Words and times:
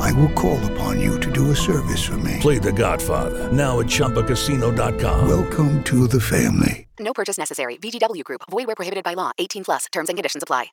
I 0.00 0.12
will 0.12 0.30
call 0.30 0.58
upon 0.72 0.98
you 0.98 1.20
to 1.20 1.30
do 1.30 1.50
a 1.50 1.56
service 1.56 2.02
for 2.02 2.16
me. 2.18 2.38
Play 2.40 2.58
The 2.58 2.72
Godfather 2.72 3.52
now 3.52 3.80
at 3.80 3.86
ChumbaCasino.com. 3.86 5.28
Welcome 5.28 5.84
to 5.84 6.08
the 6.08 6.20
family. 6.20 6.86
No 6.98 7.12
purchase 7.12 7.38
necessary. 7.38 7.76
VGW 7.76 8.24
Group. 8.24 8.42
Void 8.50 8.66
where 8.66 8.76
prohibited 8.76 9.04
by 9.04 9.14
law. 9.14 9.32
18 9.38 9.64
plus. 9.64 9.86
Terms 9.92 10.08
and 10.08 10.16
conditions 10.16 10.42
apply. 10.42 10.66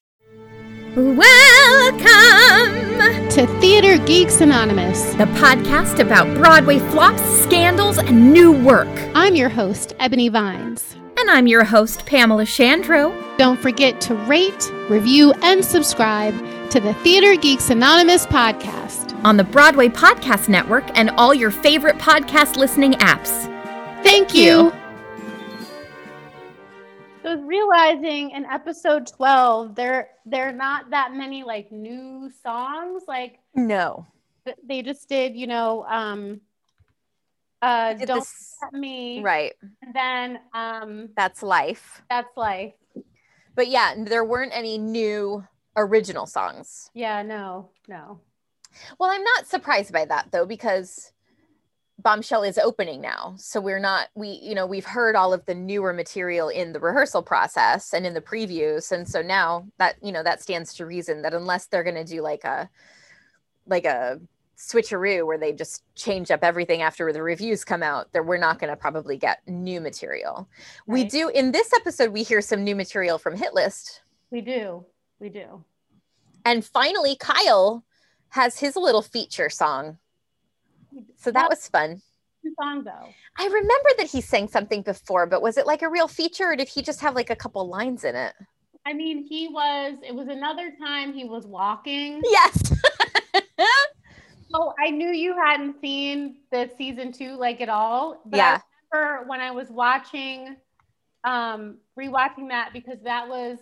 Welcome 0.95 2.07
to 3.29 3.45
Theater 3.59 4.03
Geeks 4.03 4.41
Anonymous, 4.41 5.11
the 5.11 5.25
podcast 5.37 5.99
about 5.99 6.25
Broadway 6.35 6.79
flops, 6.79 7.21
scandals, 7.21 7.99
and 7.99 8.33
new 8.33 8.51
work. 8.51 8.89
I'm 9.13 9.35
your 9.35 9.49
host, 9.49 9.93
Ebony 9.99 10.29
Vines. 10.29 10.95
And 11.19 11.29
I'm 11.29 11.45
your 11.45 11.63
host, 11.63 12.07
Pamela 12.07 12.45
Shandro. 12.45 13.13
Don't 13.37 13.59
forget 13.59 14.01
to 14.01 14.15
rate, 14.15 14.71
review, 14.89 15.33
and 15.43 15.63
subscribe 15.63 16.33
to 16.71 16.79
the 16.79 16.95
Theater 16.95 17.35
Geeks 17.39 17.69
Anonymous 17.69 18.25
podcast 18.25 19.06
on 19.27 19.35
the 19.35 19.43
Broadway 19.43 19.89
Podcast 19.89 20.47
Network 20.47 20.85
and 20.97 21.09
all 21.17 21.33
your 21.33 21.51
favorite 21.51 21.97
podcast 21.97 22.55
listening 22.55 22.93
apps. 22.93 23.43
Thank 24.01 24.33
you. 24.33 24.71
I 27.25 27.35
was 27.35 27.43
realizing 27.43 28.31
in 28.31 28.45
episode 28.45 29.05
12 29.05 29.75
there 29.75 30.11
there 30.25 30.47
are 30.47 30.53
not 30.53 30.91
that 30.91 31.13
many 31.13 31.43
like 31.43 31.73
new 31.73 32.31
songs 32.41 33.03
like 33.05 33.39
no. 33.53 34.07
they 34.63 34.81
just 34.81 35.09
did 35.09 35.35
you 35.35 35.45
know 35.45 35.83
um 35.89 36.39
uh 37.61 37.95
don't 37.95 38.19
this, 38.19 38.55
me. 38.71 39.21
Right. 39.21 39.51
And 39.81 39.93
then 39.93 40.39
um 40.53 41.09
that's 41.17 41.43
life. 41.43 42.01
That's 42.09 42.37
life. 42.37 42.75
But 43.55 43.67
yeah 43.67 43.93
there 43.97 44.23
weren't 44.23 44.53
any 44.55 44.77
new 44.77 45.43
original 45.75 46.27
songs. 46.27 46.89
Yeah 46.93 47.23
no 47.23 47.71
no 47.89 48.21
well 48.99 49.09
i'm 49.09 49.23
not 49.23 49.47
surprised 49.47 49.91
by 49.91 50.05
that 50.05 50.27
though 50.31 50.45
because 50.45 51.11
bombshell 51.99 52.43
is 52.43 52.57
opening 52.57 53.01
now. 53.01 53.33
So 53.37 53.59
we're 53.59 53.79
not 53.79 54.09
we 54.15 54.39
you 54.41 54.55
know 54.55 54.65
we've 54.65 54.85
heard 54.85 55.15
all 55.15 55.33
of 55.33 55.45
the 55.45 55.55
newer 55.55 55.93
material 55.93 56.49
in 56.49 56.73
the 56.73 56.79
rehearsal 56.79 57.23
process 57.23 57.93
and 57.93 58.05
in 58.05 58.13
the 58.13 58.21
previews. 58.21 58.91
And 58.91 59.07
so 59.07 59.21
now 59.21 59.67
that 59.77 59.95
you 60.01 60.11
know 60.11 60.23
that 60.23 60.41
stands 60.41 60.73
to 60.75 60.85
reason 60.85 61.21
that 61.23 61.33
unless 61.33 61.67
they're 61.67 61.83
going 61.83 61.95
to 61.95 62.03
do 62.03 62.21
like 62.21 62.43
a 62.43 62.69
like 63.65 63.85
a 63.85 64.19
switcheroo 64.57 65.25
where 65.25 65.37
they 65.37 65.53
just 65.53 65.83
change 65.95 66.31
up 66.31 66.43
everything 66.43 66.81
after 66.81 67.13
the 67.13 67.21
reviews 67.21 67.63
come 67.63 67.83
out 67.83 68.11
that 68.13 68.25
we're 68.25 68.37
not 68.37 68.57
going 68.57 68.71
to 68.71 68.75
probably 68.75 69.15
get 69.15 69.47
new 69.47 69.79
material. 69.79 70.49
Right. 70.87 70.93
we 70.93 71.03
do 71.03 71.29
in 71.29 71.51
this 71.51 71.73
episode 71.73 72.11
we 72.11 72.23
hear 72.23 72.41
some 72.41 72.63
new 72.63 72.75
material 72.75 73.17
from 73.17 73.35
hit 73.35 73.53
list 73.53 74.01
we 74.29 74.41
do. 74.41 74.85
We 75.19 75.29
do. 75.29 75.63
And 76.45 76.63
finally 76.63 77.15
kyle 77.15 77.83
has 78.29 78.59
his 78.59 78.75
little 78.75 79.01
feature 79.01 79.49
song 79.49 79.97
so 81.15 81.31
that 81.31 81.49
was 81.49 81.67
fun. 81.67 82.01
Song 82.61 82.83
though. 82.83 83.09
I 83.37 83.45
remember 83.45 83.89
that 83.97 84.07
he 84.07 84.21
sang 84.21 84.47
something 84.47 84.81
before, 84.81 85.25
but 85.25 85.41
was 85.41 85.57
it 85.57 85.67
like 85.67 85.81
a 85.81 85.89
real 85.89 86.07
feature 86.07 86.45
or 86.45 86.55
did 86.55 86.69
he 86.69 86.81
just 86.81 87.01
have 87.01 87.13
like 87.13 87.29
a 87.29 87.35
couple 87.35 87.67
lines 87.67 88.05
in 88.05 88.15
it? 88.15 88.33
I 88.85 88.93
mean, 88.93 89.25
he 89.27 89.49
was, 89.49 89.97
it 90.01 90.15
was 90.15 90.29
another 90.29 90.71
time 90.79 91.13
he 91.13 91.25
was 91.25 91.45
walking. 91.45 92.21
Yes. 92.23 92.73
so 94.49 94.73
I 94.81 94.91
knew 94.91 95.09
you 95.09 95.35
hadn't 95.35 95.81
seen 95.81 96.37
the 96.51 96.69
season 96.77 97.11
two 97.11 97.35
like 97.35 97.59
at 97.59 97.67
all. 97.67 98.21
But 98.25 98.37
yeah. 98.37 98.61
I 98.93 98.97
remember 98.97 99.29
when 99.29 99.41
I 99.41 99.51
was 99.51 99.69
watching, 99.69 100.55
um, 101.25 101.79
rewatching 101.99 102.47
that 102.47 102.69
because 102.71 102.99
that 103.03 103.27
was, 103.27 103.57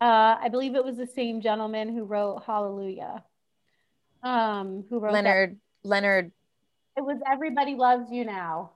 uh, 0.00 0.36
I 0.40 0.48
believe 0.48 0.74
it 0.74 0.84
was 0.84 0.96
the 0.96 1.06
same 1.06 1.40
gentleman 1.40 1.94
who 1.94 2.04
wrote 2.04 2.42
Hallelujah. 2.46 3.22
Um, 4.22 4.84
who 4.88 4.98
wrote 4.98 5.12
Leonard. 5.12 5.58
That. 5.82 5.88
Leonard. 5.88 6.32
It 6.96 7.04
was 7.04 7.18
Everybody 7.30 7.74
Loves 7.74 8.10
You 8.10 8.24
Now. 8.24 8.72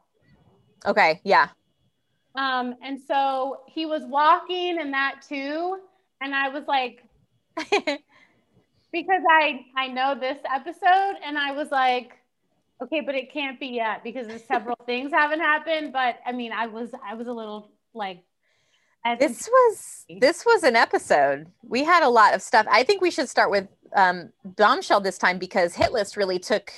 Okay, 0.87 1.21
yeah. 1.25 1.49
Um, 2.35 2.75
and 2.83 3.01
so 3.01 3.61
he 3.67 3.87
was 3.87 4.03
walking 4.05 4.79
in 4.81 4.91
that 4.91 5.23
too. 5.27 5.79
And 6.21 6.35
I 6.35 6.49
was 6.49 6.65
like, 6.67 7.03
because 8.93 9.23
I 9.31 9.65
I 9.77 9.89
know 9.89 10.15
this 10.19 10.39
episode, 10.53 11.17
and 11.25 11.39
I 11.39 11.53
was 11.53 11.71
like, 11.71 12.13
okay, 12.83 13.01
but 13.01 13.15
it 13.15 13.33
can't 13.33 13.59
be 13.59 13.69
yet 13.69 14.03
because 14.05 14.27
several 14.45 14.77
things 14.87 15.13
haven't 15.13 15.41
happened. 15.41 15.93
But 15.93 16.19
I 16.27 16.33
mean, 16.33 16.53
I 16.53 16.67
was 16.67 16.91
I 17.05 17.15
was 17.15 17.29
a 17.29 17.33
little 17.33 17.71
like 17.95 18.23
this 19.19 19.49
was 19.49 20.05
this 20.21 20.45
was 20.47 20.63
an 20.63 20.77
episode. 20.77 21.47
We 21.63 21.85
had 21.85 22.03
a 22.03 22.09
lot 22.09 22.35
of 22.35 22.43
stuff. 22.43 22.67
I 22.71 22.83
think 22.85 23.03
we 23.03 23.11
should 23.11 23.29
start 23.29 23.51
with 23.51 23.69
um, 23.95 24.33
Bombshell 24.45 25.01
this 25.01 25.19
time 25.19 25.39
because 25.39 25.75
Hit 25.75 25.93
List 25.93 26.17
really 26.17 26.39
took 26.39 26.73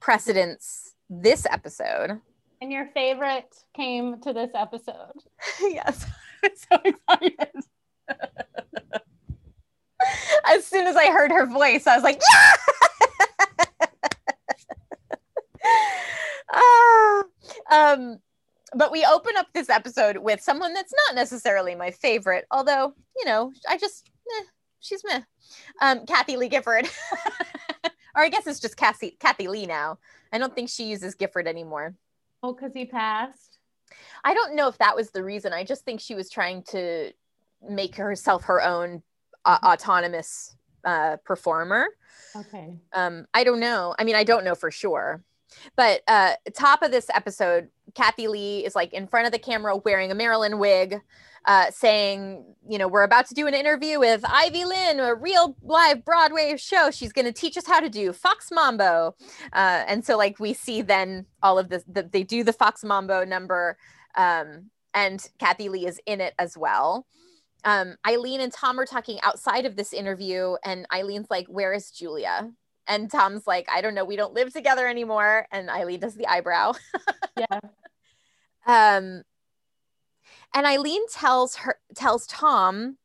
precedence 0.00 0.94
this 1.08 1.46
episode. 1.46 2.20
And 2.60 2.72
your 2.72 2.86
favorite 2.92 3.54
came 3.74 4.20
to 4.22 4.32
this 4.32 4.50
episode. 4.54 5.22
yes. 5.60 6.06
I'm 6.44 6.50
so 6.54 6.78
excited. 6.84 7.48
as 10.46 10.66
soon 10.66 10.86
as 10.86 10.96
I 10.96 11.06
heard 11.10 11.30
her 11.30 11.46
voice, 11.46 11.86
I 11.86 11.94
was 11.94 12.04
like, 12.04 12.20
yeah! 12.32 12.52
ah, 16.52 17.24
um, 17.70 18.18
but 18.74 18.92
we 18.92 19.04
open 19.04 19.36
up 19.36 19.46
this 19.54 19.70
episode 19.70 20.18
with 20.18 20.40
someone 20.40 20.74
that's 20.74 20.92
not 21.06 21.14
necessarily 21.14 21.74
my 21.74 21.90
favorite, 21.90 22.46
although, 22.50 22.94
you 23.16 23.24
know, 23.24 23.52
I 23.68 23.78
just, 23.78 24.10
eh, 24.38 24.44
she's 24.80 25.02
meh. 25.04 25.22
Um, 25.80 26.06
Kathie 26.06 26.36
Lee 26.36 26.48
Gifford 26.48 26.88
or 28.18 28.24
I 28.24 28.28
guess 28.28 28.46
it's 28.46 28.60
just 28.60 28.76
Cassie, 28.76 29.16
Kathie 29.20 29.48
Lee 29.48 29.66
now. 29.66 29.98
I 30.32 30.38
don't 30.38 30.54
think 30.54 30.68
she 30.68 30.84
uses 30.84 31.14
Gifford 31.14 31.46
anymore. 31.46 31.94
Oh, 32.42 32.52
because 32.52 32.72
he 32.74 32.84
passed? 32.84 33.58
I 34.24 34.34
don't 34.34 34.56
know 34.56 34.68
if 34.68 34.76
that 34.78 34.96
was 34.96 35.10
the 35.10 35.22
reason. 35.22 35.52
I 35.52 35.64
just 35.64 35.84
think 35.84 36.00
she 36.00 36.16
was 36.16 36.28
trying 36.28 36.64
to 36.70 37.12
make 37.66 37.94
herself 37.96 38.44
her 38.44 38.60
own 38.60 39.02
uh, 39.44 39.58
autonomous 39.64 40.56
uh, 40.84 41.16
performer. 41.24 41.86
Okay. 42.34 42.74
Um, 42.92 43.26
I 43.32 43.44
don't 43.44 43.60
know. 43.60 43.94
I 43.98 44.04
mean, 44.04 44.16
I 44.16 44.24
don't 44.24 44.44
know 44.44 44.56
for 44.56 44.70
sure. 44.70 45.22
But 45.76 46.02
uh, 46.08 46.34
top 46.54 46.82
of 46.82 46.90
this 46.90 47.10
episode, 47.10 47.68
Kathie 47.94 48.28
Lee 48.28 48.64
is 48.64 48.74
like 48.74 48.92
in 48.92 49.06
front 49.06 49.26
of 49.26 49.32
the 49.32 49.38
camera 49.38 49.76
wearing 49.76 50.10
a 50.10 50.14
Marilyn 50.14 50.58
wig 50.58 51.00
uh, 51.48 51.70
saying, 51.70 52.44
you 52.68 52.78
know, 52.78 52.86
we're 52.86 53.02
about 53.02 53.26
to 53.26 53.34
do 53.34 53.46
an 53.46 53.54
interview 53.54 53.98
with 53.98 54.22
Ivy 54.24 54.66
Lynn, 54.66 55.00
a 55.00 55.14
real 55.14 55.56
live 55.62 56.04
Broadway 56.04 56.56
show. 56.58 56.90
She's 56.90 57.12
going 57.12 57.24
to 57.24 57.32
teach 57.32 57.56
us 57.56 57.66
how 57.66 57.80
to 57.80 57.88
do 57.88 58.12
Fox 58.12 58.50
Mambo. 58.52 59.14
Uh, 59.52 59.84
and 59.86 60.04
so, 60.04 60.18
like, 60.18 60.38
we 60.38 60.52
see 60.52 60.82
then 60.82 61.24
all 61.42 61.58
of 61.58 61.70
this, 61.70 61.84
the, 61.88 62.02
they 62.02 62.22
do 62.22 62.44
the 62.44 62.52
Fox 62.52 62.84
Mambo 62.84 63.24
number, 63.24 63.78
um, 64.14 64.70
and 64.92 65.26
Kathie 65.38 65.70
Lee 65.70 65.86
is 65.86 66.00
in 66.06 66.20
it 66.20 66.34
as 66.38 66.56
well. 66.56 67.06
Um, 67.64 67.96
Eileen 68.06 68.40
and 68.40 68.52
Tom 68.52 68.78
are 68.78 68.86
talking 68.86 69.18
outside 69.22 69.64
of 69.64 69.76
this 69.76 69.92
interview, 69.92 70.56
and 70.64 70.86
Eileen's 70.92 71.30
like, 71.30 71.46
Where 71.46 71.72
is 71.72 71.90
Julia? 71.90 72.50
And 72.88 73.10
Tom's 73.10 73.46
like, 73.46 73.68
I 73.70 73.80
don't 73.80 73.94
know, 73.94 74.04
we 74.04 74.16
don't 74.16 74.34
live 74.34 74.52
together 74.52 74.88
anymore. 74.88 75.46
And 75.52 75.70
Eileen 75.70 76.00
does 76.00 76.14
the 76.14 76.26
eyebrow. 76.26 76.72
yeah. 77.38 77.60
Um, 78.66 79.22
and 80.54 80.66
Eileen 80.66 81.00
tells 81.08 81.56
her 81.56 81.78
tells 81.94 82.26
Tom, 82.26 82.98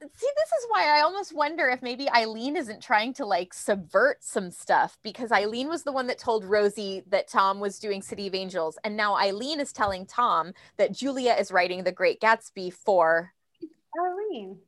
see, 0.00 0.06
this 0.36 0.52
is 0.52 0.66
why 0.68 0.96
I 0.96 1.02
almost 1.02 1.34
wonder 1.34 1.68
if 1.68 1.82
maybe 1.82 2.10
Eileen 2.10 2.56
isn't 2.56 2.82
trying 2.82 3.12
to 3.14 3.26
like 3.26 3.52
subvert 3.52 4.24
some 4.24 4.50
stuff 4.50 4.96
because 5.02 5.32
Eileen 5.32 5.68
was 5.68 5.82
the 5.82 5.92
one 5.92 6.06
that 6.06 6.18
told 6.18 6.44
Rosie 6.44 7.02
that 7.08 7.28
Tom 7.28 7.60
was 7.60 7.78
doing 7.78 8.00
City 8.00 8.26
of 8.26 8.34
Angels. 8.34 8.78
And 8.84 8.96
now 8.96 9.16
Eileen 9.16 9.60
is 9.60 9.72
telling 9.72 10.06
Tom 10.06 10.52
that 10.78 10.92
Julia 10.92 11.34
is 11.38 11.52
writing 11.52 11.84
The 11.84 11.92
Great 11.92 12.20
Gatsby 12.20 12.72
for 12.72 13.32
Eileen. 13.62 14.58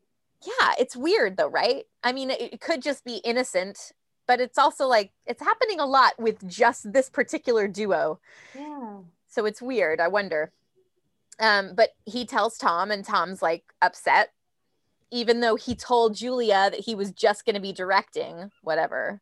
Yeah, 0.45 0.73
it's 0.79 0.97
weird 0.97 1.37
though, 1.37 1.49
right? 1.49 1.85
I 2.03 2.13
mean, 2.13 2.31
it, 2.31 2.55
it 2.55 2.61
could 2.61 2.83
just 2.83 3.05
be 3.05 3.17
innocent, 3.17 3.93
but 4.33 4.41
it's 4.41 4.57
also 4.57 4.87
like 4.87 5.13
it's 5.27 5.43
happening 5.43 5.79
a 5.79 5.85
lot 5.85 6.19
with 6.19 6.49
just 6.49 6.91
this 6.91 7.11
particular 7.11 7.69
duo. 7.69 8.19
Yeah. 8.59 9.01
So 9.29 9.45
it's 9.45 9.61
weird. 9.61 10.01
I 10.01 10.09
wonder. 10.09 10.53
Um, 11.39 11.75
but 11.75 11.91
he 12.07 12.25
tells 12.25 12.57
Tom, 12.57 12.91
and 12.91 13.05
Tom's 13.05 13.43
like 13.43 13.63
upset, 13.83 14.33
even 15.11 15.41
though 15.41 15.57
he 15.57 15.75
told 15.75 16.17
Julia 16.17 16.71
that 16.71 16.81
he 16.81 16.95
was 16.95 17.11
just 17.11 17.45
going 17.45 17.57
to 17.57 17.61
be 17.61 17.75
directing, 17.75 18.51
whatever. 18.63 19.21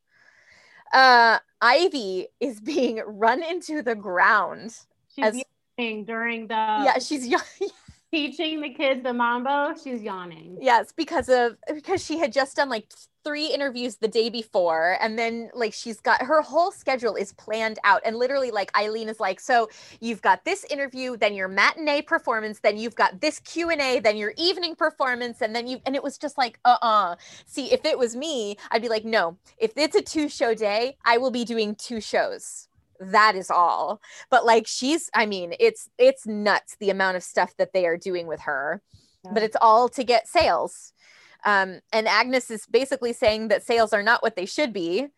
Uh, 0.92 1.40
Ivy 1.60 2.28
is 2.38 2.60
being 2.60 3.02
run 3.04 3.42
into 3.42 3.82
the 3.82 3.96
ground. 3.96 4.78
She's 5.12 5.24
As- 5.24 5.42
yawning 5.76 6.04
during 6.04 6.46
the 6.46 6.54
yeah, 6.54 7.00
she's 7.00 7.26
young. 7.26 7.42
teaching 8.12 8.60
the 8.60 8.70
kids 8.70 9.02
the 9.04 9.12
mambo. 9.14 9.74
She's 9.82 10.02
yawning. 10.02 10.58
yes, 10.60 10.92
because 10.92 11.28
of 11.28 11.56
because 11.74 12.04
she 12.04 12.18
had 12.18 12.32
just 12.32 12.56
done 12.56 12.68
like 12.68 12.92
three 13.24 13.48
interviews 13.48 13.96
the 13.96 14.08
day 14.08 14.30
before, 14.30 14.96
and 15.00 15.18
then 15.18 15.50
like 15.54 15.74
she's 15.74 16.00
got 16.00 16.22
her 16.22 16.42
whole 16.42 16.72
schedule 16.72 17.16
is 17.16 17.32
planned 17.34 17.78
out, 17.84 18.02
and 18.04 18.16
literally 18.16 18.50
like 18.50 18.76
Eileen 18.78 19.08
is 19.08 19.20
like, 19.20 19.40
so 19.40 19.68
you've 20.00 20.22
got 20.22 20.44
this 20.44 20.64
interview, 20.70 21.16
then 21.16 21.34
your 21.34 21.48
matinee 21.48 22.02
performance, 22.02 22.60
then 22.60 22.78
you've 22.78 22.94
got 22.96 23.20
this 23.20 23.40
Q 23.40 23.70
and 23.70 23.80
A, 23.80 24.00
then 24.00 24.16
your 24.16 24.32
evening 24.38 24.74
performance, 24.76 25.42
and 25.42 25.54
then 25.54 25.66
you 25.66 25.80
and 25.86 25.96
it 25.96 26.02
was 26.02 26.18
just 26.18 26.38
like, 26.38 26.58
uh 26.64 26.78
uh 26.82 27.16
See, 27.46 27.72
if 27.72 27.84
it 27.84 27.98
was 27.98 28.16
me, 28.16 28.56
I'd 28.70 28.82
be 28.82 28.88
like, 28.88 29.04
no, 29.04 29.38
if 29.58 29.72
it's 29.76 29.96
a 29.96 30.02
two 30.02 30.28
show 30.28 30.54
day, 30.54 30.96
I 31.04 31.18
will 31.18 31.32
be 31.32 31.44
doing 31.44 31.74
two 31.76 32.00
shows. 32.00 32.68
That 33.00 33.34
is 33.34 33.50
all. 33.50 34.00
But 34.30 34.44
like 34.44 34.66
she's, 34.66 35.10
I 35.14 35.26
mean, 35.26 35.54
it's 35.58 35.88
it's 35.98 36.26
nuts 36.26 36.76
the 36.78 36.90
amount 36.90 37.16
of 37.16 37.22
stuff 37.22 37.56
that 37.56 37.72
they 37.72 37.86
are 37.86 37.96
doing 37.96 38.26
with 38.26 38.40
her. 38.40 38.82
But 39.32 39.42
it's 39.42 39.56
all 39.60 39.88
to 39.90 40.04
get 40.04 40.28
sales. 40.28 40.92
Um, 41.44 41.80
and 41.92 42.08
Agnes 42.08 42.50
is 42.50 42.66
basically 42.66 43.12
saying 43.12 43.48
that 43.48 43.62
sales 43.62 43.92
are 43.92 44.02
not 44.02 44.22
what 44.22 44.36
they 44.36 44.46
should 44.46 44.72
be. 44.72 45.08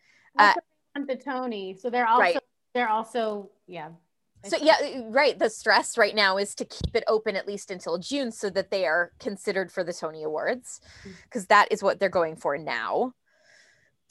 Want 0.97 1.09
the 1.09 1.17
Tony. 1.17 1.77
So 1.79 1.91
they're 1.91 2.07
also 2.07 2.21
Right. 2.21 2.39
they're 2.75 2.89
also 2.89 3.51
yeah. 3.67 3.91
So 4.45 4.57
yeah, 4.61 4.77
uh, 4.83 5.11
right. 5.11 5.39
The 5.39 5.49
stress 5.49 5.97
right 5.97 6.15
now 6.15 6.37
is 6.37 6.55
to 6.57 6.65
keep 6.65 6.97
it 6.97 7.05
open 7.07 7.37
at 7.37 7.47
least 7.47 7.71
until 7.71 7.99
June 7.99 8.33
so 8.33 8.51
that 8.51 8.71
they 8.71 8.87
are 8.87 9.13
considered 9.21 9.71
for 9.71 9.85
the 9.85 9.93
Tony 9.93 10.25
Awards 10.25 10.81
because 11.25 11.47
that 11.47 11.69
is 11.71 11.83
what 11.83 12.01
they're 12.01 12.09
going 12.09 12.35
for 12.35 12.59
now. 12.59 13.15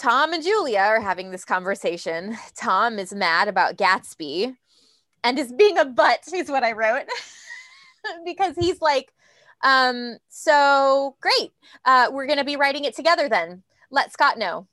Tom 0.01 0.33
and 0.33 0.43
Julia 0.43 0.79
are 0.79 0.99
having 0.99 1.29
this 1.29 1.45
conversation. 1.45 2.35
Tom 2.55 2.97
is 2.97 3.13
mad 3.13 3.47
about 3.47 3.77
Gatsby 3.77 4.55
and 5.23 5.37
is 5.37 5.51
being 5.51 5.77
a 5.77 5.85
butt, 5.85 6.21
is 6.33 6.49
what 6.49 6.63
I 6.63 6.71
wrote. 6.71 7.05
because 8.25 8.55
he's 8.55 8.81
like, 8.81 9.13
um, 9.63 10.17
so 10.27 11.15
great. 11.21 11.51
Uh, 11.85 12.07
we're 12.11 12.25
gonna 12.25 12.43
be 12.43 12.55
writing 12.55 12.85
it 12.85 12.95
together 12.95 13.29
then. 13.29 13.61
Let 13.91 14.11
Scott 14.11 14.39
know. 14.39 14.65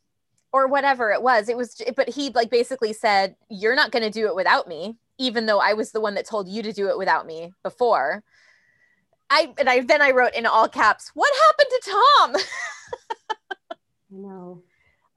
Or 0.51 0.67
whatever 0.67 1.13
it 1.13 1.21
was. 1.21 1.51
It 1.51 1.59
was 1.59 1.79
but 1.95 2.09
he 2.09 2.31
like 2.31 2.49
basically 2.49 2.95
said, 2.95 3.37
You're 3.51 3.77
not 3.77 3.93
gonna 3.93 4.11
do 4.11 4.29
it 4.29 4.35
without 4.35 4.67
me, 4.67 4.97
even 5.19 5.45
though 5.45 5.61
I 5.61 5.75
was 5.75 5.93
the 5.93 6.01
one 6.01 6.15
that 6.15 6.25
told 6.25 6.49
you 6.49 6.63
to 6.63 6.73
do 6.73 6.89
it 6.89 6.97
without 6.97 7.27
me 7.27 7.53
before. 7.63 8.25
I 9.29 9.53
and 9.59 9.69
I 9.69 9.81
then 9.81 10.01
I 10.01 10.13
wrote 10.13 10.33
in 10.33 10.47
all 10.47 10.69
caps, 10.71 11.11
what 11.13 11.31
happened 11.49 11.69
to 11.71 11.91
Tom? 11.91 12.37
No. 14.11 14.63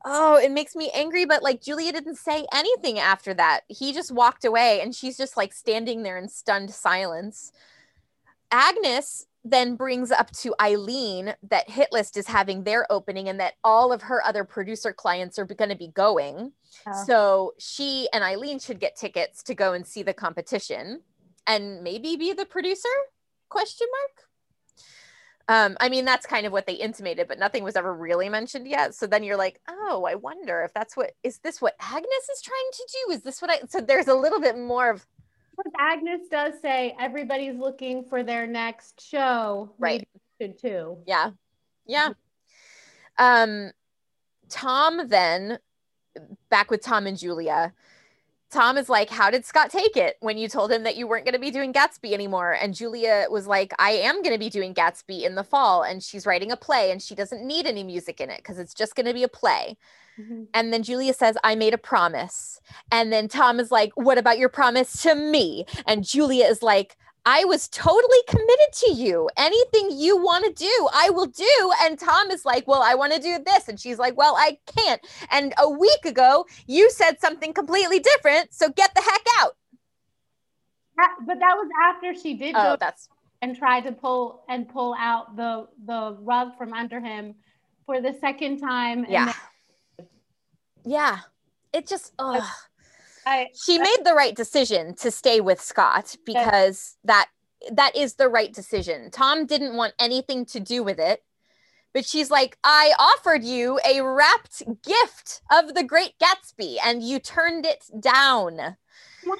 Oh, 0.04 0.38
it 0.38 0.52
makes 0.52 0.76
me 0.76 0.90
angry, 0.94 1.26
but 1.26 1.44
like 1.44 1.62
Julia 1.62 1.92
didn't 1.92 2.16
say 2.16 2.46
anything 2.54 3.00
after 3.00 3.34
that. 3.36 3.62
He 3.68 3.94
just 3.94 4.12
walked 4.12 4.46
away 4.46 4.82
and 4.82 4.96
she's 4.96 5.18
just 5.18 5.38
like 5.38 5.54
standing 5.54 6.04
there 6.04 6.18
in 6.18 6.28
stunned 6.28 6.72
silence. 6.72 7.52
Agnes 8.52 9.26
then 9.44 9.76
brings 9.76 10.12
up 10.12 10.32
to 10.32 10.54
Eileen 10.62 11.34
that 11.50 11.68
Hitlist 11.68 12.18
is 12.18 12.28
having 12.28 12.64
their 12.64 12.92
opening 12.92 13.28
and 13.30 13.40
that 13.40 13.56
all 13.64 13.92
of 13.92 14.04
her 14.04 14.24
other 14.24 14.44
producer 14.44 14.94
clients 14.94 15.40
are 15.40 15.46
going 15.46 15.70
to 15.70 15.76
be 15.76 15.88
going. 15.88 16.52
Oh. 16.88 17.04
So 17.06 17.54
she 17.58 18.08
and 18.14 18.24
Eileen 18.24 18.60
should 18.60 18.80
get 18.80 18.96
tickets 18.96 19.42
to 19.44 19.56
go 19.56 19.74
and 19.74 19.86
see 19.86 20.04
the 20.04 20.14
competition 20.14 21.02
and 21.48 21.82
maybe 21.82 22.16
be 22.16 22.34
the 22.34 22.46
producer? 22.46 22.90
Question 23.50 23.88
mark. 23.92 24.31
Um, 25.52 25.76
I 25.82 25.90
mean, 25.90 26.06
that's 26.06 26.26
kind 26.26 26.46
of 26.46 26.54
what 26.54 26.66
they 26.66 26.76
intimated, 26.76 27.28
but 27.28 27.38
nothing 27.38 27.66
was 27.66 27.76
ever 27.76 27.94
really 27.94 28.30
mentioned 28.30 28.70
yet. 28.70 28.96
So 28.96 29.06
then 29.06 29.22
you're 29.22 29.36
like, 29.36 29.60
oh, 29.68 30.06
I 30.08 30.16
wonder 30.16 30.64
if 30.64 30.74
that's 30.74 30.96
what 30.96 31.12
is 31.24 31.40
this 31.40 31.62
what 31.62 31.76
Agnes 31.78 32.30
is 32.34 32.42
trying 32.42 32.72
to 32.72 32.88
do? 32.88 33.12
Is 33.12 33.24
this 33.24 33.42
what 33.42 33.52
I 33.52 33.60
so 33.68 33.82
there's 33.82 34.08
a 34.08 34.16
little 34.16 34.40
bit 34.40 34.58
more 34.58 34.90
of 34.90 35.06
But 35.58 35.66
Agnes 35.78 36.30
does 36.32 36.54
say 36.62 36.96
everybody's 36.98 37.58
looking 37.58 38.06
for 38.06 38.24
their 38.24 38.48
next 38.48 39.06
show. 39.06 39.74
Right. 39.78 40.08
Should 40.42 40.58
too. 40.58 41.00
yeah. 41.06 41.32
Yeah. 41.86 42.12
Um 43.18 43.72
Tom 44.48 45.10
then 45.10 45.60
back 46.50 46.72
with 46.72 46.82
Tom 46.82 47.08
and 47.08 47.18
Julia. 47.18 47.74
Tom 48.52 48.78
is 48.78 48.90
like, 48.90 49.10
How 49.10 49.32
did 49.32 49.46
Scott 49.46 49.70
take 49.70 49.98
it 49.98 50.18
when 50.20 50.38
you 50.38 50.48
told 50.48 50.72
him 50.72 50.84
that 50.84 50.98
you 50.98 51.08
weren't 51.08 51.26
going 51.26 51.34
to 51.34 51.40
be 51.40 51.52
doing 51.52 51.74
Gatsby 51.74 52.14
anymore? 52.14 52.52
And 52.54 52.76
Julia 52.76 53.26
was 53.30 53.48
like, 53.48 53.74
I 53.80 53.92
am 53.92 54.22
going 54.22 54.36
to 54.36 54.40
be 54.40 54.50
doing 54.50 54.74
Gatsby 54.74 55.24
in 55.24 55.36
the 55.36 55.44
fall. 55.44 55.84
And 55.84 56.04
she's 56.04 56.26
writing 56.26 56.52
a 56.52 56.58
play 56.58 56.92
and 56.92 57.02
she 57.02 57.16
doesn't 57.16 57.46
need 57.46 57.66
any 57.66 57.84
music 57.84 58.22
in 58.22 58.30
it 58.30 58.38
because 58.38 58.60
it's 58.60 58.74
just 58.74 58.96
going 58.96 59.06
to 59.06 59.14
be 59.14 59.24
a 59.24 59.30
play. 59.30 59.78
Mm-hmm. 60.20 60.44
And 60.54 60.74
then 60.74 60.84
Julia 60.84 61.14
says, 61.14 61.38
I 61.44 61.56
made 61.56 61.74
a 61.74 61.78
promise. 61.78 62.60
And 62.92 63.12
then 63.12 63.28
Tom 63.28 63.60
is 63.60 63.72
like, 63.72 63.94
What 63.96 64.18
about 64.18 64.38
your 64.38 64.50
promise 64.50 65.02
to 65.04 65.16
me? 65.16 65.66
And 65.88 66.04
Julia 66.04 66.46
is 66.46 66.62
like, 66.62 66.98
I 67.26 67.46
was 67.46 67.68
totally 67.68 68.24
committed 68.28 68.74
to 68.74 68.92
you. 68.94 69.30
Anything 69.38 69.92
you 69.92 70.18
want 70.18 70.46
to 70.46 70.52
do, 70.52 70.88
I 70.94 71.10
will 71.12 71.28
do. 71.28 71.72
And 71.84 72.00
Tom 72.00 72.32
is 72.32 72.46
like, 72.46 72.68
Well, 72.68 72.82
I 72.82 72.96
want 72.96 73.14
to 73.14 73.20
do 73.20 73.38
this. 73.46 73.68
And 73.68 73.80
she's 73.80 74.00
like, 74.00 74.18
Well, 74.18 74.36
I 74.38 74.58
can't. 74.66 75.02
And 75.30 75.54
a 75.60 75.70
week 75.70 76.06
ago, 76.06 76.46
you 76.68 76.90
said 76.90 77.20
something 77.20 77.54
completely 77.54 78.00
different. 78.00 78.54
So 78.54 78.70
get 78.70 78.94
the 78.96 79.02
heck 79.02 79.26
out. 79.40 79.56
But 81.26 81.40
that 81.40 81.56
was 81.56 81.70
after 81.84 82.14
she 82.16 82.36
did 82.36 82.56
Oh, 82.56 82.64
go 82.64 82.78
that's 82.80 83.10
and 83.42 83.56
try 83.56 83.82
to 83.82 83.92
pull 83.92 84.44
and 84.50 84.68
pull 84.70 84.96
out 85.00 85.36
the 85.36 85.68
the 85.86 86.18
rug 86.20 86.58
from 86.58 86.74
under 86.74 87.00
him 87.00 87.36
for 87.86 88.02
the 88.02 88.14
second 88.20 88.60
time. 88.60 89.06
yeah. 89.10 89.34
then 89.98 90.08
Yeah. 90.84 91.20
It 91.74 91.88
just, 91.88 92.14
ugh. 92.20 92.44
I, 93.26 93.50
she 93.54 93.78
made 93.78 94.00
the 94.04 94.14
right 94.14 94.36
decision 94.36 94.96
to 94.96 95.12
stay 95.12 95.42
with 95.42 95.62
Scott 95.62 96.16
because 96.26 96.98
that 97.04 97.30
that 97.72 97.96
is 97.96 98.16
the 98.16 98.30
right 98.30 98.52
decision. 98.52 99.12
Tom 99.12 99.46
didn't 99.46 99.76
want 99.76 99.94
anything 100.00 100.46
to 100.48 100.60
do 100.60 100.84
with 100.84 101.00
it. 101.00 101.24
But 101.94 102.06
she's 102.06 102.32
like, 102.32 102.58
I 102.64 102.94
offered 102.98 103.44
you 103.44 103.80
a 103.86 104.02
wrapped 104.02 104.64
gift 104.82 105.42
of 105.52 105.76
the 105.76 105.84
Great 105.84 106.14
Gatsby 106.20 106.78
and 106.84 107.04
you 107.04 107.20
turned 107.20 107.66
it 107.66 107.84
down. 108.00 108.60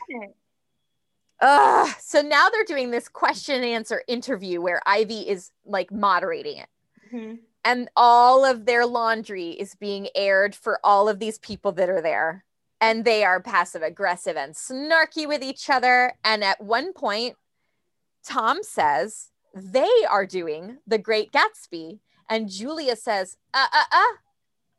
it. 0.10 0.36
Ugh. 1.40 1.90
So 2.00 2.22
now 2.22 2.50
they're 2.50 2.66
doing 2.66 2.92
this 2.92 3.08
question 3.08 3.56
and 3.56 3.66
answer 3.66 4.04
interview 4.08 4.62
where 4.62 4.82
Ivy 4.86 5.30
is 5.30 5.52
like 5.66 5.92
moderating 5.92 6.58
it. 6.58 6.70
Mhm. 7.12 7.40
And 7.64 7.90
all 7.96 8.44
of 8.44 8.66
their 8.66 8.86
laundry 8.86 9.52
is 9.52 9.76
being 9.76 10.10
aired 10.14 10.56
for 10.56 10.80
all 10.84 11.08
of 11.08 11.20
these 11.20 11.40
people 11.40 11.72
that 11.74 11.90
are 11.90 12.02
there. 12.02 12.44
And 12.82 13.06
they 13.06 13.24
are 13.24 13.40
passive 13.40 13.84
aggressive 13.84 14.36
and 14.36 14.56
snarky 14.56 15.28
with 15.28 15.44
each 15.44 15.70
other. 15.70 16.14
And 16.24 16.44
at 16.44 16.62
one 16.62 16.94
point, 16.94 17.36
Tom 18.26 18.64
says 18.64 19.30
they 19.54 19.90
are 20.10 20.26
doing 20.26 20.80
the 20.88 20.98
Great 20.98 21.32
Gatsby. 21.32 22.00
And 22.30 22.50
Julia 22.50 22.96
says, 22.96 23.38
uh, 23.54 23.68
uh, 23.72 23.84
uh, 23.92 24.18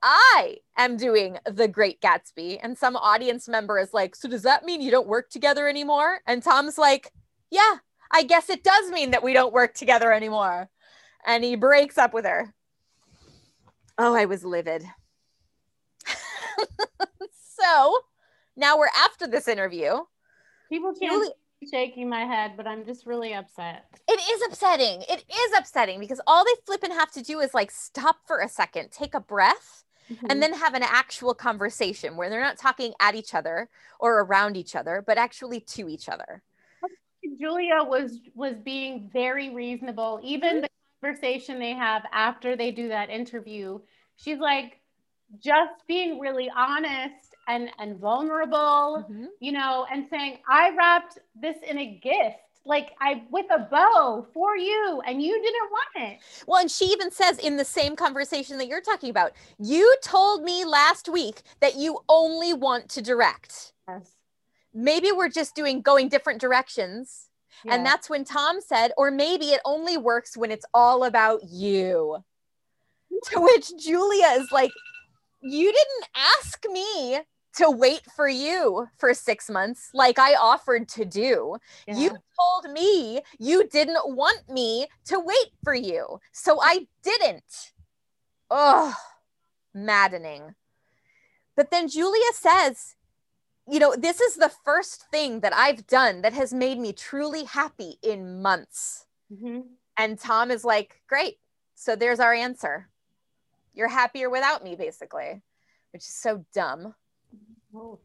I 0.03 0.57
am 0.77 0.97
doing 0.97 1.39
the 1.47 1.69
Great 1.69 2.01
Gatsby. 2.01 2.59
And 2.63 2.77
some 2.77 2.97
audience 2.97 3.49
member 3.49 3.79
is 3.79 3.95
like, 3.95 4.17
So 4.17 4.29
does 4.29 4.43
that 4.43 4.65
mean 4.65 4.81
you 4.81 4.91
don't 4.91 5.07
work 5.07 5.31
together 5.31 5.69
anymore? 5.69 6.21
And 6.27 6.43
Tom's 6.43 6.79
like, 6.79 7.13
Yeah, 7.51 7.77
I 8.11 8.25
guess 8.25 8.51
it 8.51 8.65
does 8.65 8.91
mean 8.91 9.13
that 9.13 9.23
we 9.23 9.33
don't 9.33 9.53
work 9.53 9.75
together 9.75 10.13
anymore. 10.13 10.69
And 11.25 11.45
he 11.45 11.55
breaks 11.55 11.99
up 11.99 12.13
with 12.13 12.25
her. 12.25 12.53
Oh, 13.97 14.15
I 14.15 14.25
was 14.25 14.45
livid. 14.45 14.85
so 17.63 17.99
now 18.57 18.79
we're 18.79 18.89
after 18.97 19.27
this 19.27 19.49
interview. 19.49 19.99
People 20.69 20.95
can't 20.95 21.33
see 21.61 21.69
shaking 21.71 22.09
my 22.09 22.25
head, 22.25 22.53
but 22.57 22.67
I'm 22.67 22.85
just 22.85 23.07
really 23.07 23.35
upset. 23.35 23.85
It 24.09 24.21
is 24.21 24.43
upsetting. 24.49 25.03
It 25.09 25.25
is 25.31 25.53
upsetting 25.57 26.01
because 26.01 26.21
all 26.27 26.45
they 26.45 26.55
flip 26.67 26.83
and 26.83 26.93
have 26.93 27.13
to 27.13 27.23
do 27.23 27.41
is 27.41 27.55
like 27.55 27.71
stop 27.71 28.17
for 28.27 28.41
a 28.41 28.49
second, 28.49 28.91
take 28.91 29.15
a 29.15 29.21
breath, 29.21 29.85
Mm-hmm. 30.11 30.27
and 30.31 30.43
then 30.43 30.53
have 30.53 30.75
an 30.75 30.83
actual 30.83 31.33
conversation 31.33 32.17
where 32.17 32.29
they're 32.29 32.43
not 32.43 32.59
talking 32.59 32.93
at 33.01 33.15
each 33.15 33.35
other 33.35 33.69
or 34.01 34.23
around 34.23 34.57
each 34.57 34.75
other, 34.75 35.03
but 35.07 35.17
actually 35.17 35.61
to 35.61 35.89
each 35.89 36.09
other. 36.09 36.43
Julia 37.41 37.85
was 37.85 38.19
was 38.35 38.57
being 38.65 39.09
very 39.13 39.55
reasonable. 39.55 40.21
Even 40.23 40.61
the 40.61 40.69
conversation 41.01 41.61
they 41.61 41.73
have 41.73 42.03
after 42.13 42.57
they 42.57 42.73
do 42.73 42.89
that 42.89 43.11
interview, 43.11 43.79
she's 44.17 44.39
like 44.39 44.81
just 45.39 45.87
being 45.87 46.19
really 46.19 46.51
honest 46.55 47.32
and 47.53 47.71
and 47.79 47.99
vulnerable, 47.99 49.05
mm-hmm. 49.05 49.27
you 49.41 49.53
know, 49.53 49.87
and 49.93 50.07
saying, 50.11 50.39
"I 50.49 50.75
wrapped 50.77 51.19
this 51.35 51.57
in 51.69 51.79
a 51.79 52.01
gift, 52.03 52.39
like 52.65 52.93
I 53.01 53.23
with 53.31 53.47
a 53.51 53.69
bow 53.71 54.27
for 54.33 54.57
you, 54.57 55.03
and 55.07 55.23
you 55.23 55.33
didn't 55.33 55.71
want 55.71 56.13
it." 56.13 56.21
Well, 56.47 56.61
and 56.61 56.71
she 56.71 56.87
even 56.87 57.11
says 57.11 57.39
in 57.39 57.57
the 57.57 57.65
same 57.65 57.95
conversation 57.97 58.59
that 58.59 58.67
you're 58.69 58.81
talking 58.81 59.11
about, 59.11 59.33
you 59.59 59.97
told 60.03 60.43
me 60.43 60.65
last 60.65 61.09
week 61.09 61.43
that 61.61 61.77
you 61.77 62.01
only 62.09 62.55
want 62.55 62.89
to 62.91 63.03
direct. 63.03 63.73
Yes. 63.87 64.17
Maybe 64.75 65.13
we're 65.13 65.29
just 65.29 65.55
doing 65.55 65.83
going 65.83 66.09
different 66.09 66.41
directions. 66.41 67.29
And 67.71 67.87
that's 67.87 68.11
when 68.11 68.25
Tom 68.25 68.61
said, 68.61 68.91
or 68.97 69.13
maybe 69.13 69.47
it 69.51 69.61
only 69.65 69.97
works 69.97 70.37
when 70.37 70.51
it's 70.51 70.65
all 70.75 71.05
about 71.05 71.43
you. 71.49 72.25
To 73.31 73.41
which 73.41 73.71
Julia 73.79 74.27
is 74.41 74.51
like, 74.51 74.73
You 75.43 75.71
didn't 75.71 76.09
ask 76.17 76.65
me 76.73 77.21
to 77.55 77.71
wait 77.71 78.03
for 78.17 78.29
you 78.29 78.89
for 78.97 79.13
six 79.15 79.51
months, 79.51 79.91
like 79.93 80.19
I 80.19 80.35
offered 80.35 80.89
to 80.91 81.05
do. 81.05 81.57
You 81.87 82.09
told 82.09 82.73
me 82.73 83.21
you 83.39 83.69
didn't 83.69 84.17
want 84.17 84.49
me 84.49 84.87
to 85.07 85.19
wait 85.19 85.53
for 85.63 85.75
you. 85.75 86.21
So 86.33 86.61
I 86.63 86.87
didn't. 87.03 87.73
Oh, 88.51 88.95
maddening. 89.75 90.55
But 91.57 91.71
then 91.71 91.89
Julia 91.89 92.33
says, 92.33 92.97
you 93.69 93.79
know, 93.79 93.95
this 93.97 94.21
is 94.21 94.37
the 94.37 94.53
first 94.65 95.09
thing 95.11 95.41
that 95.41 95.55
I've 95.55 95.87
done 95.87 96.23
that 96.23 96.33
has 96.33 96.53
made 96.53 96.79
me 96.79 96.93
truly 96.93 97.45
happy 97.45 97.99
in 98.03 98.43
months. 98.43 99.07
Mhm. 99.33 99.65
And 99.97 100.19
Tom 100.19 100.51
is 100.51 100.65
like, 100.65 101.03
great. 101.07 101.39
So 101.75 101.97
there's 101.97 102.21
our 102.21 102.33
answer. 102.33 102.89
You're 103.75 103.89
happier 103.89 104.29
without 104.31 104.65
me, 104.65 104.75
basically, 104.75 105.43
which 105.93 106.03
is 106.03 106.15
so 106.15 106.45
dumb. 106.53 106.95
Oh. 107.75 107.99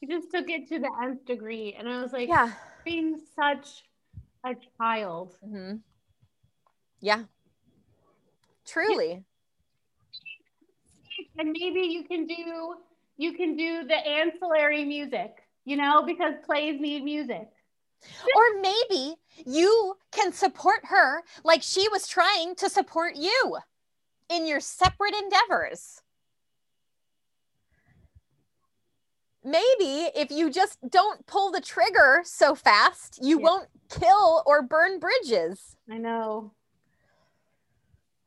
He 0.00 0.06
just 0.06 0.30
took 0.30 0.48
it 0.48 0.68
to 0.68 0.78
the 0.78 0.90
nth 1.02 1.24
degree, 1.26 1.74
and 1.78 1.88
I 1.88 2.00
was 2.02 2.12
like, 2.12 2.28
Yeah. 2.28 2.52
being 2.84 3.20
such 3.36 3.84
a 4.44 4.54
child. 4.78 5.36
hmm 5.44 5.76
Yeah. 7.00 7.24
Truly. 8.64 9.24
And 11.38 11.50
maybe 11.52 11.80
you 11.80 12.04
can 12.04 12.26
do 12.26 12.76
you 13.16 13.34
can 13.34 13.54
do 13.56 13.84
the 13.84 13.96
ancillary 13.96 14.84
music, 14.84 15.36
you 15.66 15.76
know, 15.76 16.02
because 16.02 16.34
plays 16.46 16.80
need 16.80 17.04
music. 17.04 17.50
Or 18.34 18.60
maybe 18.62 19.16
you 19.44 19.98
can 20.10 20.32
support 20.32 20.80
her 20.84 21.22
like 21.44 21.62
she 21.62 21.86
was 21.90 22.08
trying 22.08 22.54
to 22.56 22.70
support 22.70 23.16
you 23.16 23.58
in 24.30 24.46
your 24.46 24.60
separate 24.60 25.14
endeavors. 25.14 26.00
Maybe 29.42 30.10
if 30.14 30.30
you 30.30 30.50
just 30.50 30.78
don't 30.90 31.24
pull 31.26 31.50
the 31.50 31.60
trigger 31.60 32.20
so 32.24 32.54
fast, 32.54 33.18
you 33.22 33.38
Yeah. 33.38 33.44
won't 33.44 33.68
kill 33.88 34.42
or 34.46 34.62
burn 34.62 34.98
bridges. 34.98 35.76
I 35.90 35.96
know. 35.98 36.52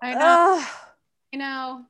I 0.02 0.16
know. 0.16 0.58
Ugh. 0.60 0.68
I 1.34 1.38
know. 1.38 1.86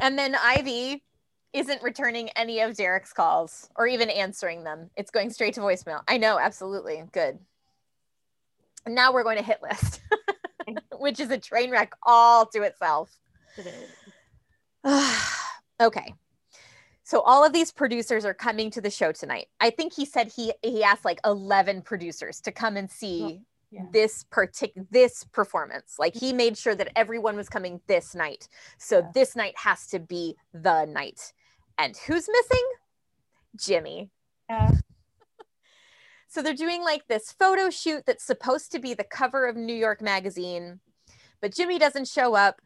And 0.00 0.18
then 0.18 0.34
Ivy 0.34 1.04
isn't 1.52 1.82
returning 1.82 2.30
any 2.30 2.60
of 2.60 2.76
Derek's 2.76 3.12
calls 3.12 3.68
or 3.76 3.86
even 3.86 4.08
answering 4.08 4.64
them. 4.64 4.90
It's 4.96 5.10
going 5.10 5.30
straight 5.30 5.54
to 5.54 5.60
voicemail. 5.60 6.02
I 6.08 6.16
know, 6.16 6.38
absolutely. 6.38 7.04
Good. 7.12 7.38
And 8.86 8.94
now 8.94 9.12
we're 9.12 9.22
going 9.22 9.36
to 9.36 9.44
hit 9.44 9.62
list, 9.62 10.00
which 10.98 11.20
is 11.20 11.30
a 11.30 11.38
train 11.38 11.70
wreck 11.70 11.92
all 12.02 12.46
to 12.46 12.62
itself. 12.62 13.16
It 13.56 13.90
okay. 15.80 16.14
So 17.12 17.20
all 17.20 17.44
of 17.44 17.52
these 17.52 17.70
producers 17.70 18.24
are 18.24 18.32
coming 18.32 18.70
to 18.70 18.80
the 18.80 18.88
show 18.88 19.12
tonight. 19.12 19.48
I 19.60 19.68
think 19.68 19.92
he 19.92 20.06
said 20.06 20.32
he 20.34 20.54
he 20.62 20.82
asked 20.82 21.04
like 21.04 21.20
11 21.26 21.82
producers 21.82 22.40
to 22.40 22.50
come 22.50 22.78
and 22.78 22.90
see 22.90 23.42
yeah. 23.70 23.82
this 23.92 24.24
partic 24.32 24.72
this 24.90 25.22
performance. 25.24 25.96
Like 25.98 26.14
he 26.14 26.32
made 26.32 26.56
sure 26.56 26.74
that 26.74 26.88
everyone 26.96 27.36
was 27.36 27.50
coming 27.50 27.82
this 27.86 28.14
night. 28.14 28.48
So 28.78 29.00
Yeah. 29.00 29.10
this 29.12 29.36
night 29.36 29.52
has 29.58 29.88
to 29.88 29.98
be 29.98 30.36
the 30.54 30.86
night. 30.86 31.34
And 31.76 31.94
who's 31.98 32.30
missing? 32.30 32.66
Jimmy. 33.56 34.10
Yeah. 34.48 34.70
Uh. 34.70 34.76
So 36.28 36.40
they're 36.40 36.54
doing 36.54 36.82
like 36.82 37.06
this 37.08 37.30
photo 37.30 37.68
shoot 37.68 38.04
that's 38.06 38.24
supposed 38.24 38.72
to 38.72 38.78
be 38.78 38.94
the 38.94 39.04
cover 39.04 39.46
of 39.46 39.54
New 39.54 39.74
York 39.74 40.00
Magazine, 40.00 40.80
but 41.42 41.54
Jimmy 41.54 41.78
doesn't 41.78 42.08
show 42.08 42.34
up. 42.34 42.62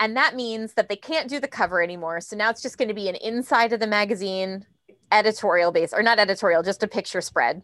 And 0.00 0.16
that 0.16 0.34
means 0.34 0.72
that 0.74 0.88
they 0.88 0.96
can't 0.96 1.28
do 1.28 1.38
the 1.38 1.46
cover 1.46 1.82
anymore. 1.82 2.22
So 2.22 2.34
now 2.34 2.48
it's 2.48 2.62
just 2.62 2.78
going 2.78 2.88
to 2.88 2.94
be 2.94 3.08
an 3.08 3.16
inside 3.16 3.74
of 3.74 3.80
the 3.80 3.86
magazine 3.86 4.64
editorial 5.12 5.72
base, 5.72 5.92
or 5.92 6.02
not 6.02 6.18
editorial, 6.18 6.62
just 6.62 6.82
a 6.82 6.88
picture 6.88 7.20
spread. 7.20 7.62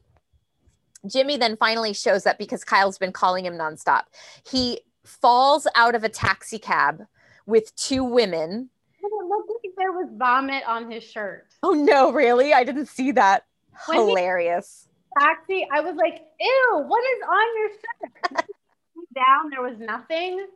Jimmy 1.11 1.39
then 1.39 1.57
finally 1.57 1.95
shows 1.95 2.27
up 2.27 2.39
because 2.39 2.63
Kyle's 2.63 2.99
been 2.99 3.13
calling 3.13 3.47
him 3.47 3.55
nonstop. 3.55 4.03
He 4.49 4.81
falls 5.05 5.67
out 5.75 5.95
of 5.95 6.05
a 6.05 6.09
taxi 6.09 6.59
cab 6.59 7.05
with 7.47 7.75
two 7.77 8.05
women. 8.05 8.69
It 9.03 9.11
looked 9.29 9.51
like 9.65 9.73
there 9.79 9.93
was 9.93 10.09
vomit 10.17 10.65
on 10.67 10.91
his 10.91 11.05
shirt. 11.05 11.47
Oh 11.63 11.73
no, 11.73 12.13
really? 12.13 12.53
I 12.53 12.65
didn't 12.65 12.87
see 12.87 13.13
that. 13.13 13.45
When 13.87 13.99
Hilarious. 13.99 14.89
Taxi, 15.19 15.67
I 15.73 15.81
was 15.81 15.95
like, 15.97 16.23
ew, 16.41 16.85
what 16.87 17.03
is 17.05 17.23
on 17.29 17.59
your 17.59 17.71
shirt? 17.71 18.47
Down, 19.15 19.51
there 19.51 19.63
was 19.63 19.79
nothing. 19.79 20.47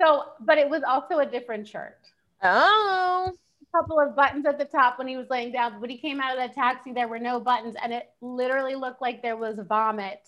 So, 0.00 0.24
but 0.40 0.58
it 0.58 0.68
was 0.68 0.82
also 0.86 1.18
a 1.18 1.26
different 1.26 1.66
shirt. 1.66 1.98
Oh. 2.42 3.32
A 3.32 3.76
couple 3.78 3.98
of 4.00 4.14
buttons 4.14 4.46
at 4.46 4.58
the 4.58 4.64
top 4.64 4.98
when 4.98 5.08
he 5.08 5.16
was 5.16 5.26
laying 5.28 5.52
down. 5.52 5.80
When 5.80 5.90
he 5.90 5.98
came 5.98 6.20
out 6.20 6.38
of 6.38 6.48
the 6.48 6.54
taxi, 6.54 6.92
there 6.92 7.08
were 7.08 7.18
no 7.18 7.40
buttons, 7.40 7.74
and 7.82 7.92
it 7.92 8.10
literally 8.20 8.74
looked 8.74 9.02
like 9.02 9.22
there 9.22 9.36
was 9.36 9.58
vomit 9.68 10.20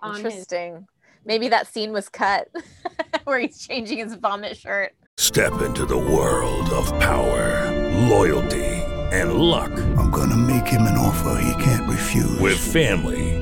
on 0.00 0.16
his. 0.16 0.24
Interesting. 0.24 0.86
Maybe 1.24 1.48
that 1.48 1.68
scene 1.68 1.92
was 1.92 2.08
cut 2.08 2.48
where 3.24 3.38
he's 3.38 3.64
changing 3.64 3.98
his 3.98 4.14
vomit 4.14 4.56
shirt. 4.56 4.92
Step 5.18 5.62
into 5.62 5.86
the 5.86 5.96
world 5.96 6.68
of 6.70 6.88
power, 6.98 7.70
loyalty, 8.08 8.64
and 9.12 9.34
luck. 9.34 9.70
I'm 9.96 10.10
gonna 10.10 10.36
make 10.36 10.66
him 10.66 10.82
an 10.82 10.96
offer 10.96 11.40
he 11.40 11.62
can't 11.62 11.88
refuse. 11.88 12.40
With 12.40 12.58
family, 12.58 13.41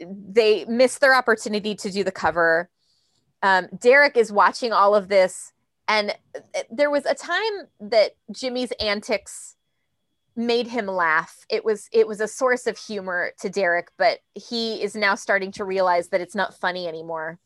They 0.00 0.64
missed 0.66 1.00
their 1.00 1.14
opportunity 1.14 1.74
to 1.76 1.90
do 1.90 2.04
the 2.04 2.12
cover. 2.12 2.68
Um, 3.42 3.68
Derek 3.78 4.16
is 4.16 4.32
watching 4.32 4.72
all 4.72 4.94
of 4.94 5.08
this, 5.08 5.52
and 5.86 6.14
eh, 6.54 6.62
there 6.70 6.90
was 6.90 7.04
a 7.06 7.14
time 7.14 7.68
that 7.80 8.12
Jimmy's 8.32 8.72
antics 8.80 9.56
made 10.36 10.66
him 10.66 10.86
laugh. 10.86 11.44
It 11.48 11.64
was 11.64 11.88
it 11.92 12.08
was 12.08 12.20
a 12.20 12.28
source 12.28 12.66
of 12.66 12.78
humor 12.78 13.32
to 13.40 13.48
Derek, 13.48 13.90
but 13.98 14.20
he 14.34 14.82
is 14.82 14.94
now 14.94 15.14
starting 15.14 15.52
to 15.52 15.64
realize 15.64 16.08
that 16.08 16.20
it's 16.20 16.34
not 16.34 16.58
funny 16.58 16.88
anymore. 16.88 17.38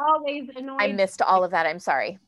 Always 0.00 0.48
annoyed. 0.56 0.80
I 0.80 0.88
missed 0.88 1.22
all 1.22 1.44
of 1.44 1.52
that. 1.52 1.66
I'm 1.66 1.78
sorry. 1.78 2.18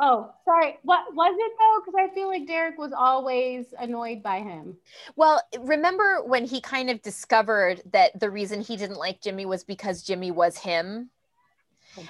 Oh, 0.00 0.32
sorry. 0.44 0.78
What 0.82 1.14
was 1.14 1.36
it 1.38 1.52
though? 1.58 1.80
Because 1.80 2.10
I 2.10 2.14
feel 2.14 2.28
like 2.28 2.46
Derek 2.46 2.78
was 2.78 2.92
always 2.92 3.66
annoyed 3.78 4.22
by 4.22 4.40
him. 4.40 4.76
Well, 5.14 5.40
remember 5.60 6.22
when 6.24 6.44
he 6.44 6.60
kind 6.60 6.90
of 6.90 7.00
discovered 7.02 7.80
that 7.92 8.18
the 8.18 8.30
reason 8.30 8.60
he 8.60 8.76
didn't 8.76 8.98
like 8.98 9.20
Jimmy 9.20 9.46
was 9.46 9.62
because 9.62 10.02
Jimmy 10.02 10.30
was 10.30 10.58
him? 10.58 11.10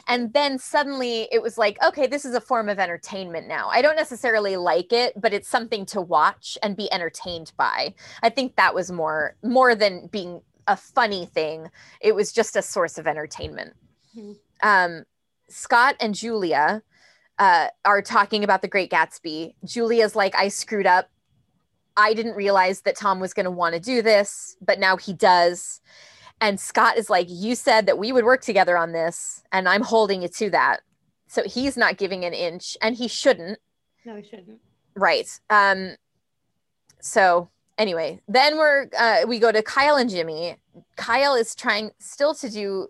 And 0.08 0.32
then 0.32 0.58
suddenly 0.58 1.28
it 1.30 1.42
was 1.42 1.58
like, 1.58 1.76
okay, 1.82 2.06
this 2.06 2.24
is 2.24 2.34
a 2.34 2.40
form 2.40 2.70
of 2.70 2.78
entertainment 2.78 3.48
now. 3.48 3.68
I 3.68 3.82
don't 3.82 3.96
necessarily 3.96 4.56
like 4.56 4.92
it, 4.92 5.12
but 5.20 5.34
it's 5.34 5.48
something 5.48 5.84
to 5.86 6.00
watch 6.00 6.56
and 6.62 6.76
be 6.76 6.90
entertained 6.90 7.52
by. 7.58 7.94
I 8.22 8.30
think 8.30 8.56
that 8.56 8.74
was 8.74 8.90
more 8.90 9.36
more 9.42 9.74
than 9.74 10.06
being 10.06 10.40
a 10.66 10.76
funny 10.76 11.26
thing. 11.26 11.70
It 12.00 12.14
was 12.14 12.32
just 12.32 12.56
a 12.56 12.62
source 12.62 12.96
of 12.96 13.06
entertainment. 13.06 13.74
Mhm. 14.16 14.38
Um, 14.62 15.04
Scott 15.48 15.96
and 16.00 16.14
Julia 16.14 16.82
uh, 17.38 17.68
are 17.84 18.02
talking 18.02 18.44
about 18.44 18.62
the 18.62 18.68
Great 18.68 18.90
Gatsby. 18.90 19.54
Julia's 19.64 20.14
like, 20.14 20.34
I 20.34 20.48
screwed 20.48 20.86
up. 20.86 21.10
I 21.96 22.14
didn't 22.14 22.34
realize 22.34 22.82
that 22.82 22.96
Tom 22.96 23.20
was 23.20 23.34
going 23.34 23.44
to 23.44 23.50
want 23.50 23.74
to 23.74 23.80
do 23.80 24.02
this, 24.02 24.56
but 24.60 24.78
now 24.78 24.96
he 24.96 25.12
does. 25.12 25.80
And 26.40 26.58
Scott 26.58 26.96
is 26.96 27.08
like, 27.08 27.26
You 27.30 27.54
said 27.54 27.86
that 27.86 27.98
we 27.98 28.12
would 28.12 28.24
work 28.24 28.42
together 28.42 28.76
on 28.76 28.92
this, 28.92 29.42
and 29.52 29.68
I'm 29.68 29.82
holding 29.82 30.22
you 30.22 30.28
to 30.28 30.50
that. 30.50 30.80
So 31.28 31.44
he's 31.44 31.76
not 31.76 31.96
giving 31.96 32.24
an 32.24 32.34
inch, 32.34 32.76
and 32.82 32.96
he 32.96 33.08
shouldn't. 33.08 33.58
No, 34.04 34.16
he 34.16 34.22
shouldn't. 34.22 34.58
Right. 34.96 35.28
Um, 35.50 35.96
so 37.00 37.50
anyway, 37.78 38.20
then 38.28 38.56
we're 38.56 38.86
uh, 38.98 39.22
we 39.26 39.38
go 39.38 39.52
to 39.52 39.62
Kyle 39.62 39.96
and 39.96 40.10
Jimmy. 40.10 40.56
Kyle 40.96 41.34
is 41.34 41.54
trying 41.54 41.90
still 41.98 42.34
to 42.34 42.50
do 42.50 42.88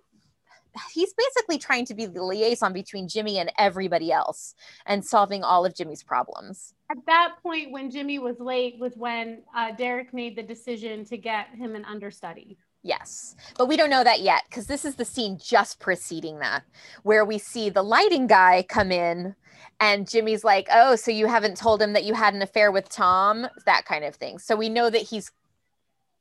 he's 0.92 1.14
basically 1.14 1.58
trying 1.58 1.84
to 1.86 1.94
be 1.94 2.06
the 2.06 2.22
liaison 2.22 2.72
between 2.72 3.08
Jimmy 3.08 3.38
and 3.38 3.52
everybody 3.58 4.12
else 4.12 4.54
and 4.86 5.04
solving 5.04 5.42
all 5.42 5.64
of 5.64 5.74
Jimmy's 5.74 6.02
problems. 6.02 6.74
At 6.90 6.98
that 7.06 7.36
point, 7.42 7.72
when 7.72 7.90
Jimmy 7.90 8.18
was 8.18 8.38
late, 8.40 8.78
was 8.78 8.92
when 8.96 9.42
uh, 9.56 9.72
Derek 9.72 10.12
made 10.12 10.36
the 10.36 10.42
decision 10.42 11.04
to 11.06 11.16
get 11.16 11.48
him 11.54 11.74
an 11.74 11.84
understudy. 11.84 12.58
Yes. 12.82 13.34
But 13.56 13.66
we 13.66 13.76
don't 13.78 13.88
know 13.88 14.04
that 14.04 14.20
yet 14.20 14.42
because 14.48 14.66
this 14.66 14.84
is 14.84 14.96
the 14.96 15.06
scene 15.06 15.38
just 15.42 15.80
preceding 15.80 16.38
that, 16.40 16.64
where 17.02 17.24
we 17.24 17.38
see 17.38 17.70
the 17.70 17.82
lighting 17.82 18.26
guy 18.26 18.64
come 18.68 18.92
in 18.92 19.34
and 19.80 20.08
Jimmy's 20.08 20.44
like, 20.44 20.68
Oh, 20.70 20.94
so 20.94 21.10
you 21.10 21.26
haven't 21.26 21.56
told 21.56 21.80
him 21.80 21.94
that 21.94 22.04
you 22.04 22.12
had 22.12 22.34
an 22.34 22.42
affair 22.42 22.70
with 22.70 22.90
Tom? 22.90 23.46
That 23.64 23.86
kind 23.86 24.04
of 24.04 24.16
thing. 24.16 24.38
So 24.38 24.54
we 24.54 24.68
know 24.68 24.90
that 24.90 25.00
he's 25.02 25.32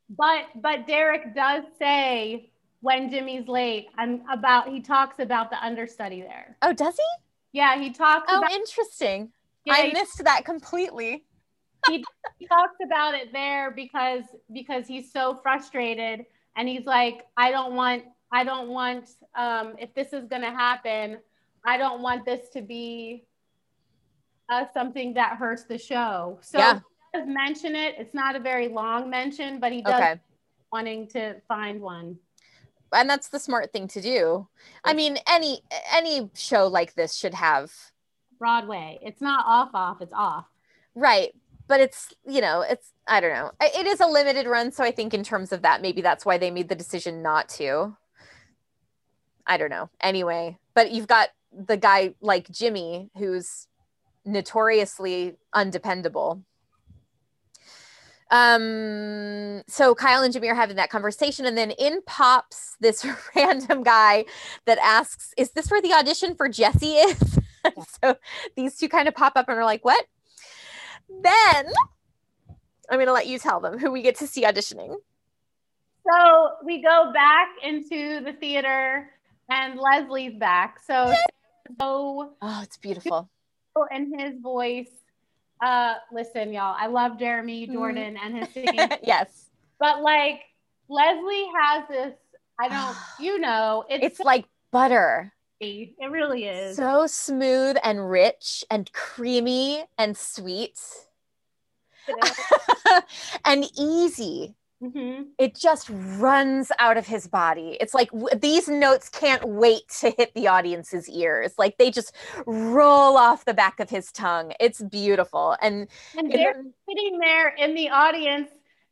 But 0.08 0.46
but 0.56 0.86
Derek 0.86 1.34
does 1.34 1.64
say 1.78 2.50
when 2.84 3.08
Jimmy's 3.08 3.48
late 3.48 3.86
and 3.96 4.20
about 4.30 4.68
he 4.68 4.78
talks 4.82 5.18
about 5.18 5.48
the 5.48 5.56
understudy 5.64 6.20
there. 6.20 6.58
Oh, 6.60 6.74
does 6.74 6.94
he? 6.94 7.58
Yeah, 7.58 7.78
he 7.80 7.90
talks 7.90 8.26
Oh, 8.30 8.38
about 8.38 8.52
interesting. 8.52 9.32
yeah, 9.64 9.72
I 9.74 9.82
he- 9.86 9.92
missed 9.94 10.22
that 10.22 10.44
completely. 10.44 11.24
he 11.90 12.04
talks 12.46 12.76
about 12.84 13.14
it 13.14 13.32
there 13.32 13.70
because 13.70 14.24
because 14.52 14.86
he's 14.86 15.10
so 15.12 15.38
frustrated 15.42 16.24
and 16.56 16.66
he's 16.66 16.86
like 16.86 17.26
i 17.36 17.50
don't 17.50 17.74
want 17.74 18.04
i 18.32 18.42
don't 18.42 18.68
want 18.70 19.10
um 19.36 19.74
if 19.78 19.92
this 19.94 20.14
is 20.14 20.24
going 20.24 20.40
to 20.40 20.50
happen 20.50 21.18
i 21.66 21.76
don't 21.76 22.00
want 22.00 22.24
this 22.24 22.48
to 22.54 22.62
be 22.62 23.26
uh, 24.48 24.64
something 24.72 25.12
that 25.12 25.36
hurts 25.36 25.64
the 25.64 25.76
show 25.76 26.38
so 26.40 26.58
Yeah. 26.58 26.80
he 27.12 27.18
does 27.18 27.28
mention 27.28 27.76
it 27.76 27.96
it's 27.98 28.14
not 28.14 28.34
a 28.34 28.40
very 28.40 28.68
long 28.68 29.10
mention 29.10 29.60
but 29.60 29.70
he 29.70 29.82
does 29.82 29.92
Okay. 29.94 30.18
wanting 30.72 31.06
to 31.08 31.38
find 31.48 31.82
one 31.82 32.16
And 32.92 33.08
that's 33.10 33.28
the 33.28 33.40
smart 33.40 33.72
thing 33.72 33.88
to 33.88 34.00
do. 34.00 34.48
I 34.84 34.94
mean, 34.94 35.18
any 35.28 35.62
any 35.92 36.30
show 36.34 36.66
like 36.66 36.94
this 36.94 37.14
should 37.14 37.34
have 37.34 37.72
broadway 38.38 38.98
it's 39.00 39.20
not 39.20 39.44
off 39.46 39.70
off 39.74 40.00
it's 40.00 40.12
off 40.12 40.44
Right. 40.94 41.34
But 41.66 41.80
it's, 41.80 42.12
you 42.26 42.40
know, 42.40 42.60
it's, 42.60 42.92
I 43.08 43.20
don't 43.20 43.32
know. 43.32 43.50
It 43.60 43.86
is 43.86 44.00
a 44.00 44.06
limited 44.06 44.46
run. 44.46 44.70
So 44.70 44.84
I 44.84 44.90
think 44.90 45.14
in 45.14 45.24
terms 45.24 45.50
of 45.50 45.62
that, 45.62 45.80
maybe 45.80 46.02
that's 46.02 46.26
why 46.26 46.36
they 46.36 46.50
made 46.50 46.68
the 46.68 46.74
decision 46.74 47.22
not 47.22 47.48
to. 47.50 47.96
I 49.46 49.56
don't 49.56 49.70
know. 49.70 49.88
Anyway, 50.00 50.58
but 50.74 50.90
you've 50.92 51.06
got 51.06 51.30
the 51.52 51.76
guy 51.76 52.14
like 52.20 52.50
Jimmy 52.50 53.10
who's 53.16 53.66
notoriously 54.26 55.36
undependable. 55.54 56.42
Um, 58.34 59.62
so 59.68 59.94
Kyle 59.94 60.24
and 60.24 60.32
Jimmy 60.32 60.48
are 60.48 60.56
having 60.56 60.74
that 60.76 60.90
conversation, 60.90 61.46
and 61.46 61.56
then 61.56 61.70
in 61.70 62.02
pops 62.04 62.76
this 62.80 63.06
random 63.36 63.84
guy 63.84 64.24
that 64.66 64.78
asks, 64.82 65.32
Is 65.38 65.52
this 65.52 65.70
where 65.70 65.80
the 65.80 65.92
audition 65.92 66.34
for 66.34 66.48
Jesse 66.48 66.94
is? 66.94 67.38
so 68.02 68.16
these 68.56 68.76
two 68.76 68.88
kind 68.88 69.06
of 69.06 69.14
pop 69.14 69.34
up 69.36 69.48
and 69.48 69.56
are 69.56 69.64
like, 69.64 69.84
What? 69.84 70.04
Then 71.22 71.66
I'm 72.90 72.96
going 72.96 73.06
to 73.06 73.12
let 73.12 73.28
you 73.28 73.38
tell 73.38 73.60
them 73.60 73.78
who 73.78 73.92
we 73.92 74.02
get 74.02 74.16
to 74.16 74.26
see 74.26 74.42
auditioning. 74.42 74.96
so 76.10 76.48
we 76.64 76.82
go 76.82 77.12
back 77.14 77.48
into 77.62 78.20
the 78.24 78.32
theater 78.40 79.10
and 79.48 79.78
leslie's 79.78 80.36
back 80.38 80.78
so 80.86 81.14
so 81.80 82.34
Oh, 82.42 82.60
it's 82.62 82.76
beautiful. 82.78 83.30
and 83.90 84.20
his 84.20 84.34
voice. 84.42 84.90
Uh, 85.64 85.94
listen, 86.12 86.52
y'all, 86.52 86.76
I 86.78 86.88
love 86.88 87.18
Jeremy 87.18 87.66
Jordan 87.66 88.18
and 88.22 88.36
his 88.36 88.48
singing, 88.52 88.88
yes. 89.02 89.46
but 89.78 90.02
like 90.02 90.42
Leslie 90.90 91.48
has 91.58 91.88
this. 91.88 92.12
I 92.60 92.68
don't, 92.68 92.96
you 93.24 93.38
know, 93.38 93.84
it's, 93.88 94.04
It's 94.04 94.20
like 94.20 94.44
butter. 94.70 95.32
it 95.60 96.10
really 96.10 96.44
is. 96.44 96.76
So 96.76 97.06
smooth 97.06 97.76
and 97.82 98.10
rich 98.10 98.62
and 98.70 98.92
creamy 98.92 99.84
and 99.96 100.14
sweet 100.14 100.78
and 103.46 103.64
easy. 103.78 104.54
Mhm. 104.82 105.28
It 105.38 105.54
just 105.54 105.88
runs 105.90 106.70
out 106.78 106.96
of 106.96 107.06
his 107.06 107.26
body. 107.26 107.78
It's 107.80 107.94
like 107.94 108.10
w- 108.10 108.36
these 108.38 108.68
notes 108.68 109.08
can't 109.08 109.46
wait 109.48 109.88
to 110.00 110.10
hit 110.10 110.34
the 110.34 110.48
audience's 110.48 111.08
ears. 111.08 111.54
Like 111.56 111.78
they 111.78 111.90
just 111.90 112.14
roll 112.46 113.16
off 113.16 113.44
the 113.44 113.54
back 113.54 113.80
of 113.80 113.88
his 113.88 114.12
tongue. 114.12 114.52
It's 114.60 114.82
beautiful. 114.82 115.56
And 115.62 115.88
And 116.18 116.30
they're 116.30 116.62
sitting 116.88 117.18
there 117.18 117.48
in 117.48 117.74
the 117.74 117.88
audience, 117.90 118.50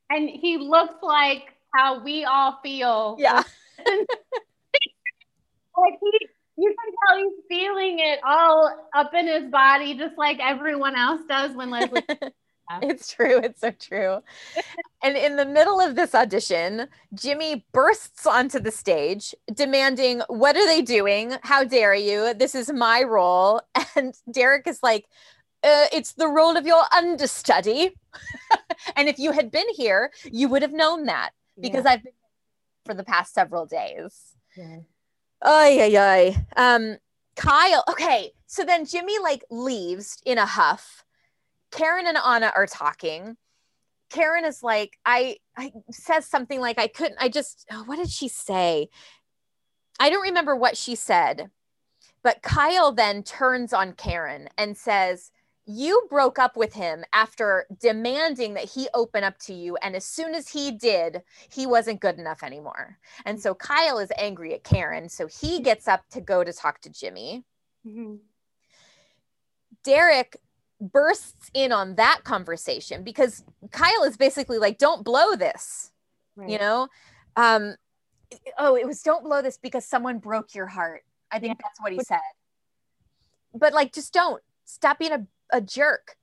and 0.09 0.31
he 0.31 0.57
looks 0.57 0.95
like 1.03 1.55
how 1.75 2.03
we 2.03 2.25
all 2.25 2.59
feel. 2.63 3.17
yeah, 3.19 3.43
like 3.87 4.07
he, 6.01 6.19
you 6.59 6.75
can 6.79 6.93
tell 7.09 7.19
he's 7.19 7.33
feeling 7.49 7.99
it 7.99 8.21
all 8.25 8.89
up 8.95 9.13
in 9.15 9.27
his 9.27 9.51
body, 9.51 9.97
just 9.97 10.17
like 10.17 10.39
everyone 10.41 10.97
else 10.97 11.23
does 11.29 11.55
when 11.57 11.71
Leslie. 11.71 12.03
it's 12.83 13.13
true. 13.13 13.39
It's 13.39 13.61
so 13.61 13.71
true. 13.71 14.21
And 15.03 15.17
in 15.17 15.37
the 15.37 15.47
middle 15.47 15.81
of 15.81 15.95
this 15.95 16.15
audition, 16.15 16.89
Jimmy 17.15 17.65
bursts 17.73 18.27
onto 18.27 18.59
the 18.61 18.71
stage 18.71 19.35
demanding, 19.53 20.23
What 20.29 20.57
are 20.57 20.67
they 20.67 20.83
doing? 20.83 21.35
How 21.43 21.65
dare 21.65 21.95
you? 21.95 22.35
This 22.35 22.55
is 22.55 22.71
my 22.73 23.03
role. 23.03 23.61
And 23.97 24.15
Derek 24.31 24.67
is 24.67 24.79
like, 24.83 25.07
uh, 25.63 25.87
It's 25.93 26.13
the 26.13 26.29
role 26.29 26.57
of 26.57 26.67
your 26.67 26.83
understudy. 26.95 27.97
and 28.97 29.09
if 29.09 29.19
you 29.19 29.33
had 29.33 29.51
been 29.51 29.69
here, 29.75 30.11
you 30.25 30.49
would 30.49 30.63
have 30.63 30.73
known 30.73 31.07
that 31.07 31.31
because 31.61 31.85
I've 31.87 32.03
been 32.03 32.13
for 32.85 32.95
the 32.95 33.05
past 33.05 33.35
several 33.35 33.67
days. 33.67 34.35
Ay, 35.43 35.79
ay, 35.81 35.97
ay. 35.97 36.47
Um, 36.57 36.99
Kyle. 37.37 37.85
Okay. 37.89 38.33
So 38.47 38.65
then 38.65 38.85
Jimmy 38.85 39.19
like 39.19 39.45
leaves 39.51 40.21
in 40.25 40.39
a 40.39 40.47
huff. 40.47 41.05
Karen 41.73 42.07
and 42.07 42.19
Anna 42.19 42.53
are 42.55 42.67
talking. 42.67 43.37
Karen 44.11 44.45
is 44.45 44.63
like, 44.63 44.99
I, 45.05 45.39
I 45.57 45.73
says 45.91 46.27
something 46.27 46.61
like, 46.61 46.79
I 46.79 46.87
couldn't, 46.87 47.17
I 47.19 47.29
just, 47.29 47.67
oh, 47.73 47.83
what 47.85 47.97
did 47.97 48.11
she 48.11 48.29
say? 48.29 48.89
I 49.99 50.11
don't 50.11 50.23
remember 50.23 50.55
what 50.55 50.77
she 50.77 50.95
said, 50.95 51.51
but 52.23 52.43
Kyle 52.43 52.93
then 52.93 53.23
turns 53.23 53.73
on 53.73 53.95
Karen 53.95 54.49
and 54.59 54.77
says, 54.77 55.33
You 55.65 56.07
broke 56.11 56.39
up 56.39 56.57
with 56.57 56.75
him 56.75 57.05
after 57.13 57.67
demanding 57.81 58.55
that 58.55 58.71
he 58.71 58.89
open 58.95 59.25
up 59.25 59.39
to 59.41 59.55
you. 59.55 59.77
And 59.77 59.97
as 59.97 60.05
soon 60.05 60.35
as 60.35 60.49
he 60.49 60.73
did, 60.73 61.23
he 61.51 61.67
wasn't 61.67 62.01
good 62.01 62.19
enough 62.19 62.43
anymore. 62.43 62.99
And 63.25 63.41
so 63.41 63.55
Kyle 63.55 63.99
is 63.99 64.13
angry 64.19 64.55
at 64.55 64.65
Karen. 64.65 65.09
So 65.09 65.27
he 65.27 65.61
gets 65.61 65.89
up 65.89 66.03
to 66.11 66.21
go 66.21 66.45
to 66.45 66.53
talk 66.53 66.81
to 66.83 66.91
Jimmy. 66.91 67.45
Mhm. 67.87 68.19
Derek 69.85 70.37
bursts 70.83 71.51
in 71.55 71.71
on 71.73 71.95
that 71.95 72.21
conversation 72.25 73.05
because 73.05 73.45
Kyle 73.71 74.05
is 74.05 74.17
basically 74.17 74.59
like, 74.59 74.79
don't 74.79 75.05
blow 75.05 75.37
this, 75.37 75.93
you 76.49 76.59
know? 76.59 76.89
Um, 77.37 77.77
oh, 78.59 78.77
it 78.77 78.87
was 78.87 79.03
don't 79.03 79.23
blow 79.25 79.43
this 79.43 79.59
because 79.59 79.85
someone 79.87 80.19
broke 80.19 80.55
your 80.55 80.67
heart. 80.67 81.03
I 81.31 81.39
think 81.39 81.51
Yeah. 81.59 81.63
that's 81.65 81.81
what 81.81 81.93
he 81.93 82.01
said. 82.01 82.19
But 83.55 83.73
like, 83.73 83.93
just 83.93 84.13
don't 84.13 84.43
stop 84.65 84.99
being 84.99 85.13
a, 85.13 85.27
a 85.53 85.61
jerk. 85.61 86.17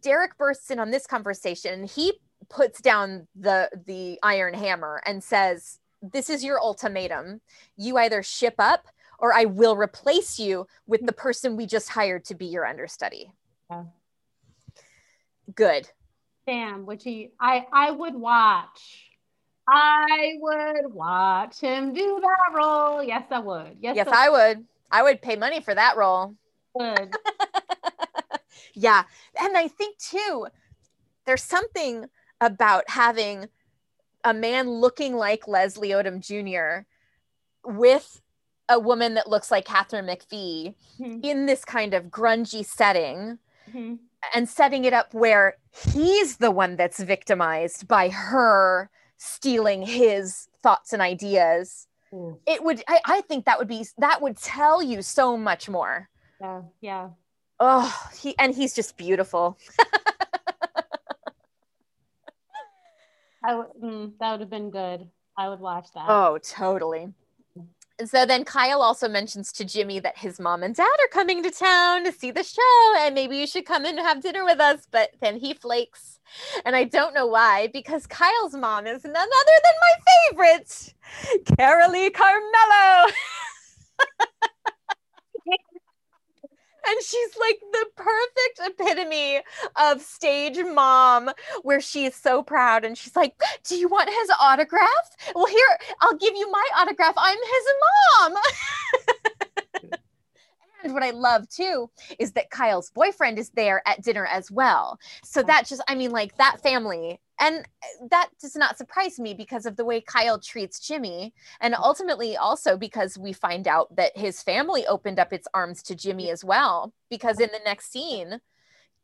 Derek 0.00 0.36
bursts 0.36 0.70
in 0.70 0.78
on 0.78 0.90
this 0.90 1.06
conversation 1.06 1.72
and 1.72 1.88
he 1.88 2.12
puts 2.48 2.80
down 2.80 3.28
the 3.34 3.70
the 3.86 4.18
iron 4.22 4.54
hammer 4.54 5.02
and 5.06 5.22
says, 5.22 5.78
This 6.02 6.28
is 6.28 6.42
your 6.44 6.60
ultimatum. 6.60 7.40
You 7.76 7.98
either 7.98 8.22
ship 8.22 8.54
up 8.58 8.86
or 9.18 9.32
I 9.32 9.44
will 9.44 9.76
replace 9.76 10.38
you 10.38 10.66
with 10.86 11.06
the 11.06 11.12
person 11.12 11.56
we 11.56 11.66
just 11.66 11.88
hired 11.90 12.24
to 12.26 12.34
be 12.34 12.46
your 12.46 12.66
understudy. 12.66 13.32
Yeah. 13.70 13.84
Good. 15.54 15.88
Sam, 16.48 16.86
which 16.86 17.04
he, 17.04 17.30
I, 17.40 17.66
I 17.72 17.90
would 17.90 18.14
watch. 18.14 19.08
I 19.68 20.32
would 20.40 20.92
watch 20.92 21.60
him 21.60 21.92
do 21.92 22.20
that 22.20 22.56
role. 22.56 23.02
Yes, 23.02 23.24
I 23.30 23.38
would. 23.38 23.76
Yes, 23.80 23.96
Yes, 23.96 24.08
I 24.10 24.28
would. 24.28 24.64
I 24.90 25.02
would 25.02 25.22
pay 25.22 25.36
money 25.36 25.60
for 25.60 25.74
that 25.74 25.96
role. 25.96 26.34
would. 26.74 27.14
yeah. 28.74 29.04
And 29.40 29.56
I 29.56 29.68
think 29.68 29.98
too, 29.98 30.46
there's 31.26 31.42
something 31.44 32.06
about 32.40 32.84
having 32.88 33.48
a 34.24 34.34
man 34.34 34.68
looking 34.68 35.14
like 35.16 35.46
Leslie 35.48 35.90
Odom 35.90 36.20
Jr. 36.20 36.86
with 37.64 38.20
a 38.68 38.78
woman 38.80 39.14
that 39.14 39.28
looks 39.28 39.50
like 39.50 39.64
Katharine 39.64 40.06
McPhee 40.06 40.74
Mhm. 41.00 41.24
in 41.24 41.46
this 41.46 41.64
kind 41.64 41.94
of 41.94 42.06
grungy 42.06 42.64
setting 42.64 43.38
Mhm. 43.70 43.98
And 44.34 44.48
setting 44.48 44.84
it 44.84 44.92
up 44.92 45.12
where 45.14 45.56
he's 45.92 46.36
the 46.36 46.50
one 46.50 46.76
that's 46.76 47.00
victimized 47.02 47.88
by 47.88 48.08
her 48.08 48.90
stealing 49.16 49.82
his 49.82 50.48
thoughts 50.62 50.92
and 50.92 51.00
ideas. 51.02 51.86
Ooh. 52.12 52.38
It 52.46 52.62
would, 52.62 52.82
I, 52.88 53.00
I 53.04 53.20
think 53.22 53.46
that 53.46 53.58
would 53.58 53.68
be, 53.68 53.86
that 53.98 54.20
would 54.20 54.36
tell 54.36 54.82
you 54.82 55.02
so 55.02 55.36
much 55.36 55.68
more. 55.68 56.08
Yeah, 56.40 56.62
yeah. 56.80 57.08
Oh, 57.60 58.10
he 58.20 58.34
and 58.38 58.54
he's 58.54 58.74
just 58.74 58.96
beautiful. 58.96 59.56
I 63.44 63.54
would, 63.54 63.66
mm, 63.82 64.12
that 64.18 64.32
would 64.32 64.40
have 64.40 64.50
been 64.50 64.70
good. 64.70 65.08
I 65.36 65.48
would 65.48 65.60
watch 65.60 65.86
that. 65.94 66.06
Oh, 66.08 66.38
totally. 66.42 67.12
And 67.98 68.08
so 68.08 68.26
then 68.26 68.44
Kyle 68.44 68.82
also 68.82 69.08
mentions 69.08 69.52
to 69.52 69.64
Jimmy 69.64 70.00
that 70.00 70.18
his 70.18 70.40
mom 70.40 70.62
and 70.62 70.74
dad 70.74 70.84
are 70.84 71.08
coming 71.12 71.42
to 71.42 71.50
town 71.50 72.04
to 72.04 72.12
see 72.12 72.30
the 72.30 72.42
show 72.42 72.94
and 72.98 73.14
maybe 73.14 73.36
you 73.36 73.46
should 73.46 73.66
come 73.66 73.84
and 73.84 73.98
have 73.98 74.22
dinner 74.22 74.44
with 74.44 74.60
us. 74.60 74.86
But 74.90 75.10
then 75.20 75.36
he 75.36 75.54
flakes. 75.54 76.18
And 76.64 76.74
I 76.74 76.84
don't 76.84 77.14
know 77.14 77.26
why, 77.26 77.68
because 77.72 78.06
Kyle's 78.06 78.54
mom 78.54 78.86
is 78.86 79.04
none 79.04 79.14
other 79.14 79.58
than 79.62 79.74
my 79.80 79.94
favorite, 80.30 80.94
Carolee 81.58 82.10
Carmello. 82.10 83.12
and 86.86 87.02
she's 87.02 87.36
like 87.38 87.60
the 87.72 87.86
perfect 87.96 88.80
epitome 88.80 89.40
of 89.76 90.00
stage 90.00 90.58
mom 90.74 91.30
where 91.62 91.80
she 91.80 92.04
is 92.04 92.14
so 92.14 92.42
proud 92.42 92.84
and 92.84 92.96
she's 92.96 93.16
like 93.16 93.34
do 93.64 93.76
you 93.76 93.88
want 93.88 94.08
his 94.08 94.30
autograph? 94.40 95.16
Well 95.34 95.46
here 95.46 95.78
i'll 96.00 96.16
give 96.16 96.34
you 96.36 96.50
my 96.50 96.66
autograph. 96.78 97.14
I'm 97.16 97.38
his 97.38 97.66
mom. 98.30 98.42
And 100.84 100.94
what 100.94 101.04
i 101.04 101.10
love 101.10 101.48
too 101.48 101.88
is 102.18 102.32
that 102.32 102.50
kyle's 102.50 102.90
boyfriend 102.90 103.38
is 103.38 103.50
there 103.50 103.82
at 103.86 104.02
dinner 104.02 104.26
as 104.26 104.50
well. 104.50 104.98
So 105.22 105.42
that 105.44 105.66
just 105.66 105.82
i 105.88 105.94
mean 105.94 106.10
like 106.10 106.36
that 106.38 106.60
family 106.60 107.20
and 107.42 107.66
that 108.08 108.30
does 108.40 108.54
not 108.54 108.78
surprise 108.78 109.18
me 109.18 109.34
because 109.34 109.66
of 109.66 109.74
the 109.74 109.84
way 109.84 110.00
Kyle 110.00 110.38
treats 110.38 110.78
Jimmy. 110.78 111.34
And 111.60 111.74
ultimately, 111.74 112.36
also 112.36 112.76
because 112.76 113.18
we 113.18 113.32
find 113.32 113.66
out 113.66 113.94
that 113.96 114.16
his 114.16 114.40
family 114.44 114.86
opened 114.86 115.18
up 115.18 115.32
its 115.32 115.48
arms 115.52 115.82
to 115.84 115.96
Jimmy 115.96 116.30
as 116.30 116.44
well. 116.44 116.92
Because 117.10 117.40
in 117.40 117.48
the 117.52 117.60
next 117.64 117.90
scene, 117.90 118.40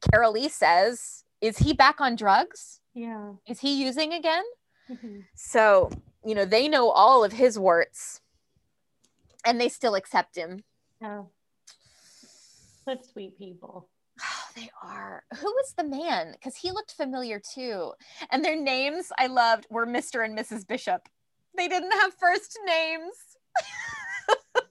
Carolee 0.00 0.48
says, 0.48 1.24
Is 1.40 1.58
he 1.58 1.72
back 1.72 2.00
on 2.00 2.14
drugs? 2.14 2.80
Yeah. 2.94 3.32
Is 3.48 3.58
he 3.58 3.82
using 3.82 4.12
again? 4.12 4.44
Mhm. 4.88 5.24
So, 5.34 5.90
you 6.24 6.36
know, 6.36 6.44
they 6.44 6.68
know 6.68 6.90
all 6.90 7.24
of 7.24 7.32
his 7.32 7.58
warts 7.58 8.20
and 9.44 9.60
they 9.60 9.68
still 9.68 9.96
accept 9.96 10.36
him. 10.36 10.62
Yeah. 11.02 11.24
Such 12.84 13.04
sweet 13.04 13.36
people. 13.36 13.88
They 14.58 14.70
are. 14.82 15.22
Who 15.36 15.46
was 15.46 15.74
the 15.76 15.84
man? 15.84 16.32
Because 16.32 16.56
he 16.56 16.70
looked 16.72 16.92
familiar 16.92 17.40
too. 17.40 17.92
And 18.30 18.44
their 18.44 18.56
names 18.60 19.12
I 19.18 19.28
loved 19.28 19.66
were 19.70 19.86
Mr. 19.86 20.24
and 20.24 20.36
Mrs. 20.36 20.66
Bishop. 20.66 21.08
They 21.56 21.68
didn't 21.68 21.92
have 21.92 22.14
first 22.14 22.58
names. 22.66 23.14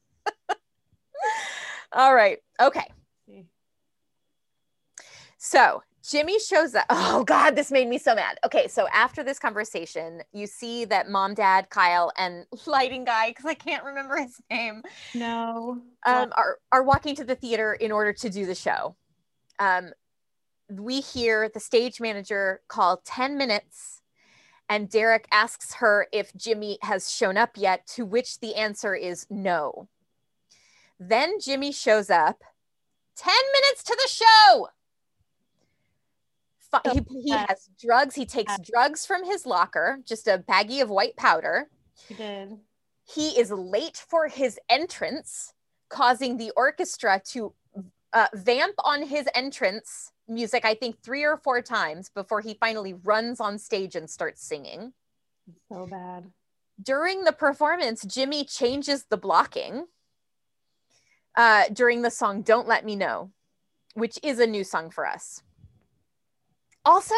All 1.94 2.14
right. 2.14 2.40
Okay. 2.62 2.92
So 5.38 5.84
Jimmy 6.08 6.40
shows 6.40 6.76
up. 6.76 6.86
Oh 7.10 7.24
God, 7.24 7.56
this 7.56 7.72
made 7.72 7.88
me 7.88 7.98
so 7.98 8.14
mad. 8.14 8.38
Okay, 8.46 8.68
so 8.68 8.88
after 8.94 9.24
this 9.24 9.40
conversation, 9.40 10.22
you 10.34 10.46
see 10.46 10.86
that 10.86 11.10
mom, 11.10 11.34
dad, 11.34 11.70
Kyle, 11.70 12.12
and 12.18 12.46
lighting 12.66 13.06
guy, 13.06 13.30
because 13.30 13.46
I 13.46 13.54
can't 13.56 13.84
remember 13.84 14.18
his 14.18 14.40
name, 14.52 14.84
No. 15.16 15.82
um, 16.06 16.32
are 16.36 16.60
are 16.72 16.84
walking 16.84 17.16
to 17.16 17.24
the 17.24 17.36
theater 17.36 17.74
in 17.74 17.92
order 17.92 18.14
to 18.14 18.30
do 18.30 18.46
the 18.46 18.54
show. 18.56 18.96
Um, 19.60 19.92
we 20.70 21.02
hear 21.02 21.50
the 21.50 21.60
stage 21.60 22.00
manager 22.02 22.62
call 22.68 23.02
10 23.06 23.38
minutes, 23.38 24.02
and 24.70 24.90
Derek 24.90 25.28
asks 25.32 25.76
her 25.76 26.08
if 26.12 26.36
Jimmy 26.36 26.78
has 26.82 27.10
shown 27.12 27.38
up 27.38 27.52
yet, 27.56 27.88
to 27.96 28.06
which 28.06 28.40
the 28.40 28.56
answer 28.56 28.94
is 28.96 29.26
no. 29.30 29.88
Then 31.00 31.40
Jimmy 31.40 31.72
shows 31.72 32.10
up 32.10 32.44
10 33.16 33.34
minutes 33.54 33.84
to 33.84 33.98
the 34.02 34.10
show. 34.10 34.68
He, 36.92 37.22
he 37.24 37.32
has 37.32 37.70
drugs. 37.82 38.14
He 38.14 38.26
takes 38.26 38.54
drugs 38.60 39.06
from 39.06 39.24
his 39.24 39.46
locker, 39.46 40.00
just 40.06 40.28
a 40.28 40.44
baggie 40.50 40.82
of 40.82 40.90
white 40.90 41.16
powder 41.16 41.70
She 42.08 42.14
did. 42.14 42.58
he 43.06 43.30
is 43.40 43.52
late 43.52 43.96
for 43.96 44.28
his 44.28 44.60
entrance, 44.70 45.54
causing 45.88 46.36
the 46.38 46.52
orchestra 46.58 47.22
to 47.30 47.54
uh, 48.18 48.28
vamp 48.34 48.74
on 48.84 49.04
his 49.04 49.30
entrance 49.36 50.12
music, 50.28 50.66
I 50.66 50.74
think 50.74 51.04
three 51.04 51.24
or 51.24 51.38
four 51.38 51.62
times 51.62 52.10
before 52.10 52.42
he 52.42 52.56
finally 52.56 52.96
runs 53.04 53.40
on 53.40 53.60
stage 53.60 53.96
and 53.96 54.10
starts 54.10 54.44
singing. 54.44 54.94
So 55.72 55.86
bad. 55.86 56.32
During 56.82 57.26
the 57.26 57.32
performance, 57.32 58.04
Jimmy 58.04 58.44
changes 58.44 59.06
the 59.08 59.18
blocking 59.18 59.86
uh, 61.36 61.66
during 61.72 62.02
the 62.02 62.10
song 62.10 62.42
Don't 62.42 62.68
Let 62.68 62.86
Me 62.86 62.96
Know, 62.96 63.30
which 63.94 64.18
is 64.24 64.40
a 64.40 64.48
new 64.48 64.64
song 64.64 64.90
for 64.90 65.06
us. 65.06 65.44
Also, 66.84 67.14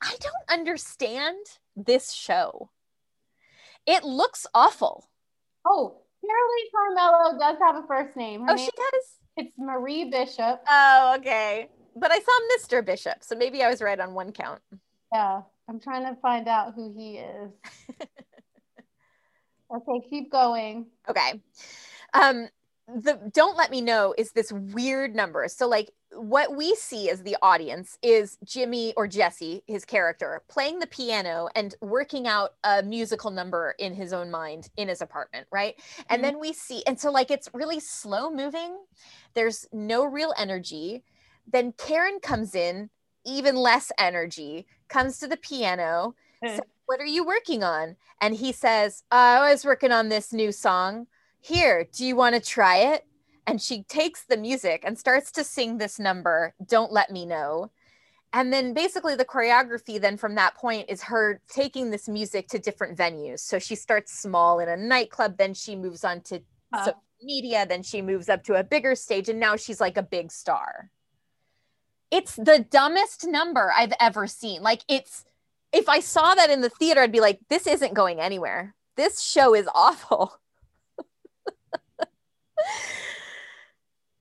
I 0.00 0.14
don't 0.20 0.58
understand 0.60 1.36
this 1.74 2.12
show. 2.12 2.70
It 3.86 4.04
looks 4.04 4.46
awful. 4.54 5.08
Oh, 5.66 6.02
Carolee 6.24 6.70
Carmello 6.72 7.38
does 7.40 7.56
have 7.60 7.74
a 7.82 7.86
first 7.88 8.16
name. 8.16 8.42
Her 8.42 8.52
Oh, 8.52 8.54
name 8.54 8.66
she 8.66 8.70
does? 8.76 9.25
It's 9.36 9.52
Marie 9.58 10.10
Bishop. 10.10 10.62
Oh, 10.68 11.14
okay. 11.18 11.68
But 11.94 12.10
I 12.12 12.18
saw 12.18 12.32
Mr. 12.58 12.84
Bishop, 12.84 13.22
so 13.22 13.34
maybe 13.34 13.62
I 13.62 13.70
was 13.70 13.80
right 13.80 13.98
on 13.98 14.14
one 14.14 14.32
count. 14.32 14.60
Yeah. 15.12 15.42
I'm 15.68 15.80
trying 15.80 16.04
to 16.04 16.20
find 16.20 16.46
out 16.46 16.74
who 16.74 16.94
he 16.96 17.18
is. 17.18 17.50
okay, 19.74 20.06
keep 20.08 20.30
going. 20.30 20.86
Okay. 21.08 21.40
Um 22.14 22.48
the 22.88 23.30
don't 23.32 23.56
let 23.56 23.70
me 23.70 23.80
know 23.80 24.14
is 24.16 24.32
this 24.32 24.52
weird 24.52 25.14
number. 25.14 25.46
So 25.48 25.66
like 25.68 25.90
what 26.12 26.56
we 26.56 26.74
see 26.76 27.10
as 27.10 27.22
the 27.22 27.36
audience 27.42 27.98
is 28.02 28.38
Jimmy 28.44 28.94
or 28.96 29.08
Jesse, 29.08 29.62
his 29.66 29.84
character, 29.84 30.42
playing 30.48 30.78
the 30.78 30.86
piano 30.86 31.48
and 31.56 31.74
working 31.80 32.28
out 32.28 32.54
a 32.62 32.82
musical 32.82 33.30
number 33.30 33.74
in 33.78 33.92
his 33.94 34.12
own 34.12 34.30
mind 34.30 34.70
in 34.76 34.88
his 34.88 35.02
apartment, 35.02 35.48
right? 35.50 35.74
And 36.08 36.22
Mhm. 36.22 36.24
then 36.24 36.38
we 36.38 36.52
see 36.52 36.84
and 36.86 36.98
so 37.00 37.10
like 37.10 37.30
it's 37.30 37.48
really 37.52 37.80
slow 37.80 38.30
moving. 38.30 38.78
There's 39.34 39.66
no 39.72 40.04
real 40.04 40.32
energy. 40.38 41.04
Then 41.46 41.72
Karen 41.72 42.20
comes 42.20 42.54
in, 42.54 42.90
even 43.24 43.56
less 43.56 43.90
energy, 43.98 44.66
comes 44.88 45.18
to 45.18 45.26
the 45.28 45.36
piano, 45.36 46.14
Eh. 46.42 46.60
So, 46.60 46.62
what 46.86 47.00
are 47.00 47.06
you 47.06 47.24
working 47.24 47.64
on? 47.64 47.96
And 48.20 48.34
he 48.36 48.52
says, 48.52 49.02
I 49.10 49.50
was 49.50 49.64
working 49.64 49.90
on 49.92 50.08
this 50.08 50.32
new 50.32 50.52
song. 50.52 51.08
Here, 51.40 51.86
do 51.92 52.04
you 52.04 52.16
want 52.16 52.34
to 52.34 52.40
try 52.40 52.78
it? 52.78 53.06
And 53.46 53.62
she 53.62 53.84
takes 53.84 54.24
the 54.24 54.36
music 54.36 54.82
and 54.84 54.98
starts 54.98 55.30
to 55.32 55.44
sing 55.44 55.78
this 55.78 55.98
number, 55.98 56.54
Don't 56.66 56.92
Let 56.92 57.10
Me 57.10 57.24
Know. 57.24 57.70
And 58.32 58.52
then 58.52 58.74
basically 58.74 59.14
the 59.14 59.24
choreography 59.24 60.00
then 60.00 60.16
from 60.16 60.34
that 60.34 60.56
point 60.56 60.90
is 60.90 61.04
her 61.04 61.40
taking 61.48 61.90
this 61.90 62.08
music 62.08 62.48
to 62.48 62.58
different 62.58 62.98
venues. 62.98 63.38
So 63.40 63.58
she 63.58 63.76
starts 63.76 64.18
small 64.18 64.58
in 64.58 64.68
a 64.68 64.76
nightclub, 64.76 65.38
then 65.38 65.54
she 65.54 65.76
moves 65.76 66.04
on 66.04 66.20
to 66.22 66.40
Uh, 66.72 66.84
social 66.84 67.02
media, 67.22 67.64
then 67.66 67.82
she 67.82 68.02
moves 68.02 68.28
up 68.28 68.42
to 68.44 68.54
a 68.54 68.64
bigger 68.64 68.94
stage, 68.94 69.28
and 69.28 69.38
now 69.38 69.56
she's 69.56 69.80
like 69.80 69.96
a 69.96 70.02
big 70.02 70.32
star. 70.32 70.90
It's 72.10 72.34
the 72.34 72.66
dumbest 72.68 73.26
number 73.26 73.72
I've 73.74 73.94
ever 74.00 74.26
seen. 74.26 74.62
Like 74.62 74.82
it's 74.88 75.24
if 75.72 75.88
I 75.88 76.00
saw 76.00 76.34
that 76.34 76.50
in 76.50 76.60
the 76.60 76.70
theater, 76.70 77.00
I'd 77.00 77.12
be 77.12 77.20
like, 77.20 77.38
this 77.48 77.66
isn't 77.66 77.94
going 77.94 78.20
anywhere. 78.20 78.74
This 78.96 79.20
show 79.22 79.54
is 79.54 79.68
awful. 79.74 80.40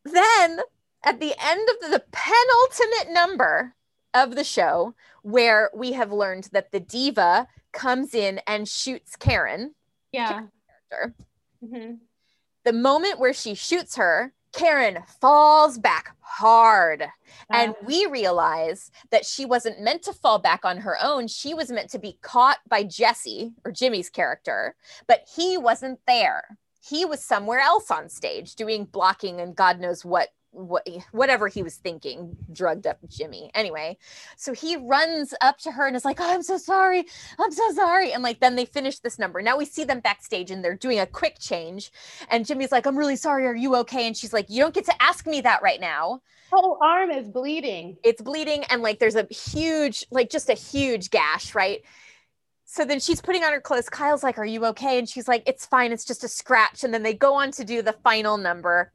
Then 0.04 0.60
at 1.04 1.20
the 1.20 1.34
end 1.40 1.70
of 1.70 1.92
the 1.92 2.04
penultimate 2.12 3.14
number 3.14 3.76
of 4.14 4.36
the 4.36 4.44
show, 4.44 4.96
where 5.22 5.70
we 5.74 5.92
have 5.94 6.12
learned 6.12 6.50
that 6.52 6.72
the 6.72 6.80
diva 6.80 7.48
comes 7.74 8.14
in 8.14 8.40
and 8.48 8.68
shoots 8.68 9.16
Karen, 9.16 9.76
yeah. 10.12 10.44
character, 10.90 11.16
Mhm. 11.64 12.00
the 12.64 12.74
moment 12.74 13.20
where 13.20 13.34
she 13.34 13.54
shoots 13.56 13.96
her, 13.98 14.34
Karen 14.54 15.04
falls 15.20 15.78
back 15.78 16.16
hard. 16.22 17.12
And 17.50 17.76
we 17.84 18.06
realize 18.06 18.90
that 19.10 19.26
she 19.26 19.46
wasn't 19.46 19.82
meant 19.82 20.02
to 20.04 20.14
fall 20.14 20.40
back 20.40 20.64
on 20.64 20.78
her 20.78 20.98
own. 21.02 21.28
She 21.28 21.54
was 21.54 21.70
meant 21.70 21.90
to 21.92 22.00
be 22.00 22.18
caught 22.22 22.60
by 22.68 22.84
Jesse 22.84 23.54
or 23.66 23.72
Jimmy's 23.72 24.10
character, 24.10 24.76
but 25.08 25.28
he 25.36 25.58
wasn't 25.58 26.00
there. 26.08 26.58
He 26.88 27.06
was 27.06 27.24
somewhere 27.24 27.60
else 27.60 27.89
on 27.91 28.10
stage 28.10 28.56
doing 28.56 28.86
blocking 28.86 29.39
and 29.41 29.56
God 29.56 29.80
knows 29.80 30.06
what. 30.06 30.30
What, 30.58 30.88
whatever 31.12 31.50
he 31.50 31.63
was 31.63 31.76
thinking, 31.76 32.38
drugged 32.54 32.88
up 32.88 33.00
Jimmy. 33.10 33.52
Anyway, 33.54 33.98
so 34.38 34.54
he 34.54 34.78
runs 34.78 35.34
up 35.41 35.58
to 35.60 35.71
her 35.71 35.86
and 35.86 35.98
is 35.98 36.06
like, 36.06 36.21
oh, 36.21 36.34
I'm 36.34 36.43
so 36.43 36.58
sorry. 36.58 37.06
I'm 37.38 37.52
so 37.52 37.71
sorry. 37.74 38.13
And 38.13 38.24
like, 38.24 38.39
then 38.39 38.56
they 38.56 38.63
finish 38.63 39.00
this 39.00 39.19
number. 39.19 39.41
Now 39.41 39.58
we 39.58 39.65
see 39.65 39.84
them 39.84 40.00
backstage 40.00 40.52
and 40.52 40.63
they're 40.63 40.76
doing 40.78 40.98
a 41.00 41.06
quick 41.08 41.39
change. 41.39 41.91
And 42.30 42.45
Jimmy's 42.45 42.71
like, 42.71 42.86
I'm 42.86 42.98
really 42.98 43.17
sorry. 43.17 43.45
Are 43.48 43.56
you 43.56 43.76
okay? 43.78 44.08
And 44.08 44.15
she's 44.15 44.32
like, 44.32 44.45
You 44.50 44.62
don't 44.62 44.74
get 44.74 44.86
to 44.86 45.04
ask 45.04 45.28
me 45.28 45.41
that 45.41 45.62
right 45.62 45.82
now. 45.82 46.21
whole 46.52 46.78
arm 46.82 47.12
is 47.12 47.28
bleeding. 47.30 47.98
It's 48.04 48.21
bleeding 48.21 48.63
and 48.69 48.82
like 48.82 49.00
there's 49.00 49.15
a 49.15 49.28
huge, 49.34 50.06
like 50.12 50.30
just 50.30 50.50
a 50.50 50.54
huge 50.54 51.10
gash, 51.10 51.54
right? 51.56 51.82
So 52.76 52.84
then 52.84 53.00
she's 53.00 53.22
putting 53.22 53.42
on 53.46 53.54
her 53.54 53.62
clothes. 53.62 53.88
Kyle's 53.88 54.22
like, 54.22 54.38
Are 54.38 54.46
you 54.46 54.66
okay? 54.66 55.00
And 55.00 55.08
she's 55.08 55.30
like, 55.30 55.44
It's 55.46 55.66
fine. 55.66 55.94
It's 55.94 56.04
just 56.04 56.26
a 56.26 56.28
scratch. 56.28 56.84
And 56.84 56.94
then 56.94 57.04
they 57.04 57.14
go 57.14 57.34
on 57.34 57.52
to 57.52 57.64
do 57.64 57.82
the 57.82 57.94
final 58.04 58.36
number, 58.36 58.92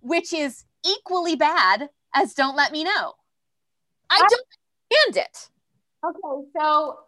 which 0.00 0.32
is 0.32 0.64
equally 0.84 1.36
bad 1.36 1.90
as 2.12 2.34
Don't 2.34 2.56
Let 2.56 2.72
Me 2.72 2.82
Know. 2.82 3.14
I 4.10 4.16
I- 4.16 4.26
don't 4.28 4.46
understand 4.90 5.28
it. 5.28 5.48
Okay, 6.04 6.48
so 6.58 6.98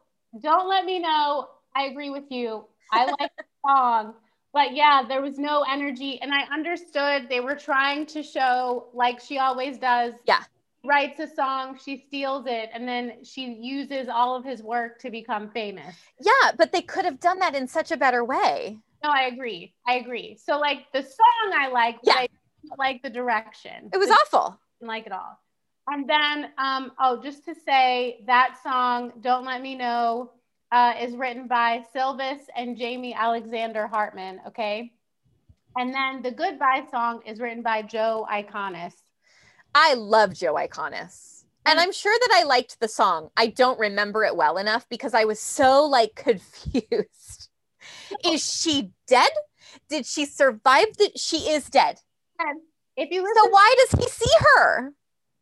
don't 0.40 0.68
let 0.68 0.84
me 0.84 1.00
know. 1.00 1.48
I 1.74 1.86
agree 1.86 2.10
with 2.10 2.30
you. 2.30 2.66
I 2.92 3.04
like 3.20 3.32
the 3.36 3.44
song, 3.66 4.14
but 4.52 4.76
yeah, 4.76 5.02
there 5.08 5.22
was 5.22 5.38
no 5.40 5.64
energy. 5.68 6.20
And 6.22 6.32
I 6.32 6.42
understood 6.54 7.28
they 7.28 7.40
were 7.40 7.56
trying 7.56 8.06
to 8.06 8.22
show, 8.22 8.86
like 8.94 9.18
she 9.18 9.38
always 9.38 9.76
does. 9.76 10.12
Yeah. 10.24 10.44
Writes 10.84 11.20
a 11.20 11.28
song, 11.28 11.78
she 11.82 11.96
steals 12.08 12.44
it, 12.48 12.68
and 12.74 12.88
then 12.88 13.22
she 13.24 13.52
uses 13.60 14.08
all 14.08 14.34
of 14.34 14.44
his 14.44 14.62
work 14.62 14.98
to 15.00 15.10
become 15.10 15.48
famous. 15.50 15.94
Yeah, 16.20 16.52
but 16.58 16.72
they 16.72 16.82
could 16.82 17.04
have 17.04 17.20
done 17.20 17.38
that 17.38 17.54
in 17.54 17.68
such 17.68 17.92
a 17.92 17.96
better 17.96 18.24
way. 18.24 18.78
No, 19.04 19.10
I 19.10 19.22
agree. 19.26 19.74
I 19.86 19.94
agree. 19.94 20.36
So 20.42 20.58
like 20.58 20.86
the 20.92 21.02
song 21.02 21.52
I 21.56 21.68
like, 21.68 21.96
but 22.02 22.14
Yeah. 22.14 22.20
I 22.22 22.28
didn't 22.62 22.78
like 22.78 23.02
the 23.02 23.10
direction. 23.10 23.90
It 23.92 23.96
was 23.98 24.08
The- 24.08 24.14
awful. 24.14 24.58
didn't 24.80 24.88
like 24.88 25.06
it 25.06 25.12
all. 25.12 25.38
And 25.88 26.08
then, 26.08 26.52
um, 26.58 26.92
oh, 26.98 27.20
just 27.22 27.44
to 27.44 27.54
say 27.54 28.22
that 28.26 28.56
song, 28.62 29.12
Don't 29.20 29.44
Let 29.44 29.62
Me 29.62 29.74
Know, 29.76 30.32
uh, 30.72 30.94
is 31.00 31.14
written 31.16 31.46
by 31.48 31.84
Sylvis 31.94 32.40
and 32.56 32.76
Jamie 32.76 33.14
Alexander 33.14 33.86
Hartman. 33.86 34.40
Okay. 34.48 34.92
And 35.76 35.92
then 35.94 36.22
the 36.22 36.30
Goodbye 36.30 36.86
song 36.90 37.22
is 37.26 37.40
written 37.40 37.62
by 37.62 37.82
Joe 37.82 38.26
Iconis. 38.30 39.01
I 39.74 39.94
love 39.94 40.34
Joe 40.34 40.54
Iconis. 40.54 41.44
And 41.64 41.78
mm. 41.78 41.82
I'm 41.82 41.92
sure 41.92 42.16
that 42.18 42.30
I 42.40 42.44
liked 42.44 42.80
the 42.80 42.88
song. 42.88 43.30
I 43.36 43.46
don't 43.48 43.78
remember 43.78 44.24
it 44.24 44.36
well 44.36 44.58
enough 44.58 44.88
because 44.88 45.14
I 45.14 45.24
was 45.24 45.40
so 45.40 45.84
like 45.84 46.14
confused. 46.16 47.48
Is 48.24 48.44
she 48.44 48.90
dead? 49.06 49.30
Did 49.88 50.06
she 50.06 50.26
survive? 50.26 50.96
That 50.98 51.18
she 51.18 51.48
is 51.50 51.68
dead. 51.68 52.00
If 52.96 53.10
you 53.10 53.22
listen, 53.22 53.42
So 53.44 53.48
why 53.50 53.74
does 53.78 54.00
he 54.00 54.08
see 54.08 54.30
her? 54.56 54.92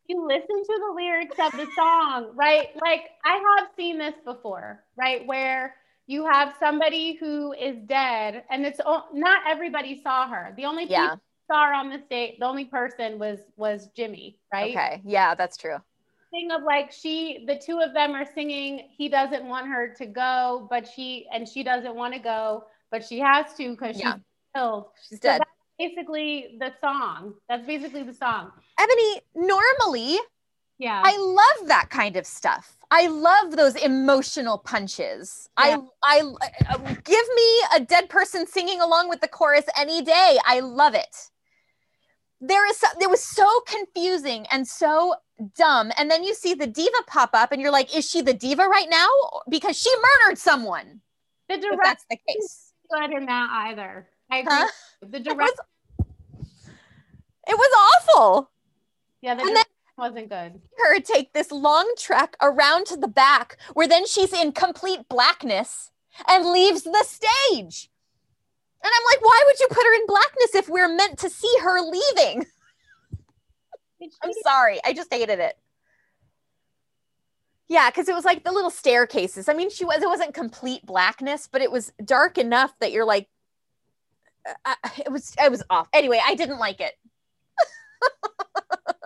you 0.06 0.26
listen 0.26 0.62
to 0.64 0.80
the 0.88 0.94
lyrics 0.94 1.36
of 1.38 1.52
the 1.52 1.66
song, 1.76 2.32
right? 2.34 2.68
Like 2.80 3.02
I 3.24 3.40
have 3.58 3.68
seen 3.76 3.98
this 3.98 4.14
before, 4.24 4.84
right? 4.96 5.26
Where 5.26 5.76
you 6.06 6.26
have 6.26 6.54
somebody 6.58 7.14
who 7.14 7.52
is 7.52 7.76
dead, 7.86 8.44
and 8.50 8.66
it's 8.66 8.80
not 9.14 9.42
everybody 9.48 10.00
saw 10.02 10.28
her. 10.28 10.52
The 10.56 10.64
only 10.64 10.86
Yeah. 10.86 11.10
people 11.10 11.22
saw 11.50 11.66
her 11.66 11.74
on 11.74 11.90
the 11.90 12.00
stage, 12.06 12.38
the 12.38 12.46
only 12.46 12.64
person 12.66 13.18
was 13.18 13.38
was 13.56 13.88
Jimmy, 13.96 14.38
right? 14.52 14.70
Okay. 14.70 15.02
Yeah, 15.04 15.34
that's 15.34 15.56
true. 15.56 15.76
Thing 16.30 16.50
of 16.52 16.62
like 16.62 16.92
she, 16.92 17.44
the 17.48 17.56
two 17.56 17.80
of 17.80 17.92
them 17.92 18.12
are 18.12 18.26
singing. 18.34 18.88
He 18.96 19.08
doesn't 19.08 19.44
want 19.44 19.66
her 19.66 19.92
to 19.98 20.06
go, 20.06 20.68
but 20.70 20.86
she 20.86 21.26
and 21.32 21.48
she 21.48 21.64
doesn't 21.64 21.94
want 21.94 22.14
to 22.14 22.20
go, 22.20 22.64
but 22.90 23.04
she 23.04 23.18
has 23.18 23.52
to 23.54 23.70
because 23.70 23.98
Yeah. 23.98 24.14
she's 24.14 24.22
killed. 24.54 24.84
She's 25.08 25.18
So 25.18 25.28
dead. 25.28 25.40
that's 25.40 25.50
basically 25.78 26.56
the 26.60 26.72
song. 26.80 27.34
That's 27.48 27.66
basically 27.66 28.04
the 28.04 28.14
song. 28.14 28.52
Ebony, 28.78 29.20
normally 29.34 30.18
Yeah. 30.78 31.02
I 31.04 31.16
love 31.18 31.68
that 31.68 31.90
kind 31.90 32.16
of 32.16 32.26
stuff. 32.26 32.76
I 32.92 33.08
love 33.08 33.56
those 33.56 33.74
emotional 33.76 34.56
punches. 34.58 35.48
Yeah. 35.58 35.78
I 36.04 36.20
I 36.20 36.20
uh, 36.68 36.78
give 37.04 37.26
me 37.34 37.62
a 37.74 37.80
dead 37.80 38.08
person 38.08 38.46
singing 38.46 38.80
along 38.80 39.08
with 39.08 39.20
the 39.20 39.28
chorus 39.28 39.64
any 39.76 40.00
day. 40.02 40.38
I 40.46 40.60
love 40.60 40.94
it. 40.94 41.30
There 42.40 42.66
is 42.70 42.82
it 43.00 43.10
was 43.10 43.22
so 43.22 43.46
confusing 43.66 44.46
and 44.50 44.66
so 44.66 45.14
dumb. 45.56 45.92
And 45.98 46.10
then 46.10 46.24
you 46.24 46.34
see 46.34 46.54
the 46.54 46.66
diva 46.66 47.02
pop 47.06 47.30
up 47.34 47.52
and 47.52 47.60
you're 47.60 47.70
like, 47.70 47.94
is 47.94 48.08
she 48.08 48.22
the 48.22 48.32
diva 48.34 48.64
right 48.66 48.88
now? 48.90 49.08
Because 49.48 49.78
she 49.78 49.90
murdered 50.24 50.38
someone. 50.38 51.00
the 51.48 51.54
If 51.56 51.60
direct 51.62 51.82
that's 51.82 52.04
the 52.10 52.16
case. 52.28 52.72
good 52.90 53.12
in 53.12 53.26
that 53.26 53.48
either. 53.68 54.08
I 54.30 54.38
agree. 54.38 54.52
Huh? 54.54 54.68
The 55.02 55.18
It 55.18 55.36
was, 55.36 55.52
it 57.48 57.56
was 57.56 57.94
awful. 58.08 58.50
yeah, 59.22 59.34
the 59.34 59.42
and 59.42 59.50
direct 59.50 59.68
wasn't 59.98 60.28
good. 60.30 60.60
her 60.78 61.00
take 61.00 61.32
this 61.32 61.50
long 61.50 61.92
trek 61.98 62.36
around 62.40 62.86
to 62.86 62.96
the 62.96 63.08
back 63.08 63.58
where 63.74 63.88
then 63.88 64.06
she's 64.06 64.32
in 64.32 64.52
complete 64.52 65.08
blackness 65.08 65.90
and 66.28 66.46
leaves 66.50 66.82
the 66.84 67.04
stage. 67.04 67.90
And 68.82 68.90
I'm 68.94 69.04
like, 69.12 69.22
why 69.22 69.42
would 69.46 69.60
you 69.60 69.66
put 69.68 69.84
her 69.84 69.94
in 69.94 70.06
blackness 70.06 70.54
if 70.54 70.68
we're 70.68 70.88
meant 70.94 71.18
to 71.18 71.28
see 71.28 71.52
her 71.62 71.80
leaving? 71.80 72.46
I'm 74.22 74.32
sorry. 74.42 74.80
I 74.84 74.94
just 74.94 75.12
hated 75.12 75.38
it. 75.38 75.58
Yeah, 77.68 77.90
because 77.90 78.08
it 78.08 78.14
was 78.14 78.24
like 78.24 78.42
the 78.42 78.52
little 78.52 78.70
staircases. 78.70 79.48
I 79.48 79.52
mean, 79.52 79.70
she 79.70 79.84
was, 79.84 80.02
it 80.02 80.08
wasn't 80.08 80.34
complete 80.34 80.84
blackness, 80.86 81.46
but 81.46 81.60
it 81.60 81.70
was 81.70 81.92
dark 82.04 82.38
enough 82.38 82.72
that 82.80 82.90
you're 82.90 83.04
like, 83.04 83.28
uh, 84.48 84.74
uh, 84.82 84.88
it 85.04 85.12
was, 85.12 85.34
it 85.38 85.50
was 85.50 85.62
off. 85.68 85.88
Anyway, 85.92 86.20
I 86.24 86.34
didn't 86.34 86.58
like 86.58 86.80
it. 86.80 86.94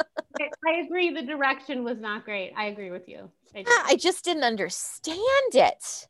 I- 0.41 0.49
I 0.67 0.81
agree. 0.85 1.11
The 1.13 1.23
direction 1.23 1.85
was 1.85 1.99
not 1.99 2.25
great. 2.25 2.53
I 2.57 2.67
agree 2.67 2.91
with 2.91 3.09
you. 3.09 3.31
I. 3.55 3.59
Yeah, 3.59 3.83
I 3.87 3.97
just 3.97 4.25
didn't 4.25 4.45
understand 4.45 5.19
it. 5.53 6.09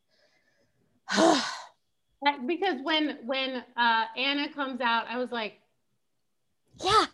Because 2.47 2.77
when 2.83 3.19
when 3.25 3.63
uh, 3.77 4.05
Anna 4.17 4.53
comes 4.53 4.81
out, 4.81 5.07
I 5.09 5.19
was 5.19 5.31
like, 5.31 5.61
Yeah. 6.83 7.07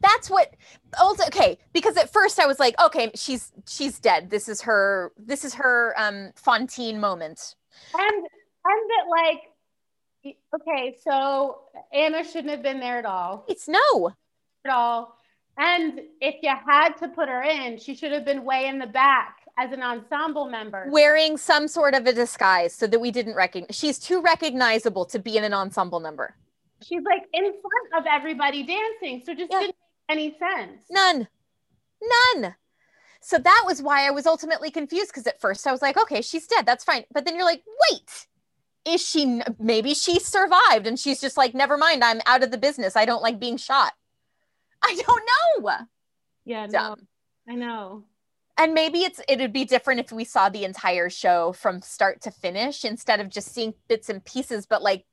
That's 0.00 0.28
what 0.28 0.54
also 0.98 1.24
okay, 1.26 1.58
because 1.72 1.96
at 1.96 2.12
first 2.12 2.40
I 2.40 2.46
was 2.46 2.58
like, 2.58 2.74
okay, 2.80 3.10
she's 3.14 3.52
she's 3.68 4.00
dead. 4.00 4.30
This 4.30 4.48
is 4.48 4.62
her 4.62 5.12
this 5.16 5.44
is 5.44 5.54
her 5.54 5.94
um 5.96 6.32
Fantine 6.34 6.98
moment. 6.98 7.54
and 7.94 8.26
and 8.64 8.90
that 8.90 9.06
like, 9.08 10.34
okay, 10.54 10.96
so 11.06 11.60
Anna 11.92 12.24
shouldn't 12.24 12.50
have 12.50 12.62
been 12.62 12.80
there 12.80 12.98
at 12.98 13.04
all. 13.06 13.44
It's 13.48 13.68
no. 13.68 14.12
At 14.64 14.72
all. 14.72 15.16
And 15.58 16.00
if 16.20 16.36
you 16.42 16.50
had 16.66 16.94
to 16.94 17.08
put 17.08 17.28
her 17.28 17.42
in, 17.42 17.78
she 17.78 17.94
should 17.94 18.12
have 18.12 18.24
been 18.24 18.44
way 18.44 18.66
in 18.66 18.78
the 18.78 18.86
back 18.86 19.45
as 19.58 19.72
an 19.72 19.82
ensemble 19.82 20.46
member. 20.46 20.86
Wearing 20.90 21.36
some 21.36 21.68
sort 21.68 21.94
of 21.94 22.06
a 22.06 22.12
disguise 22.12 22.74
so 22.74 22.86
that 22.86 22.98
we 22.98 23.10
didn't 23.10 23.34
recognize 23.34 23.76
she's 23.76 23.98
too 23.98 24.20
recognizable 24.20 25.04
to 25.06 25.18
be 25.18 25.36
in 25.36 25.44
an 25.44 25.54
ensemble 25.54 26.00
number. 26.00 26.34
She's 26.82 27.02
like 27.02 27.22
in 27.32 27.44
front 27.44 27.88
of 27.98 28.04
everybody 28.10 28.62
dancing, 28.62 29.22
so 29.24 29.34
just 29.34 29.50
Yeah. 29.50 29.60
didn't 29.60 29.76
make 30.08 30.18
any 30.18 30.36
sense. 30.38 30.82
None. 30.90 31.28
None. 32.02 32.54
So 33.22 33.38
that 33.38 33.62
was 33.66 33.82
why 33.82 34.06
I 34.06 34.10
was 34.10 34.26
ultimately 34.26 34.70
confused 34.70 35.08
because 35.08 35.26
at 35.26 35.40
first 35.40 35.66
I 35.66 35.72
was 35.72 35.82
like, 35.82 35.96
okay, 35.96 36.20
she's 36.20 36.46
dead. 36.46 36.66
That's 36.66 36.84
fine. 36.84 37.04
But 37.12 37.24
then 37.24 37.34
you're 37.34 37.44
like, 37.44 37.64
wait, 37.90 38.26
is 38.84 39.04
she, 39.04 39.40
maybe 39.58 39.94
she 39.94 40.20
survived 40.20 40.86
and 40.86 40.98
she's 40.98 41.20
just 41.20 41.36
like, 41.36 41.54
never 41.54 41.76
mind, 41.76 42.04
I'm 42.04 42.20
out 42.26 42.44
of 42.44 42.50
the 42.50 42.58
business. 42.58 42.94
I 42.94 43.04
don't 43.06 43.22
like 43.22 43.40
being 43.40 43.56
shot. 43.56 43.94
I 44.82 45.00
don't 45.06 45.22
know. 45.64 45.78
Yeah, 46.44 46.66
no, 46.66 46.94
I 47.48 47.54
know. 47.54 48.04
And 48.58 48.72
maybe 48.72 49.00
it's 49.00 49.20
it'd 49.28 49.52
be 49.52 49.64
different 49.64 50.00
if 50.00 50.12
we 50.12 50.24
saw 50.24 50.48
the 50.48 50.64
entire 50.64 51.10
show 51.10 51.52
from 51.52 51.82
start 51.82 52.22
to 52.22 52.30
finish 52.30 52.84
instead 52.84 53.20
of 53.20 53.28
just 53.28 53.52
seeing 53.52 53.74
bits 53.88 54.08
and 54.08 54.24
pieces. 54.24 54.66
But 54.66 54.82
like 54.82 55.04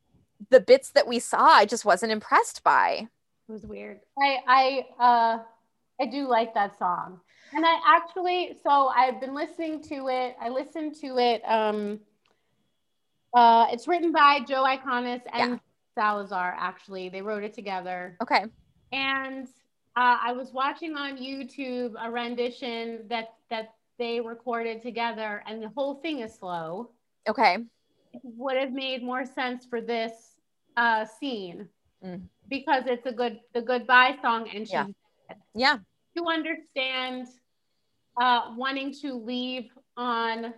the 0.49 0.61
bits 0.61 0.91
that 0.91 1.07
we 1.07 1.19
saw, 1.19 1.43
I 1.43 1.65
just 1.65 1.83
wasn't 1.85 2.11
impressed 2.13 2.63
by. 2.63 3.07
It 3.49 3.51
was 3.51 3.65
weird. 3.65 3.99
I 4.17 4.37
I 4.47 4.85
uh 4.99 5.43
I 6.01 6.05
do 6.05 6.27
like 6.27 6.53
that 6.53 6.77
song. 6.79 7.19
And 7.53 7.65
I 7.65 7.79
actually 7.85 8.57
so 8.63 8.87
I've 8.87 9.19
been 9.19 9.35
listening 9.35 9.83
to 9.83 10.07
it. 10.07 10.35
I 10.41 10.47
listened 10.49 10.95
to 11.01 11.17
it 11.17 11.41
um 11.45 11.99
uh 13.33 13.67
it's 13.71 13.87
written 13.89 14.13
by 14.13 14.39
Joe 14.47 14.63
Iconis 14.63 15.21
and 15.33 15.51
Yeah. 15.53 15.57
Salazar 15.95 16.55
actually. 16.57 17.09
They 17.09 17.21
wrote 17.21 17.43
it 17.43 17.53
together. 17.53 18.17
Okay. 18.21 18.45
And 18.93 19.47
uh, 19.95 20.17
I 20.21 20.33
was 20.33 20.51
watching 20.51 20.95
on 20.95 21.17
YouTube 21.17 21.93
a 21.99 22.09
rendition 22.09 23.07
that 23.09 23.33
that 23.49 23.73
they 23.99 24.19
recorded 24.19 24.81
together 24.81 25.43
and 25.47 25.61
the 25.61 25.69
whole 25.69 25.95
thing 25.95 26.19
is 26.19 26.33
slow. 26.33 26.89
Okay. 27.27 27.57
It 28.13 28.21
would 28.23 28.57
have 28.57 28.71
made 28.71 29.03
more 29.03 29.25
sense 29.25 29.65
for 29.65 29.81
this 29.81 30.11
uh 30.77 31.05
scene 31.05 31.67
Mm. 32.03 32.23
because 32.49 32.83
it's 32.87 33.05
a 33.05 33.13
good 33.13 33.39
the 33.53 33.61
goodbye 33.61 34.17
song 34.21 34.49
and 34.49 34.67
she's 34.67 34.73
Yeah. 34.73 34.87
Yeah. 35.55 35.77
to 36.17 36.25
understand 36.27 37.27
uh, 38.19 38.53
wanting 38.57 38.91
to 39.01 39.13
leave 39.13 39.71
on, 39.95 40.53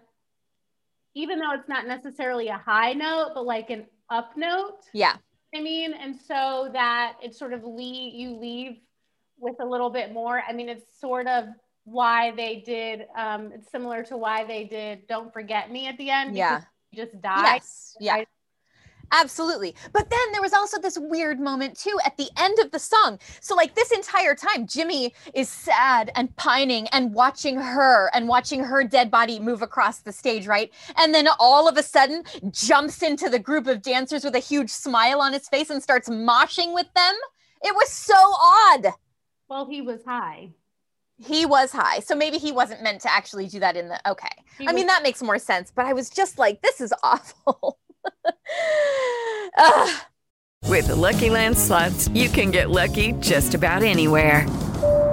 even 1.14 1.38
though 1.40 1.52
it's 1.54 1.70
not 1.70 1.86
necessarily 1.88 2.48
a 2.48 2.58
high 2.58 2.94
note, 2.94 3.32
but 3.36 3.46
like 3.46 3.70
an 3.70 3.86
up 4.10 4.36
note. 4.36 4.80
Yeah. 4.94 5.18
I 5.54 5.62
mean, 5.62 5.94
and 5.94 6.16
so 6.16 6.70
that 6.74 7.18
it 7.22 7.36
sort 7.36 7.54
of 7.54 7.64
leave 7.64 8.14
you 8.16 8.36
leave 8.36 8.80
with 9.38 9.56
a 9.60 9.66
little 9.66 9.90
bit 9.90 10.14
more. 10.14 10.42
I 10.48 10.54
mean, 10.54 10.70
it's 10.70 10.86
sort 11.00 11.28
of 11.28 11.46
why 11.84 12.32
they 12.32 12.64
did. 12.66 13.06
Um, 13.18 13.52
it's 13.54 13.70
similar 13.72 14.04
to 14.04 14.18
why 14.18 14.44
they 14.44 14.64
did 14.66 15.08
"Don't 15.08 15.32
Forget 15.34 15.72
Me" 15.72 15.88
at 15.88 15.98
the 15.98 16.10
end. 16.10 16.36
Yeah. 16.36 16.62
just 16.94 17.20
died. 17.22 17.56
Yes. 17.56 17.96
Yeah. 18.00 18.16
I- 18.16 18.26
Absolutely. 19.12 19.76
But 19.94 20.10
then 20.10 20.32
there 20.32 20.42
was 20.42 20.52
also 20.54 20.80
this 20.82 20.98
weird 21.00 21.40
moment 21.40 21.78
too 21.78 21.96
at 22.06 22.18
the 22.18 22.28
end 22.38 22.58
of 22.60 22.72
the 22.72 22.80
song. 22.80 23.20
So, 23.40 23.54
like, 23.56 23.76
this 23.76 23.92
entire 23.92 24.34
time, 24.34 24.66
Jimmy 24.66 25.14
is 25.34 25.48
sad 25.48 26.12
and 26.16 26.36
pining 26.38 26.88
and 26.88 27.14
watching 27.14 27.58
her 27.58 28.10
and 28.16 28.28
watching 28.28 28.64
her 28.64 28.84
dead 28.84 29.12
body 29.12 29.40
move 29.40 29.62
across 29.62 30.00
the 30.00 30.12
stage, 30.12 30.48
right? 30.48 30.72
And 30.98 31.14
then 31.14 31.28
all 31.40 31.68
of 31.70 31.78
a 31.78 31.84
sudden 31.84 32.24
jumps 32.50 33.04
into 33.04 33.30
the 33.30 33.40
group 33.40 33.68
of 33.68 33.84
dancers 33.84 34.24
with 34.24 34.36
a 34.36 34.40
huge 34.40 34.72
smile 34.72 35.22
on 35.22 35.34
his 35.34 35.48
face 35.48 35.70
and 35.70 35.84
starts 35.84 36.10
moshing 36.10 36.74
with 36.74 36.92
them. 36.96 37.14
It 37.62 37.76
was 37.76 37.90
so 37.92 38.16
odd. 38.18 38.88
Well, 39.50 39.66
he 39.66 39.82
was 39.82 40.04
high. 40.04 40.52
He 41.18 41.46
was 41.46 41.72
high. 41.72 42.00
So 42.00 42.16
maybe 42.16 42.38
he 42.38 42.52
wasn't 42.52 42.84
meant 42.84 43.02
to 43.02 43.12
actually 43.12 43.48
do 43.48 43.60
that 43.60 43.78
in 43.78 43.88
the. 43.90 44.10
Okay. 44.10 44.28
He 44.58 44.68
I 44.68 44.74
mean, 44.74 44.88
that 44.88 45.04
makes 45.04 45.22
more 45.22 45.40
sense, 45.40 45.72
but 45.74 45.86
I 45.86 45.94
was 45.94 46.10
just 46.10 46.38
like, 46.38 46.62
this 46.62 46.82
is 46.82 46.94
awful. 47.04 47.80
With 50.64 50.88
the 50.88 50.96
Lucky 50.96 51.30
Land 51.30 51.58
slots, 51.58 52.08
you 52.10 52.28
can 52.28 52.52
get 52.52 52.70
lucky 52.70 53.14
just 53.14 53.54
about 53.54 53.84
anywhere. 53.84 54.46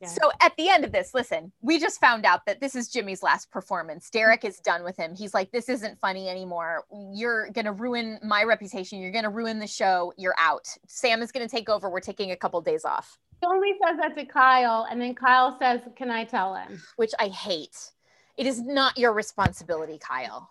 Yeah. 0.00 0.08
So 0.08 0.30
at 0.40 0.54
the 0.56 0.68
end 0.68 0.84
of 0.84 0.92
this, 0.92 1.12
listen, 1.12 1.50
we 1.60 1.78
just 1.78 2.00
found 2.00 2.24
out 2.24 2.46
that 2.46 2.60
this 2.60 2.76
is 2.76 2.88
Jimmy's 2.88 3.22
last 3.22 3.50
performance. 3.50 4.10
Derek 4.10 4.44
is 4.44 4.60
done 4.60 4.84
with 4.84 4.96
him. 4.96 5.14
He's 5.16 5.34
like, 5.34 5.50
this 5.50 5.68
isn't 5.68 5.98
funny 5.98 6.28
anymore. 6.28 6.84
You're 7.12 7.50
going 7.50 7.64
to 7.64 7.72
ruin 7.72 8.20
my 8.22 8.44
reputation. 8.44 9.00
You're 9.00 9.10
going 9.10 9.24
to 9.24 9.30
ruin 9.30 9.58
the 9.58 9.66
show. 9.66 10.12
You're 10.16 10.36
out. 10.38 10.68
Sam 10.86 11.20
is 11.20 11.32
going 11.32 11.46
to 11.46 11.50
take 11.50 11.68
over. 11.68 11.90
We're 11.90 12.00
taking 12.00 12.30
a 12.30 12.36
couple 12.36 12.60
days 12.60 12.84
off, 12.84 13.18
He 13.40 13.46
only 13.46 13.72
says 13.84 13.96
that 14.00 14.16
to 14.16 14.24
Kyle, 14.24 14.86
and 14.90 15.00
then 15.00 15.14
Kyle 15.14 15.56
says, 15.58 15.80
"Can 15.96 16.10
I 16.10 16.24
tell 16.24 16.54
him?" 16.54 16.80
which 16.96 17.12
I 17.18 17.28
hate. 17.28 17.92
It 18.36 18.46
is 18.46 18.60
not 18.62 18.96
your 18.96 19.12
responsibility, 19.12 19.98
Kyle. 19.98 20.50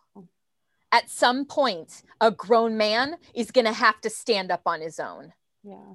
At 0.92 1.10
some 1.10 1.46
point, 1.46 2.04
a 2.20 2.32
grown 2.32 2.76
man 2.76 3.16
is 3.34 3.52
going 3.52 3.66
to 3.66 3.74
have 3.74 4.02
to 4.02 4.10
stand 4.10 4.52
up 4.52 4.64
on 4.66 4.82
his 4.82 5.00
own. 5.00 5.34
Yeah. 5.64 5.94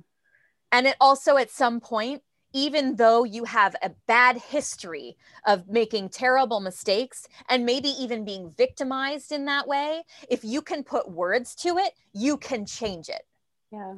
And 0.71 0.87
it 0.87 0.97
also, 1.01 1.37
at 1.37 1.51
some 1.51 1.81
point, 1.81 2.23
even 2.53 2.97
though 2.97 3.25
you 3.25 3.45
have 3.45 3.75
a 3.83 3.91
bad 4.07 4.37
history 4.37 5.17
of 5.47 5.69
making 5.69 6.09
terrible 6.11 6.61
mistakes 6.61 7.27
and 7.49 7.65
maybe 7.65 7.89
even 7.89 8.25
being 8.25 8.51
victimized 8.51 9.33
in 9.33 9.45
that 9.47 9.67
way, 9.67 10.03
if 10.29 10.45
you 10.45 10.63
can 10.63 10.85
put 10.85 11.11
words 11.11 11.55
to 11.57 11.79
it, 11.79 11.95
you 12.13 12.37
can 12.37 12.67
change 12.67 13.09
it. 13.09 13.27
Yeah. 13.71 13.95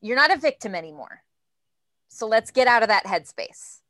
You're 0.00 0.16
not 0.16 0.32
a 0.32 0.38
victim 0.38 0.74
anymore. 0.74 1.22
So 2.08 2.26
let's 2.26 2.50
get 2.50 2.68
out 2.68 2.82
of 2.82 2.88
that 2.88 3.04
headspace. 3.04 3.80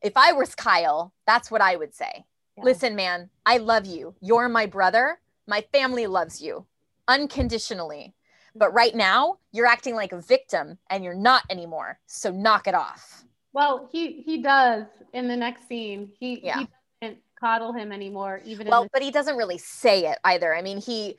If 0.00 0.16
I 0.16 0.32
was 0.32 0.54
Kyle, 0.54 1.12
that's 1.26 1.50
what 1.50 1.60
I 1.60 1.76
would 1.76 1.94
say. 1.94 2.26
Yeah. 2.56 2.64
Listen, 2.64 2.94
man, 2.94 3.30
I 3.44 3.56
love 3.58 3.86
you. 3.86 4.14
You're 4.20 4.48
my 4.48 4.66
brother. 4.66 5.20
My 5.46 5.64
family 5.72 6.06
loves 6.06 6.40
you 6.40 6.66
unconditionally. 7.08 8.13
But 8.54 8.72
right 8.72 8.94
now, 8.94 9.38
you're 9.52 9.66
acting 9.66 9.94
like 9.94 10.12
a 10.12 10.20
victim 10.20 10.78
and 10.90 11.02
you're 11.02 11.14
not 11.14 11.42
anymore. 11.50 11.98
So 12.06 12.30
knock 12.30 12.66
it 12.66 12.74
off. 12.74 13.24
Well, 13.52 13.88
he 13.90 14.22
he 14.22 14.42
does 14.42 14.84
in 15.12 15.28
the 15.28 15.36
next 15.36 15.68
scene. 15.68 16.10
He 16.18 16.40
Yeah. 16.44 16.60
he 16.60 16.68
doesn't 17.00 17.18
coddle 17.38 17.72
him 17.72 17.92
anymore, 17.92 18.40
even 18.44 18.68
Well, 18.68 18.82
in 18.82 18.88
but 18.92 19.02
he 19.02 19.10
doesn't 19.10 19.36
really 19.36 19.58
say 19.58 20.06
it 20.06 20.18
either. 20.24 20.54
I 20.54 20.62
mean, 20.62 20.78
he 20.80 21.16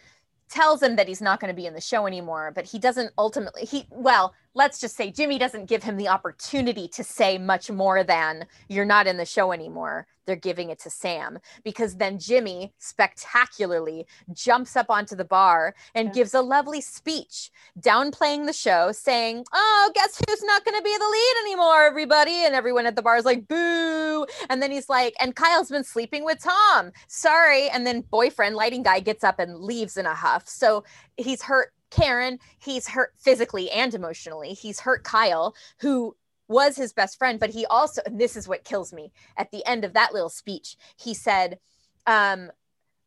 tells 0.50 0.82
him 0.82 0.96
that 0.96 1.08
he's 1.08 1.22
not 1.22 1.40
going 1.40 1.54
to 1.54 1.56
be 1.56 1.66
in 1.66 1.74
the 1.74 1.82
show 1.82 2.06
anymore, 2.06 2.52
but 2.54 2.66
he 2.66 2.80
doesn't 2.80 3.12
ultimately 3.18 3.66
he 3.66 3.86
well, 3.90 4.34
let's 4.56 4.80
just 4.80 4.96
say 4.96 5.12
Jimmy 5.12 5.38
doesn't 5.38 5.66
give 5.68 5.84
him 5.84 5.98
the 5.98 6.08
opportunity 6.08 6.88
to 6.88 7.04
say 7.04 7.38
much 7.38 7.70
more 7.70 8.04
than 8.04 8.48
you're 8.70 8.86
not 8.86 9.06
in 9.06 9.18
the 9.18 9.26
show 9.26 9.52
anymore. 9.52 10.08
They're 10.26 10.36
giving 10.36 10.70
it 10.72 10.80
to 10.80 10.90
Sam 10.90 11.38
because 11.64 11.98
then 11.98 12.18
Jimmy 12.18 12.74
spectacularly 12.80 14.08
jumps 14.34 14.76
up 14.76 14.90
onto 14.90 15.16
the 15.16 15.26
bar 15.26 15.76
and 15.94 16.08
Yeah. 16.08 16.14
gives 16.14 16.34
a 16.34 16.42
lovely 16.42 16.82
speech 16.82 17.52
downplaying 17.80 18.48
the 18.48 18.54
show 18.54 18.92
saying, 18.92 19.46
"Oh, 19.54 19.92
guess 19.94 20.20
who's 20.28 20.42
not 20.44 20.66
going 20.66 20.78
to 20.78 20.84
be 20.84 20.98
the 20.98 21.08
lead 21.08 21.36
anymore, 21.46 21.84
everybody?" 21.84 22.46
And 22.46 22.56
everyone 22.56 22.88
at 22.88 22.96
the 22.96 23.04
bar 23.04 23.18
is 23.18 23.26
like, 23.26 23.48
"Boo." 23.48 24.26
And 24.50 24.64
then 24.64 24.72
he's 24.72 24.90
like, 24.90 25.14
"And 25.20 25.36
Kyle's 25.36 25.70
been 25.70 25.84
sleeping 25.84 26.24
with 26.24 26.40
Tom. 26.40 26.92
Sorry." 27.08 27.70
And 27.70 27.86
then 27.86 28.02
boyfriend 28.02 28.56
lighting 28.56 28.82
guy 28.84 29.02
gets 29.02 29.24
up 29.24 29.38
and 29.38 29.60
leaves 29.60 29.96
in 29.98 30.06
a 30.08 30.16
huff. 30.16 30.48
So 30.48 30.84
he's 31.18 31.44
hurt 31.44 31.72
Karen, 31.92 32.40
he's 32.60 32.88
hurt 32.88 33.14
physically 33.18 33.70
and 33.72 33.94
emotionally. 33.94 34.54
He's 34.54 34.80
hurt 34.80 35.04
Kyle, 35.04 35.56
who 35.80 36.16
was 36.48 36.76
his 36.76 36.94
best 36.94 37.18
friend, 37.18 37.40
but 37.40 37.50
he 37.50 37.66
also, 37.66 38.02
and 38.06 38.20
this 38.20 38.36
is 38.36 38.48
what 38.48 38.64
kills 38.64 38.94
me 38.94 39.12
at 39.38 39.52
the 39.52 39.66
end 39.66 39.84
of 39.84 39.94
that 39.94 40.14
little 40.14 40.30
speech, 40.30 40.78
he 40.98 41.14
said, 41.14 41.60
um, 42.06 42.52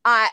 I, 0.05 0.31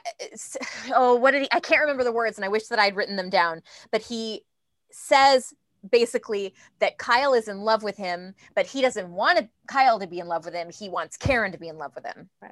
oh, 0.94 1.16
what 1.16 1.32
did 1.32 1.44
he, 1.44 1.48
I 1.52 1.60
can't 1.60 1.82
remember 1.82 2.04
the 2.04 2.12
words 2.12 2.38
and 2.38 2.46
I 2.46 2.50
wish 2.50 2.68
that 2.68 2.80
I'd 2.80 2.96
written 2.96 3.16
them 3.16 3.30
down, 3.30 3.62
but 3.92 4.02
he 4.02 4.44
says 4.92 5.54
basically 5.92 6.54
that 6.80 6.98
Kyle 6.98 7.34
is 7.34 7.48
in 7.48 7.60
love 7.60 7.84
with 7.84 7.98
him, 7.98 8.34
but 8.56 8.66
he 8.66 8.82
doesn't 8.82 9.10
want 9.10 9.50
Kyle 9.68 10.00
to 10.00 10.08
be 10.08 10.20
in 10.20 10.28
love 10.28 10.46
with 10.46 10.54
him. 10.54 10.70
He 10.72 10.90
wants 10.90 11.18
Karen 11.18 11.52
to 11.52 11.58
be 11.58 11.68
in 11.68 11.78
love 11.78 11.94
with 11.94 12.06
him. 12.06 12.30
right. 12.42 12.52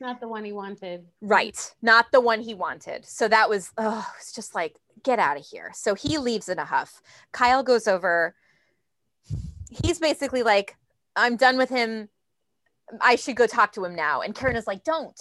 Not 0.00 0.20
the 0.20 0.28
one 0.28 0.44
he 0.44 0.52
wanted. 0.52 1.06
Right. 1.20 1.74
Not 1.80 2.06
the 2.12 2.20
one 2.20 2.40
he 2.40 2.54
wanted. 2.54 3.06
So 3.06 3.28
that 3.28 3.48
was, 3.48 3.72
oh, 3.78 4.06
it's 4.18 4.32
just 4.32 4.54
like, 4.54 4.76
get 5.02 5.18
out 5.18 5.38
of 5.38 5.46
here. 5.46 5.72
So 5.74 5.94
he 5.94 6.18
leaves 6.18 6.48
in 6.48 6.58
a 6.58 6.64
huff. 6.64 7.00
Kyle 7.32 7.62
goes 7.62 7.88
over. 7.88 8.34
He's 9.70 9.98
basically 9.98 10.42
like, 10.42 10.76
I'm 11.14 11.36
done 11.36 11.56
with 11.56 11.70
him. 11.70 12.08
I 13.00 13.16
should 13.16 13.36
go 13.36 13.46
talk 13.46 13.72
to 13.72 13.84
him 13.84 13.94
now. 13.94 14.20
And 14.20 14.34
Karen 14.34 14.56
is 14.56 14.66
like, 14.66 14.84
don't. 14.84 15.18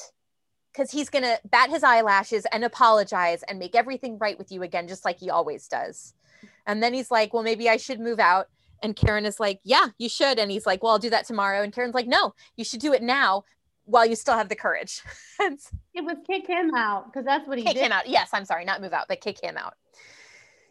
Because 0.71 0.91
he's 0.91 1.09
going 1.09 1.23
to 1.23 1.39
bat 1.49 1.69
his 1.69 1.83
eyelashes 1.83 2.45
and 2.51 2.65
apologize 2.65 3.43
and 3.43 3.57
make 3.57 3.75
everything 3.75 4.17
right 4.17 4.37
with 4.37 4.51
you 4.51 4.61
again, 4.61 4.89
just 4.89 5.05
like 5.05 5.19
he 5.19 5.29
always 5.29 5.69
does. 5.69 6.13
And 6.67 6.83
then 6.83 6.93
he's 6.93 7.09
like, 7.09 7.33
well, 7.33 7.43
maybe 7.43 7.69
I 7.69 7.77
should 7.77 8.01
move 8.01 8.19
out. 8.19 8.47
And 8.83 8.93
Karen 8.93 9.25
is 9.25 9.39
like, 9.39 9.61
yeah, 9.63 9.87
you 9.97 10.09
should. 10.09 10.37
And 10.37 10.51
he's 10.51 10.65
like, 10.65 10.83
well, 10.83 10.91
I'll 10.91 10.99
do 10.99 11.09
that 11.11 11.25
tomorrow. 11.25 11.63
And 11.63 11.71
Karen's 11.71 11.95
like, 11.95 12.07
no, 12.07 12.35
you 12.57 12.65
should 12.65 12.81
do 12.81 12.91
it 12.91 13.01
now 13.01 13.45
while 13.85 14.05
you 14.05 14.15
still 14.15 14.35
have 14.37 14.49
the 14.49 14.55
courage. 14.55 15.01
It 15.97 16.03
was 16.03 16.17
kick 16.27 16.47
him 16.47 16.73
out 16.75 17.05
because 17.05 17.25
that's 17.25 17.47
what 17.47 17.57
he 17.57 17.63
kick 17.63 17.75
did. 17.75 17.83
him 17.85 17.91
out. 17.91 18.07
Yes, 18.07 18.29
I'm 18.33 18.45
sorry, 18.45 18.65
not 18.65 18.81
move 18.81 18.91
out, 18.93 19.05
but 19.07 19.21
kick 19.21 19.41
him 19.41 19.57
out. 19.57 19.75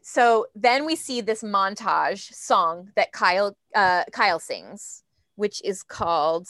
So 0.02 0.46
then 0.54 0.84
we 0.84 0.96
see 0.96 1.20
this 1.22 1.42
montage 1.42 2.32
song 2.34 2.90
that 2.96 3.12
Kyle 3.12 3.56
uh, 3.74 4.04
Kyle 4.12 4.38
sings, 4.38 5.02
which 5.36 5.62
is 5.64 5.82
called 5.82 6.46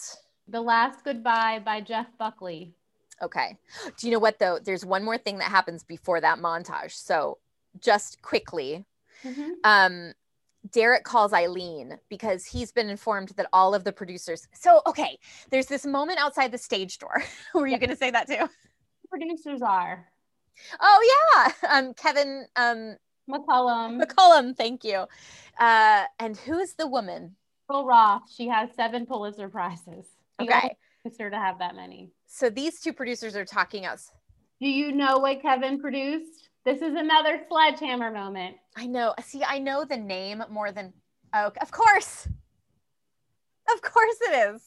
The 0.49 0.61
Last 0.61 1.05
Goodbye 1.05 1.61
by 1.65 1.81
Jeff 1.81 2.07
Buckley. 2.19 2.75
Okay. 3.23 3.57
Do 3.97 4.07
you 4.09 4.13
know 4.13 4.19
what 4.19 4.39
though? 4.41 4.59
There's 4.59 4.85
one 4.85 5.05
more 5.05 5.19
thing 5.19 5.39
that 5.39 5.51
happens 5.51 5.85
before 5.85 6.21
that 6.21 6.39
montage. 6.41 6.93
So 6.93 7.39
just 7.81 8.21
quickly, 8.23 8.85
Mhm. 9.25 9.51
um, 9.63 10.13
Derek 10.71 11.05
calls 11.05 11.33
Eileen 11.33 11.99
because 12.09 12.45
he's 12.47 12.73
been 12.73 12.89
informed 12.89 13.31
that 13.37 13.47
all 13.53 13.75
of 13.75 13.85
the 13.85 13.93
producers. 13.93 14.49
So 14.55 14.81
okay, 14.87 15.19
there's 15.51 15.67
this 15.67 15.85
moment 15.85 16.19
outside 16.19 16.53
the 16.53 16.59
stage 16.59 16.99
door. 16.99 17.23
Were 17.55 17.67
you 17.67 17.79
going 17.79 17.91
to 17.91 17.97
say 17.97 18.11
that 18.11 18.29
too? 18.29 18.49
Producers 19.11 19.61
are 19.63 20.07
Oh 20.81 21.53
yeah, 21.63 21.69
um, 21.71 21.95
Kevin 21.95 22.47
um, 22.57 22.97
McCullum, 23.29 24.03
McCollum. 24.03 24.57
Thank 24.57 24.85
you. 24.85 25.07
Uh, 25.59 26.05
and 26.19 26.37
who 26.37 26.59
is 26.59 26.75
the 26.75 26.87
woman? 26.87 27.37
Daryl 27.71 27.87
Roth. 27.87 28.23
She 28.33 28.49
has 28.49 28.71
seven 28.75 29.07
Pulitzer 29.07 29.49
prizes. 29.49 30.07
The 30.39 30.45
Okay. 30.45 30.77
producer 31.03 31.31
to 31.31 31.37
have 31.37 31.59
that 31.59 31.75
many. 31.75 32.11
So 32.27 32.51
these 32.51 32.81
two 32.81 32.93
producers 32.93 33.37
are 33.37 33.45
talking 33.45 33.87
us. 33.87 34.11
Do 34.61 34.69
you 34.69 34.93
know 34.93 35.19
what 35.19 35.43
Kevin 35.43 35.81
produced? 35.81 36.49
This 36.65 36.81
is 36.81 36.95
another 36.95 37.41
sledgehammer 37.49 38.11
moment. 38.11 38.57
I 38.77 38.87
know. 38.87 39.15
See, 39.23 39.43
I 39.45 39.59
know 39.59 39.85
the 39.85 39.97
name 39.97 40.43
more 40.51 40.73
than. 40.73 40.93
Oh, 41.35 41.51
of 41.61 41.71
course. 41.71 42.27
Of 43.73 43.83
course 43.83 44.17
it 44.23 44.55
is. 44.55 44.63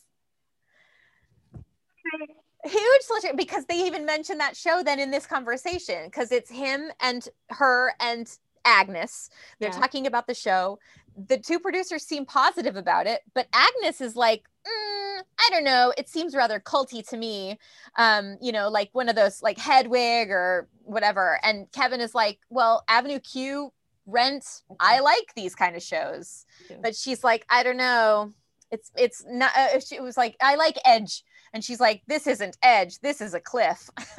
Huge 2.64 3.02
selection 3.02 3.36
because 3.36 3.66
they 3.66 3.86
even 3.86 4.06
mentioned 4.06 4.40
that 4.40 4.56
show 4.58 4.82
then 4.84 5.00
in 5.00 5.12
this 5.12 5.26
conversation 5.26 6.06
because 6.06 6.32
it's 6.32 6.50
him 6.50 6.92
and 7.02 7.28
her 7.50 7.94
and 8.00 8.30
Agnes. 8.66 9.30
They're 9.60 9.70
Yeah. 9.70 9.80
talking 9.80 10.08
about 10.08 10.28
the 10.28 10.34
show. 10.34 10.80
The 11.16 11.38
two 11.38 11.60
producers 11.60 12.06
seem 12.06 12.26
positive 12.26 12.76
about 12.76 13.08
it, 13.08 13.22
but 13.34 13.48
Agnes 13.54 14.02
is 14.02 14.16
like, 14.16 14.44
"Mm, 14.68 15.22
I 15.40 15.50
don't 15.52 15.64
know. 15.64 15.94
It 15.98 16.10
seems 16.10 16.36
rather 16.36 16.60
culty 16.60 17.08
to 17.10 17.18
me. 17.18 17.58
Um, 17.98 18.38
you 18.42 18.52
know, 18.52 18.70
like 18.70 18.90
one 18.94 19.10
of 19.10 19.16
those 19.16 19.42
like 19.42 19.58
Hedwig 19.58 20.30
or 20.30 20.68
whatever. 20.84 21.40
And 21.44 21.72
Kevin 21.72 22.02
is 22.02 22.14
like, 22.14 22.40
well, 22.50 22.84
Avenue 22.88 23.20
Q, 23.20 23.72
Rent. 24.06 24.46
I 24.80 25.00
like 25.00 25.34
these 25.36 25.56
kind 25.56 25.76
of 25.76 25.84
shows, 25.84 26.46
but 26.82 26.96
she's 26.96 27.24
like, 27.24 27.46
I 27.50 27.64
don't 27.64 27.78
know. 27.78 28.34
It's 28.72 28.92
it's 28.98 29.24
not. 29.28 29.52
Uh, 29.56 29.80
she 29.80 30.00
was 30.00 30.18
like, 30.18 30.36
I 30.42 30.56
like 30.56 30.78
Edge, 30.86 31.24
and 31.54 31.64
she's 31.64 31.80
like, 31.80 32.04
this 32.08 32.28
isn't 32.28 32.58
Edge. 32.64 33.00
This 33.00 33.22
is 33.22 33.34
a 33.34 33.40
cliff. 33.40 33.90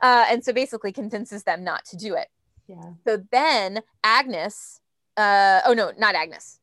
uh, 0.00 0.26
and 0.28 0.44
so 0.44 0.52
basically 0.52 0.92
convinces 0.92 1.44
them 1.44 1.64
not 1.64 1.84
to 1.86 1.96
do 1.96 2.14
it. 2.14 2.28
Yeah. 2.66 2.92
So 3.06 3.22
then 3.30 3.82
Agnes, 4.02 4.80
uh, 5.16 5.60
oh 5.66 5.74
no, 5.74 5.92
not 5.98 6.14
Agnes. 6.14 6.60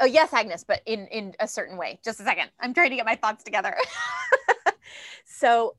Oh 0.00 0.06
yes, 0.06 0.32
Agnes, 0.32 0.64
but 0.64 0.80
in 0.86 1.06
in 1.08 1.34
a 1.40 1.48
certain 1.48 1.76
way. 1.76 1.98
Just 2.04 2.20
a 2.20 2.24
second, 2.24 2.50
I'm 2.60 2.72
trying 2.74 2.90
to 2.90 2.96
get 2.96 3.06
my 3.06 3.16
thoughts 3.16 3.42
together. 3.44 3.76
so 5.26 5.76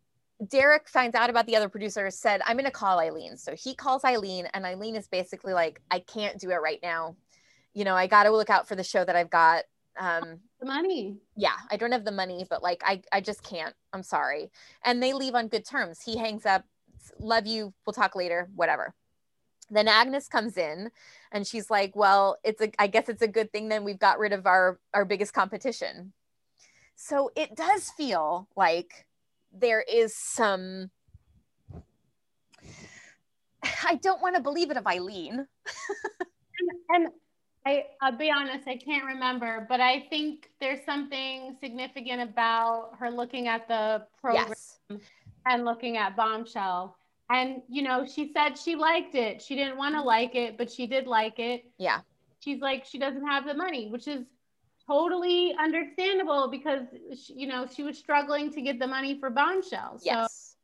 Derek 0.47 0.88
finds 0.89 1.15
out 1.15 1.30
about 1.30 1.45
the 1.47 1.55
other 1.55 1.70
producer. 1.70 2.09
Said, 2.11 2.41
"I'm 2.45 2.55
going 2.55 2.65
to 2.65 2.72
call 2.72 2.99
Eileen." 2.99 3.38
So 3.38 3.55
he 3.55 3.76
calls 3.76 4.03
Eileen, 4.05 4.47
and 4.53 4.65
Eileen 4.65 4.95
is 4.95 5.07
basically 5.07 5.53
like, 5.53 5.82
"I 5.91 5.99
can't 5.99 6.39
do 6.39 6.49
it 6.51 6.55
right 6.55 6.80
now. 6.84 7.15
you 7.74 7.84
know, 7.86 7.95
I 7.95 8.07
got 8.07 8.24
to 8.24 8.32
look 8.32 8.49
out 8.49 8.67
for 8.67 8.76
the 8.76 8.84
show 8.84 9.03
that 9.05 9.15
I've 9.15 9.30
got. 9.30 9.63
Um, 9.99 10.39
The 10.59 10.65
money. 10.65 11.17
yeah, 11.36 11.55
I 11.72 11.78
don't 11.78 11.91
have 11.91 12.05
the 12.05 12.11
money, 12.11 12.45
but 12.49 12.63
like 12.63 12.82
I, 12.86 13.01
I 13.11 13.22
just 13.22 13.43
can't. 13.43 13.76
I'm 13.93 14.03
sorry. 14.03 14.49
And 14.86 15.01
they 15.03 15.13
leave 15.13 15.36
on 15.36 15.47
good 15.49 15.65
terms. 15.65 16.01
He 16.03 16.17
hangs 16.17 16.45
up, 16.45 16.63
love 17.20 17.45
you, 17.47 17.74
we'll 17.86 17.93
talk 17.93 18.15
later, 18.15 18.49
whatever. 18.55 18.93
Then 19.70 19.88
Agnes 19.88 20.28
comes 20.28 20.57
in 20.57 20.91
and 21.32 21.45
she's 21.45 21.70
like, 21.70 21.95
Well, 21.95 22.38
it's 22.43 22.61
a 22.61 22.72
I 22.80 22.88
guess 22.88 23.09
it's 23.09 23.22
a 23.22 23.28
good 23.28 23.51
thing 23.51 23.70
then 23.70 23.84
we've 23.84 23.99
got 23.99 24.20
rid 24.20 24.34
of 24.34 24.45
our 24.45 24.80
our 24.93 25.05
biggest 25.05 25.34
competition. 25.34 26.13
So 26.95 27.32
it 27.36 27.55
does 27.55 27.89
feel 27.91 28.47
like 28.55 29.05
there 29.53 29.82
is 29.82 30.15
some 30.15 30.91
I 33.86 33.95
don't 33.95 34.22
want 34.22 34.36
to 34.36 34.41
believe 34.41 34.72
it 34.72 34.78
of 34.78 34.88
Eileen. 34.88 35.47
And 36.89 37.07
I, 37.65 37.86
I'll 38.01 38.17
be 38.17 38.30
honest, 38.32 38.67
I 38.67 38.76
can't 38.76 39.05
remember, 39.05 39.65
but 39.70 39.80
I 39.80 40.05
think 40.09 40.49
there's 40.59 40.84
something 40.86 41.55
significant 41.61 42.22
about 42.22 42.91
her 42.99 43.09
looking 43.09 43.47
at 43.47 43.67
the 43.67 44.05
program 44.20 44.47
Yes. 44.49 44.80
and 45.45 45.63
looking 45.63 45.95
at 45.97 46.17
Bombshell. 46.17 46.97
And, 47.32 47.61
you 47.69 47.84
know, 47.84 48.05
she 48.05 48.32
said 48.34 48.57
she 48.57 48.75
liked 48.75 49.13
it. 49.13 49.41
She 49.41 49.55
didn't 49.55 49.77
want 49.77 49.93
to 49.95 50.01
like 50.01 50.36
it, 50.36 50.57
but 50.57 50.71
she 50.71 50.88
did 50.88 51.05
like 51.05 51.38
it. 51.38 51.63
Yeah. 51.77 51.99
She's 52.39 52.59
like, 52.59 52.86
she 52.86 52.97
doesn't 52.97 53.25
have 53.25 53.45
the 53.45 53.53
money, 53.53 53.88
which 53.89 54.07
is 54.07 54.25
totally 54.88 55.55
understandable 55.59 56.49
because, 56.49 56.88
she, 57.23 57.34
you 57.34 57.47
know, 57.47 57.67
she 57.71 57.84
was 57.84 57.97
struggling 57.97 58.51
to 58.53 58.61
get 58.61 58.80
the 58.80 58.88
money 58.88 59.19
for 59.19 59.30
Bombshell. 59.30 59.99
So, 59.99 60.05
Yes. 60.05 60.55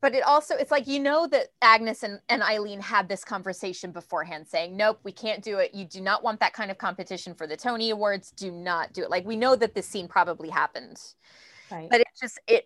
But 0.00 0.16
it 0.16 0.24
also, 0.24 0.56
it's 0.56 0.72
like, 0.72 0.88
you 0.88 0.98
know, 0.98 1.28
that 1.28 1.48
Agnes 1.62 2.02
and, 2.02 2.20
and 2.28 2.42
Eileen 2.42 2.80
had 2.80 3.08
this 3.08 3.24
conversation 3.24 3.92
beforehand 3.92 4.48
saying, 4.48 4.76
nope, 4.76 4.98
we 5.04 5.12
can't 5.12 5.42
do 5.42 5.58
it. 5.58 5.72
You 5.74 5.84
do 5.84 6.00
not 6.00 6.24
want 6.24 6.40
that 6.40 6.52
kind 6.54 6.72
of 6.72 6.78
competition 6.78 7.34
for 7.34 7.46
the 7.46 7.56
Tony 7.56 7.90
Awards. 7.90 8.32
Do 8.32 8.50
not 8.50 8.92
do 8.92 9.04
it. 9.04 9.10
Like, 9.10 9.24
we 9.24 9.36
know 9.36 9.54
that 9.54 9.76
this 9.76 9.86
scene 9.86 10.08
probably 10.08 10.50
happened, 10.50 11.00
right. 11.70 11.88
but 11.88 12.00
it 12.00 12.08
just, 12.20 12.40
it, 12.48 12.64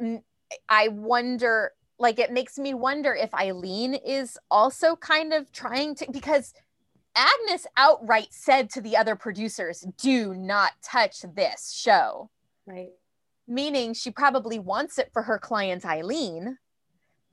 I 0.71 0.89
wonder, 0.89 1.73
like, 1.99 2.19
it 2.19 2.33
makes 2.33 2.59
me 2.59 2.75
wonder 2.75 3.15
if 3.15 3.33
Eileen 3.35 3.95
is 3.95 4.39
also 4.51 4.97
kind 4.97 5.33
of 5.33 5.51
trying 5.53 5.95
to, 5.97 6.07
because 6.13 6.53
Agnes 7.15 7.67
outright 7.77 8.29
said 8.31 8.69
to 8.71 8.81
the 8.81 8.97
other 8.97 9.17
producers, 9.17 9.87
do 9.97 10.35
not 10.35 10.73
touch 10.83 11.25
this 11.35 11.73
show 11.73 12.29
right. 12.67 12.91
meaning 13.49 13.95
she 13.95 14.11
probably 14.11 14.59
wants 14.59 14.99
it 14.99 15.11
for 15.13 15.23
her 15.23 15.39
client 15.39 15.87
Eileen. 15.87 16.59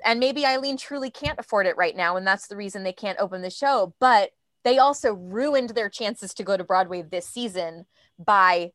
And 0.05 0.19
maybe 0.19 0.45
Eileen 0.45 0.77
truly 0.77 1.09
can't 1.09 1.39
afford 1.39 1.65
it 1.65 1.77
right 1.77 1.95
now. 1.95 2.17
And 2.17 2.25
that's 2.27 2.47
the 2.47 2.55
reason 2.57 2.83
they 2.83 2.93
can't 2.93 3.19
open 3.19 3.41
the 3.41 3.49
show. 3.49 3.93
But 3.99 4.31
they 4.63 4.77
also 4.77 5.13
ruined 5.13 5.71
their 5.71 5.89
chances 5.89 6.33
to 6.35 6.43
go 6.43 6.57
to 6.57 6.63
Broadway 6.63 7.01
this 7.03 7.27
season 7.27 7.85
by 8.17 8.71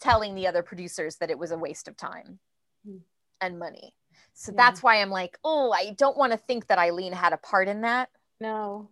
telling 0.00 0.34
the 0.34 0.46
other 0.46 0.62
producers 0.62 1.16
that 1.16 1.30
it 1.30 1.38
was 1.38 1.50
a 1.50 1.58
waste 1.58 1.88
of 1.88 1.96
time 1.96 2.38
Hmm. 2.84 2.98
and 3.40 3.58
money. 3.58 3.94
So 4.38 4.52
Yeah. 4.52 4.56
that's 4.56 4.82
why 4.82 5.00
I'm 5.00 5.08
like, 5.10 5.38
oh, 5.44 5.72
I 5.72 5.92
don't 5.96 6.16
want 6.16 6.32
to 6.32 6.36
think 6.38 6.66
that 6.66 6.78
Eileen 6.78 7.12
had 7.14 7.32
a 7.32 7.38
part 7.38 7.68
in 7.68 7.80
that. 7.80 8.10
No, 8.38 8.90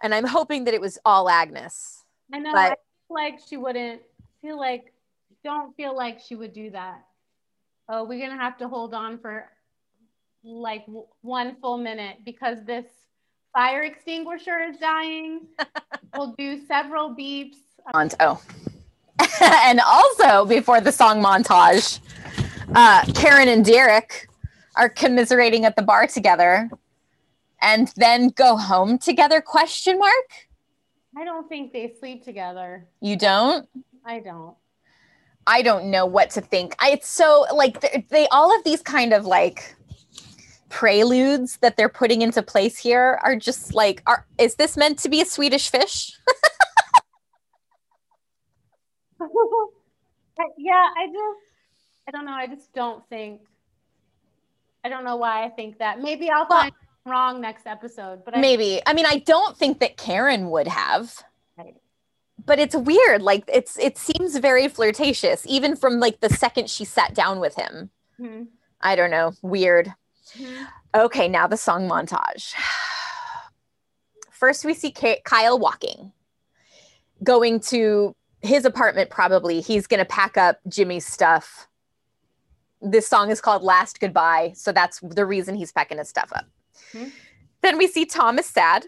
And 0.00 0.14
I'm 0.14 0.24
hoping 0.24 0.64
that 0.64 0.74
it 0.74 0.80
was 0.80 0.98
all 1.04 1.28
Agnes. 1.28 2.04
I 2.32 2.38
know. 2.38 2.52
But- 2.52 2.72
I 2.72 2.76
feel 3.08 3.14
like 3.14 3.40
she 3.48 3.56
wouldn't 3.56 4.02
feel 4.40 4.56
like, 4.56 4.92
don't 5.42 5.74
feel 5.76 5.96
like 5.96 6.20
she 6.20 6.36
would 6.36 6.52
do 6.52 6.70
that. 6.70 7.04
Oh, 7.88 8.04
we're 8.04 8.18
going 8.24 8.30
to 8.30 8.36
have 8.42 8.56
to 8.58 8.68
hold 8.68 8.94
on 8.94 9.18
for 9.18 9.46
like 10.44 10.86
w- 10.86 11.06
one 11.22 11.56
full 11.60 11.78
minute 11.78 12.18
because 12.24 12.62
this 12.64 12.86
fire 13.52 13.82
extinguisher 13.82 14.60
is 14.60 14.76
dying. 14.78 15.48
we'll 16.16 16.34
do 16.38 16.64
several 16.66 17.10
beeps. 17.16 17.56
Mont- 17.92 18.14
oh. 18.20 18.40
and 19.40 19.80
also 19.80 20.44
before 20.44 20.80
the 20.80 20.92
song 20.92 21.20
montage, 21.20 21.98
uh, 22.76 23.04
Karen 23.14 23.48
and 23.48 23.64
Derek 23.64 24.28
are 24.78 24.88
commiserating 24.88 25.64
at 25.64 25.76
the 25.76 25.82
bar 25.82 26.06
together 26.06 26.70
and 27.60 27.92
then 27.96 28.28
go 28.30 28.56
home 28.56 28.98
together 28.98 29.40
question 29.40 29.98
mark 29.98 30.48
I 31.16 31.24
don't 31.24 31.48
think 31.48 31.72
they 31.72 31.94
sleep 31.98 32.24
together. 32.24 32.86
you 33.00 33.16
don't 33.16 33.68
I 34.04 34.20
don't. 34.20 34.56
i 35.46 35.62
don't 35.62 35.90
know 35.90 36.06
what 36.06 36.30
to 36.30 36.40
think 36.40 36.74
I, 36.78 36.92
it's 36.92 37.08
so 37.08 37.44
like 37.54 37.80
they, 37.80 38.06
they 38.08 38.28
all 38.28 38.56
of 38.56 38.64
these 38.64 38.82
kind 38.82 39.12
of 39.12 39.26
like 39.26 39.74
preludes 40.68 41.58
that 41.58 41.76
they're 41.76 41.88
putting 41.88 42.22
into 42.22 42.42
place 42.42 42.78
here 42.78 43.18
are 43.22 43.36
just 43.36 43.74
like 43.74 44.02
are 44.06 44.26
is 44.38 44.54
this 44.54 44.76
meant 44.76 44.98
to 45.00 45.08
be 45.08 45.20
a 45.20 45.26
swedish 45.26 45.70
fish 45.70 46.12
yeah, 50.58 50.86
I 50.96 51.06
just, 51.06 51.40
I 52.06 52.10
don't 52.12 52.24
know. 52.24 52.32
I 52.32 52.46
just 52.46 52.72
don't 52.72 53.06
think, 53.08 53.40
I 54.88 54.90
don't 54.90 55.04
know 55.04 55.16
why 55.16 55.44
I 55.44 55.50
think 55.50 55.78
that. 55.80 56.00
Maybe 56.00 56.30
I'll 56.30 56.46
Well- 56.48 56.60
find 56.62 56.72
wrong 57.04 57.42
next 57.42 57.66
episode, 57.66 58.24
but 58.24 58.34
I, 58.34 58.40
maybe. 58.40 58.80
I 58.86 58.94
mean 58.94 59.04
i 59.04 59.18
don't 59.18 59.54
think 59.56 59.80
that 59.80 59.98
karen 59.98 60.48
would 60.50 60.66
have. 60.66 61.22
Right. 61.58 61.74
but 62.46 62.58
it's 62.58 62.74
weird. 62.74 63.20
Like 63.20 63.44
it's 63.52 63.78
it 63.78 63.98
seems 63.98 64.38
very 64.38 64.66
flirtatious 64.68 65.44
even 65.46 65.76
from 65.76 66.00
like 66.00 66.20
the 66.20 66.30
second 66.30 66.70
she 66.70 66.86
sat 66.86 67.14
down 67.14 67.38
with 67.38 67.54
him. 67.54 67.90
Mhm. 68.18 68.46
i 68.80 68.96
don't 68.96 69.10
know. 69.10 69.32
Weird. 69.42 69.92
Mhm. 70.38 70.66
okay 70.94 71.28
now 71.28 71.46
the 71.46 71.58
song 71.58 71.86
montage. 71.86 72.54
First 74.30 74.64
we 74.64 74.72
see 74.72 74.90
Ka- 74.90 75.20
kyle 75.24 75.58
walking 75.58 76.12
going 77.22 77.60
to 77.60 78.14
his 78.40 78.64
apartment 78.64 79.10
probably. 79.10 79.60
He's 79.60 79.86
going 79.86 79.98
to 79.98 80.04
pack 80.06 80.36
up 80.38 80.60
jimmy's 80.68 81.04
stuff 81.06 81.67
this 82.80 83.06
song 83.08 83.30
is 83.30 83.40
called 83.40 83.62
last 83.62 84.00
goodbye 84.00 84.52
so 84.54 84.72
that's 84.72 85.00
the 85.00 85.26
reason 85.26 85.54
he's 85.54 85.72
packing 85.72 85.98
his 85.98 86.08
stuff 86.08 86.30
up 86.34 86.46
Mhm. 86.92 87.12
then 87.62 87.76
we 87.78 87.86
see 87.86 88.04
thomas 88.04 88.46
sad 88.46 88.86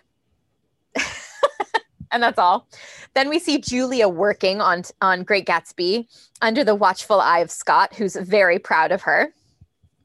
and 2.13 2.23
that's 2.23 2.39
all 2.39 2.69
then 3.15 3.29
we 3.29 3.39
see 3.39 3.59
julia 3.59 4.09
working 4.09 4.61
on 4.61 4.85
on 5.01 5.23
great 5.25 5.47
gatsby 5.47 6.07
under 6.41 6.65
the 6.65 6.75
watchful 6.75 7.21
eye 7.21 7.41
of 7.41 7.51
scott 7.51 7.95
who's 7.95 8.17
very 8.17 8.59
proud 8.59 8.93
of 8.93 9.03
her 9.03 9.33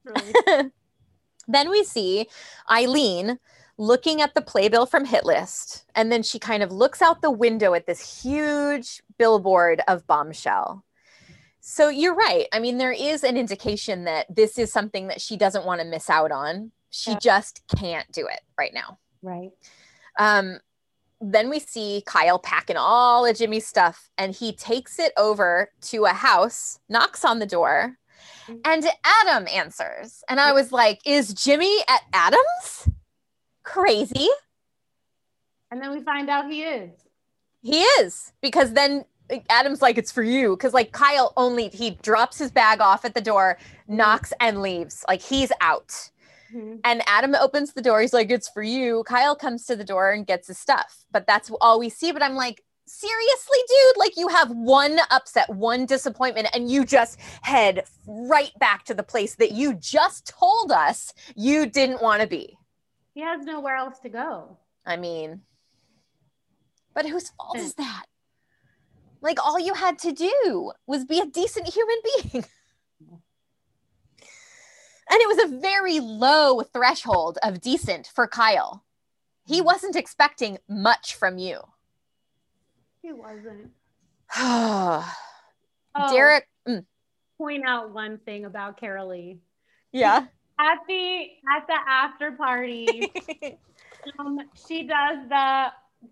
Really. 0.04 0.72
then 1.48 1.70
we 1.70 1.84
see 1.84 2.28
Eileen 2.70 3.40
looking 3.78 4.22
at 4.22 4.34
the 4.36 4.42
playbill 4.42 4.86
from 4.86 5.04
Hit 5.04 5.26
List, 5.26 5.84
and 5.96 6.12
then 6.12 6.22
she 6.24 6.38
kind 6.40 6.62
of 6.64 6.72
looks 6.72 7.02
out 7.02 7.22
the 7.22 7.32
window 7.32 7.74
at 7.74 7.88
this 7.88 8.22
huge 8.24 9.02
billboard 9.18 9.82
of 9.88 10.06
Bombshell. 10.08 10.84
So 11.68 11.90
you're 11.90 12.14
right. 12.14 12.46
I 12.54 12.60
mean, 12.60 12.78
there 12.78 12.92
is 12.92 13.24
an 13.24 13.38
indication 13.38 14.04
that 14.04 14.28
this 14.34 14.60
is 14.60 14.72
something 14.72 15.08
that 15.08 15.20
she 15.20 15.36
doesn't 15.36 15.66
want 15.66 15.82
to 15.82 15.88
miss 15.88 16.12
out 16.12 16.32
on. 16.32 16.72
She 16.92 17.12
Yeah. 17.14 17.18
just 17.20 17.64
can't 17.76 18.10
do 18.12 18.28
it 18.28 18.42
right 18.56 18.72
now. 18.72 19.00
right. 19.24 19.50
Um, 20.20 20.60
then 21.20 21.50
we 21.50 21.58
see 21.58 22.04
Kyle 22.06 22.38
packing 22.38 22.78
all 22.78 23.26
of 23.26 23.36
Jimmy's 23.36 23.66
stuff 23.66 24.12
and 24.16 24.36
he 24.36 24.54
takes 24.56 25.00
it 25.00 25.12
over 25.18 25.72
to 25.82 26.06
a 26.06 26.10
house, 26.14 26.78
knocks 26.88 27.26
on 27.26 27.40
the 27.40 27.48
door, 27.48 27.98
and 28.64 28.86
Adam 29.04 29.48
answers. 29.48 30.24
And 30.30 30.40
I 30.40 30.52
was 30.52 30.72
like, 30.72 31.02
Is 31.04 31.34
Jimmy 31.34 31.80
at 31.90 32.02
Adam's? 32.14 32.90
Crazy. 33.64 34.30
And 35.72 35.82
then 35.82 35.90
we 35.92 36.02
find 36.04 36.30
out 36.30 36.48
he 36.52 36.62
is. 36.64 36.92
He 37.64 37.82
is 37.82 38.32
because 38.40 38.74
then 38.74 39.06
Adam's 39.50 39.82
like, 39.82 39.98
It's 39.98 40.12
for 40.12 40.24
you. 40.24 40.56
Because 40.56 40.74
like 40.74 40.92
Kyle 40.92 41.34
only, 41.38 41.70
he 41.70 41.92
drops 42.02 42.38
his 42.38 42.52
bag 42.52 42.82
off 42.82 43.06
at 43.06 43.14
the 43.14 43.22
door, 43.22 43.58
knocks 43.88 44.34
and 44.40 44.62
leaves. 44.62 45.04
Like 45.08 45.22
he's 45.22 45.52
out. 45.62 45.94
Mhm. 46.54 46.80
And 46.84 47.02
Adam 47.08 47.36
opens 47.36 47.74
the 47.74 47.82
door. 47.82 48.02
He's 48.02 48.14
like, 48.14 48.30
It's 48.30 48.50
for 48.50 48.64
you. 48.64 49.04
Kyle 49.06 49.36
comes 49.36 49.66
to 49.66 49.76
the 49.76 49.84
door 49.84 50.12
and 50.12 50.26
gets 50.28 50.48
his 50.48 50.58
stuff. 50.58 51.06
But 51.12 51.28
that's 51.28 51.50
all 51.62 51.80
we 51.80 51.90
see. 51.90 52.12
But 52.12 52.22
I'm 52.24 52.36
like, 52.36 52.64
Seriously, 52.88 53.58
dude? 53.68 53.98
Like, 53.98 54.16
you 54.16 54.28
have 54.28 54.52
one 54.52 55.00
upset, 55.10 55.50
one 55.50 55.88
disappointment, 55.88 56.50
and 56.54 56.70
you 56.70 56.86
just 56.86 57.20
head 57.42 57.84
right 58.06 58.52
back 58.60 58.86
to 58.86 58.94
the 58.94 59.02
place 59.02 59.34
that 59.38 59.54
you 59.54 59.74
just 59.74 60.28
told 60.28 60.72
us 60.72 61.12
you 61.36 61.66
didn't 61.66 62.00
want 62.04 62.22
to 62.22 62.28
be. 62.28 62.56
He 63.16 63.22
has 63.22 63.44
nowhere 63.44 63.76
else 63.76 63.98
to 64.02 64.10
go. 64.10 64.60
I 64.86 64.98
mean, 64.98 65.42
but 66.94 67.08
whose 67.08 67.30
fault 67.32 67.58
is 67.58 67.74
that? 67.74 68.04
Like, 69.26 69.44
all 69.44 69.60
you 69.60 69.74
had 69.74 69.98
to 70.00 70.12
do 70.12 70.72
was 70.88 71.04
be 71.04 71.20
a 71.20 71.26
decent 71.26 71.68
human 71.68 71.98
being. 72.32 72.46
And 75.08 75.22
it 75.22 75.28
was 75.28 75.38
a 75.54 75.58
very 75.60 76.00
low 76.00 76.62
threshold 76.62 77.38
of 77.44 77.62
decent 77.62 78.08
for 78.08 78.28
Kyle. 78.28 78.84
He 79.46 79.62
wasn't 79.62 79.96
expecting 79.96 80.58
much 80.68 81.16
from 81.16 81.38
you. 81.38 81.60
He 83.04 83.14
wasn't. 83.14 83.70
Derek, 86.10 86.48
Oh, 86.68 86.72
mm, 86.72 86.86
point 87.38 87.64
out 87.68 87.94
one 87.94 88.18
thing 88.26 88.46
about 88.46 88.80
Carolee. 88.82 89.38
yeah. 89.92 90.26
At 90.60 90.80
the 90.88 91.28
at 91.54 91.68
the 91.68 91.78
after 91.88 92.32
party, 92.32 93.12
um, 94.20 94.40
she 94.68 94.88
does 94.88 95.28
the 95.28 95.68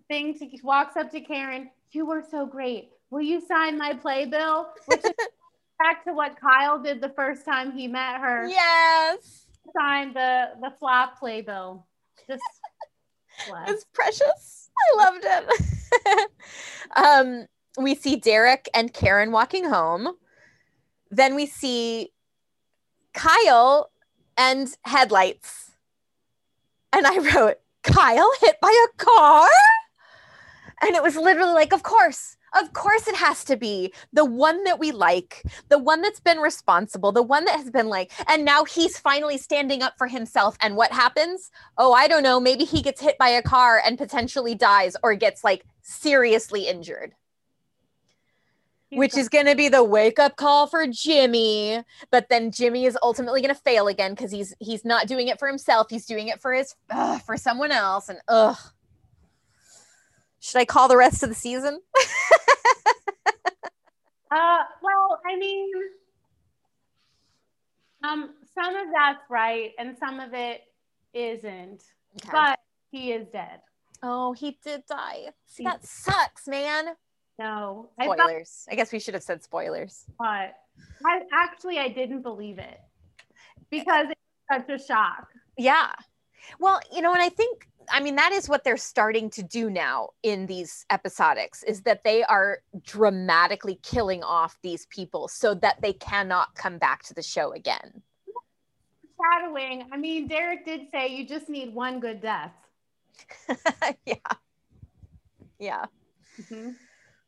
thing 0.06 0.38
to 0.38 0.48
walks 0.62 0.96
up 0.96 1.10
to 1.12 1.20
Karen. 1.20 1.70
You 1.92 2.04
were 2.04 2.22
so 2.30 2.44
great. 2.44 2.90
Will 3.10 3.22
you 3.22 3.40
sign 3.46 3.78
my 3.78 3.94
playbill? 3.94 4.68
Which 4.86 5.04
is 5.04 5.12
back 5.78 6.04
to 6.04 6.12
what 6.12 6.38
Kyle 6.40 6.82
did 6.82 7.00
the 7.00 7.10
first 7.10 7.44
time 7.44 7.72
he 7.72 7.88
met 7.88 8.20
her. 8.20 8.48
Yes. 8.48 9.46
Signed 9.76 10.14
the 10.14 10.50
the 10.60 10.72
flop 10.78 11.18
playbill. 11.18 11.86
Just. 12.28 12.42
It's 13.66 13.84
precious. 13.92 14.70
I 14.78 14.96
loved 14.96 15.24
it. 15.24 16.30
um, 16.96 17.46
we 17.76 17.96
see 17.96 18.14
Derek 18.14 18.68
and 18.72 18.94
Karen 18.94 19.32
walking 19.32 19.64
home. 19.64 20.14
Then 21.10 21.34
we 21.34 21.46
see 21.46 22.10
Kyle 23.12 23.90
and 24.36 24.68
headlights. 24.82 25.72
And 26.92 27.06
I 27.06 27.18
wrote, 27.18 27.56
Kyle 27.82 28.30
hit 28.40 28.56
by 28.60 28.86
a 28.88 29.04
car? 29.04 29.48
And 30.82 30.94
it 30.94 31.02
was 31.02 31.16
literally 31.16 31.52
like, 31.54 31.72
of 31.72 31.82
course, 31.82 32.36
of 32.54 32.72
course 32.72 33.08
it 33.08 33.16
has 33.16 33.44
to 33.44 33.56
be 33.56 33.92
the 34.12 34.24
one 34.24 34.64
that 34.64 34.78
we 34.78 34.92
like, 34.92 35.42
the 35.68 35.78
one 35.78 36.02
that's 36.02 36.20
been 36.20 36.38
responsible, 36.38 37.12
the 37.12 37.22
one 37.22 37.44
that 37.44 37.56
has 37.56 37.70
been 37.70 37.88
like, 37.88 38.12
and 38.28 38.44
now 38.44 38.64
he's 38.64 38.98
finally 38.98 39.38
standing 39.38 39.82
up 39.82 39.94
for 39.98 40.06
himself. 40.06 40.56
And 40.60 40.76
what 40.76 40.92
happens? 40.92 41.50
Oh, 41.78 41.92
I 41.92 42.08
don't 42.08 42.22
know. 42.22 42.40
Maybe 42.40 42.64
he 42.64 42.82
gets 42.82 43.00
hit 43.00 43.18
by 43.18 43.28
a 43.28 43.42
car 43.42 43.80
and 43.84 43.98
potentially 43.98 44.54
dies 44.54 44.96
or 45.02 45.14
gets 45.14 45.44
like 45.44 45.64
seriously 45.82 46.68
injured 46.68 47.14
which 48.96 49.16
is 49.16 49.28
going 49.28 49.46
to 49.46 49.54
be 49.54 49.68
the 49.68 49.82
wake 49.82 50.18
up 50.18 50.36
call 50.36 50.66
for 50.66 50.86
Jimmy. 50.86 51.82
But 52.10 52.28
then 52.28 52.50
Jimmy 52.50 52.86
is 52.86 52.96
ultimately 53.02 53.40
going 53.40 53.54
to 53.54 53.60
fail 53.60 53.88
again 53.88 54.12
because 54.12 54.30
he's 54.30 54.54
he's 54.60 54.84
not 54.84 55.06
doing 55.06 55.28
it 55.28 55.38
for 55.38 55.48
himself. 55.48 55.88
He's 55.90 56.06
doing 56.06 56.28
it 56.28 56.40
for 56.40 56.52
his 56.52 56.74
uh, 56.90 57.18
for 57.20 57.36
someone 57.36 57.72
else. 57.72 58.08
And 58.08 58.18
ugh, 58.28 58.56
should 60.40 60.58
I 60.58 60.64
call 60.64 60.88
the 60.88 60.96
rest 60.96 61.22
of 61.22 61.28
the 61.28 61.34
season? 61.34 61.80
Uh, 64.30 64.64
well, 64.82 65.20
I 65.30 65.36
mean, 65.36 65.70
um, 68.02 68.30
some 68.54 68.74
of 68.74 68.88
that's 68.92 69.20
right, 69.30 69.70
and 69.78 69.96
some 69.96 70.18
of 70.18 70.34
it 70.34 70.62
isn't. 71.12 71.82
Okay. 72.16 72.28
But 72.32 72.58
he 72.90 73.12
is 73.12 73.28
dead. 73.32 73.60
oh, 74.02 74.32
he 74.32 74.58
did 74.64 74.84
die. 74.86 75.26
See, 75.46 75.62
that 75.64 75.84
sucks, 75.86 76.48
man. 76.48 76.86
No, 77.38 77.90
I 77.98 78.06
thought, 78.06 78.18
Spoilers. 78.18 78.66
I 78.70 78.74
guess 78.74 78.92
we 78.92 78.98
should 78.98 79.14
have 79.14 79.22
said 79.22 79.42
spoilers. 79.42 80.04
but 80.18 80.54
I 81.06 81.20
actually 81.32 81.78
I 81.78 81.88
didn't 81.88 82.22
believe 82.22 82.58
it 82.58 82.80
because 83.70 84.06
it 84.10 84.18
was 84.50 84.62
such 84.66 84.80
a 84.80 84.84
shock. 84.84 85.28
Yeah. 85.56 85.92
Well, 86.58 86.80
you 86.92 87.02
know, 87.02 87.12
and 87.12 87.22
I 87.22 87.28
think, 87.28 87.68
I 87.90 88.00
mean, 88.00 88.16
that 88.16 88.32
is 88.32 88.48
what 88.48 88.64
they're 88.64 88.76
starting 88.76 89.30
to 89.30 89.42
do 89.42 89.70
now 89.70 90.10
in 90.22 90.46
these 90.46 90.86
episodics 90.90 91.64
is 91.66 91.82
that 91.82 92.04
they 92.04 92.22
are 92.24 92.62
dramatically 92.82 93.78
killing 93.82 94.22
off 94.22 94.58
these 94.62 94.86
people 94.86 95.28
so 95.28 95.54
that 95.56 95.80
they 95.82 95.92
cannot 95.92 96.54
come 96.54 96.78
back 96.78 97.02
to 97.04 97.14
the 97.14 97.22
show 97.22 97.52
again. 97.52 98.02
Shadowing. 99.20 99.88
I 99.92 99.96
mean, 99.96 100.28
Derek 100.28 100.64
did 100.64 100.88
say 100.90 101.08
you 101.08 101.26
just 101.26 101.48
need 101.48 101.74
one 101.74 102.00
good 102.00 102.20
death. 102.20 102.52
yeah. 104.06 104.14
Yeah. 105.58 105.84
Mhm. 106.40 106.74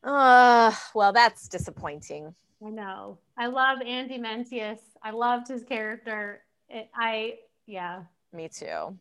Uh, 0.03 0.71
well, 0.93 1.11
that's 1.11 1.47
disappointing. 1.47 2.35
I 2.65 2.69
know. 2.69 3.19
I 3.37 3.47
love 3.47 3.79
Andy 3.81 4.17
Mientus. 4.17 4.79
I 5.03 5.11
loved 5.11 5.47
his 5.47 5.63
character. 5.63 6.41
It, 6.69 6.89
I 6.95 7.35
yeah. 7.65 8.03
Me 8.33 8.49
too. 8.49 8.97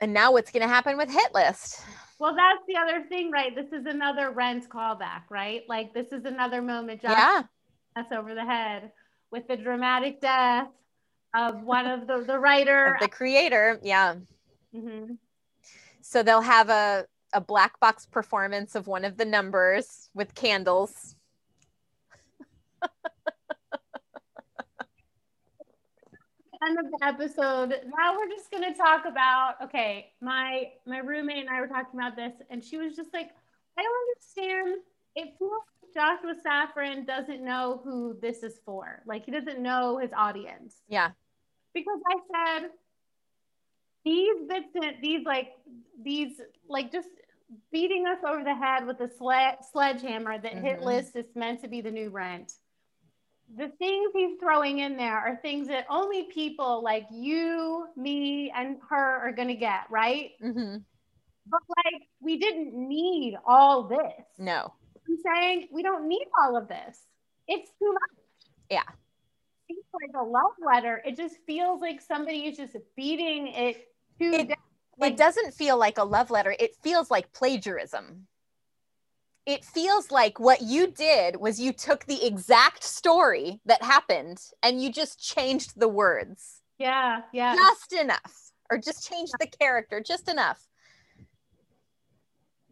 And 0.00 0.12
now 0.12 0.32
what's 0.32 0.50
going 0.50 0.62
to 0.62 0.68
happen 0.68 0.96
with 0.96 1.10
Hit 1.10 1.34
List? 1.34 1.80
Well, 2.20 2.34
that's 2.34 2.60
the 2.68 2.76
other 2.76 3.04
thing, 3.08 3.30
right? 3.30 3.54
This 3.54 3.72
is 3.72 3.86
another 3.86 4.30
Rent 4.30 4.68
callback, 4.68 5.22
right? 5.30 5.62
Like 5.68 5.92
this 5.94 6.06
is 6.12 6.24
another 6.24 6.62
moment 6.62 7.02
Josh 7.02 7.10
Yeah. 7.16 7.42
us 7.96 8.06
over 8.12 8.34
the 8.34 8.44
head 8.44 8.92
with 9.30 9.46
the 9.48 9.56
dramatic 9.56 10.20
death 10.20 10.68
of 11.34 11.62
one 11.62 11.86
of 11.86 12.06
the 12.06 12.24
the 12.26 12.38
writer. 12.38 12.96
The 13.00 13.08
creator. 13.08 13.78
Yeah. 13.82 14.16
Mhm. 14.74 15.18
So 16.00 16.22
they'll 16.22 16.40
have 16.40 16.70
a, 16.70 17.06
a 17.32 17.40
black 17.40 17.78
box 17.80 18.06
performance 18.06 18.74
of 18.74 18.86
one 18.86 19.04
of 19.04 19.16
the 19.16 19.24
numbers 19.24 20.08
with 20.14 20.34
candles. 20.34 21.14
End 26.66 26.78
of 26.78 26.86
the 26.90 26.98
episode. 27.06 27.74
Now 27.96 28.16
we're 28.16 28.28
just 28.28 28.50
gonna 28.50 28.74
talk 28.74 29.04
about. 29.06 29.54
Okay, 29.62 30.12
my 30.20 30.70
my 30.86 30.98
roommate 30.98 31.38
and 31.38 31.48
I 31.50 31.60
were 31.60 31.68
talking 31.68 31.98
about 31.98 32.16
this, 32.16 32.32
and 32.50 32.62
she 32.64 32.76
was 32.78 32.96
just 32.96 33.12
like, 33.14 33.30
I 33.78 33.82
don't 33.82 34.42
understand. 34.48 34.82
It 35.14 35.34
feels 35.38 35.52
like 35.52 35.94
Joshua 35.94 36.34
Safran 36.44 37.06
doesn't 37.06 37.44
know 37.44 37.80
who 37.84 38.16
this 38.20 38.42
is 38.42 38.58
for. 38.64 39.02
Like 39.06 39.24
he 39.24 39.30
doesn't 39.30 39.60
know 39.60 39.98
his 39.98 40.10
audience. 40.16 40.76
Yeah. 40.88 41.10
because 41.74 42.00
I 42.10 42.58
said 42.60 42.70
these 44.04 44.36
bits, 44.48 44.66
these 45.02 45.24
like 45.24 45.50
these 46.02 46.40
like 46.68 46.90
just 46.90 47.08
beating 47.72 48.06
us 48.06 48.18
over 48.26 48.42
the 48.44 48.54
head 48.54 48.86
with 48.86 49.00
a 49.00 49.08
sled, 49.16 49.56
sledgehammer 49.72 50.38
that 50.38 50.52
hit 50.54 50.80
Mhm. 50.80 50.84
list 50.84 51.16
is 51.16 51.26
meant 51.34 51.60
to 51.62 51.68
be 51.68 51.80
the 51.80 51.90
new 51.90 52.10
rent. 52.10 52.52
The 53.56 53.68
things 53.78 54.10
he's 54.14 54.38
throwing 54.38 54.80
in 54.80 54.96
there 54.96 55.16
are 55.16 55.36
things 55.42 55.68
that 55.68 55.86
only 55.88 56.24
people 56.24 56.82
like 56.82 57.06
you, 57.10 57.86
me, 57.96 58.52
and 58.54 58.76
her 58.90 58.96
are 59.26 59.32
gonna 59.32 59.54
get, 59.54 59.82
right? 59.90 60.32
hmm 60.40 60.76
But 61.46 61.60
like 61.84 62.02
we 62.20 62.38
didn't 62.38 62.74
need 62.74 63.36
all 63.46 63.84
this. 63.84 64.24
No. 64.38 64.74
I'm 65.08 65.16
saying 65.24 65.68
we 65.72 65.82
don't 65.82 66.06
need 66.06 66.26
all 66.38 66.56
of 66.56 66.68
this. 66.68 66.98
It's 67.46 67.70
too 67.78 67.92
much. 67.92 68.24
Yeah. 68.70 68.82
It's 69.70 69.88
like 69.94 70.22
a 70.22 70.24
love 70.24 70.52
letter. 70.64 71.02
It 71.06 71.16
just 71.16 71.36
feels 71.46 71.80
like 71.80 72.00
somebody 72.02 72.40
is 72.46 72.56
just 72.58 72.76
beating 72.96 73.48
it 73.48 73.88
to 74.20 74.24
It- 74.34 74.48
death. 74.48 74.58
Like, 75.00 75.12
it 75.12 75.16
doesn't 75.16 75.54
feel 75.54 75.78
like 75.78 75.96
a 75.98 76.04
love 76.04 76.28
letter. 76.30 76.56
It 76.58 76.74
feels 76.82 77.08
like 77.08 77.32
plagiarism. 77.32 78.26
It 79.48 79.64
feels 79.64 80.10
like 80.10 80.38
what 80.38 80.60
you 80.60 80.88
did 80.88 81.36
was 81.36 81.58
you 81.58 81.72
took 81.72 82.04
the 82.04 82.24
exact 82.24 82.84
story 82.84 83.60
that 83.64 83.82
happened 83.82 84.38
and 84.62 84.80
you 84.82 84.92
just 84.92 85.18
changed 85.18 85.72
the 85.80 85.88
words 85.88 86.60
yeah, 86.78 87.22
yeah. 87.32 87.54
just 87.54 87.92
enough, 87.92 88.52
or 88.70 88.78
just 88.78 89.08
changed 89.08 89.32
the 89.40 89.46
character 89.46 90.00
just 90.00 90.28
enough. 90.28 90.60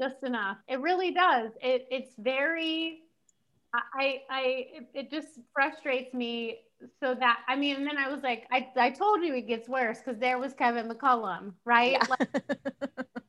just 0.01 0.22
enough. 0.22 0.59
It 0.68 0.81
really 0.81 1.12
does. 1.12 1.51
It 1.61 1.87
it's 1.91 2.12
very 2.18 3.01
I 3.74 4.22
I 4.31 4.66
it, 4.95 5.11
just 5.11 5.29
frustrates 5.53 6.14
me 6.14 6.59
so 7.01 7.14
that 7.14 7.41
I 7.49 7.57
mean 7.57 7.77
and 7.77 7.87
then 7.87 7.99
I 7.99 8.09
was 8.09 8.22
like 8.22 8.45
I, 8.53 8.68
I 8.77 8.91
told 8.91 9.22
you 9.22 9.35
it 9.35 9.49
gets 9.49 9.68
worse 9.68 9.99
because 9.99 10.20
there 10.20 10.39
was 10.39 10.53
Kevin 10.53 10.89
McCollum, 10.89 11.55
right? 11.64 11.93
Yeah. 11.93 12.05
Like, 12.09 12.29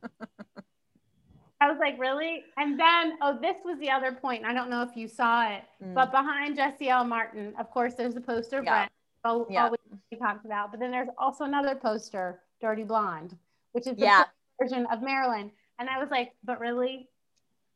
I 1.60 1.70
was 1.72 1.80
like, 1.80 1.98
really? 2.00 2.44
And 2.58 2.80
then 2.80 3.18
oh 3.22 3.38
this 3.42 3.56
was 3.66 3.80
the 3.80 3.90
other 3.90 4.12
point. 4.12 4.46
I 4.46 4.54
don't 4.54 4.70
know 4.70 4.84
if 4.84 4.96
you 4.96 5.08
saw 5.08 5.50
it, 5.50 5.64
Mm. 5.84 5.94
but 5.96 6.12
behind 6.12 6.56
Jesse 6.56 6.90
L. 6.90 7.04
Martin, 7.04 7.54
of 7.60 7.72
course, 7.72 7.96
there's 7.96 8.16
a 8.16 8.22
poster 8.22 8.62
Yeah. 8.64 8.72
Brent. 8.82 8.92
all- 9.26 9.48
Yeah. 9.50 9.66
all 9.66 9.76
we 10.12 10.18
talked 10.18 10.46
about, 10.46 10.72
but 10.72 10.80
then 10.80 10.92
there's 10.92 11.10
also 11.18 11.44
another 11.44 11.76
poster, 11.76 12.42
Dirty 12.62 12.84
Blonde, 12.84 13.36
which 13.74 13.88
is 13.88 13.96
the 13.98 14.04
Yeah. 14.06 14.24
version 14.62 14.86
of 14.88 15.02
Marilyn. 15.02 15.52
And 15.80 15.90
I 15.90 16.00
was 16.00 16.10
like, 16.12 16.34
but 16.44 16.60
really? 16.60 17.10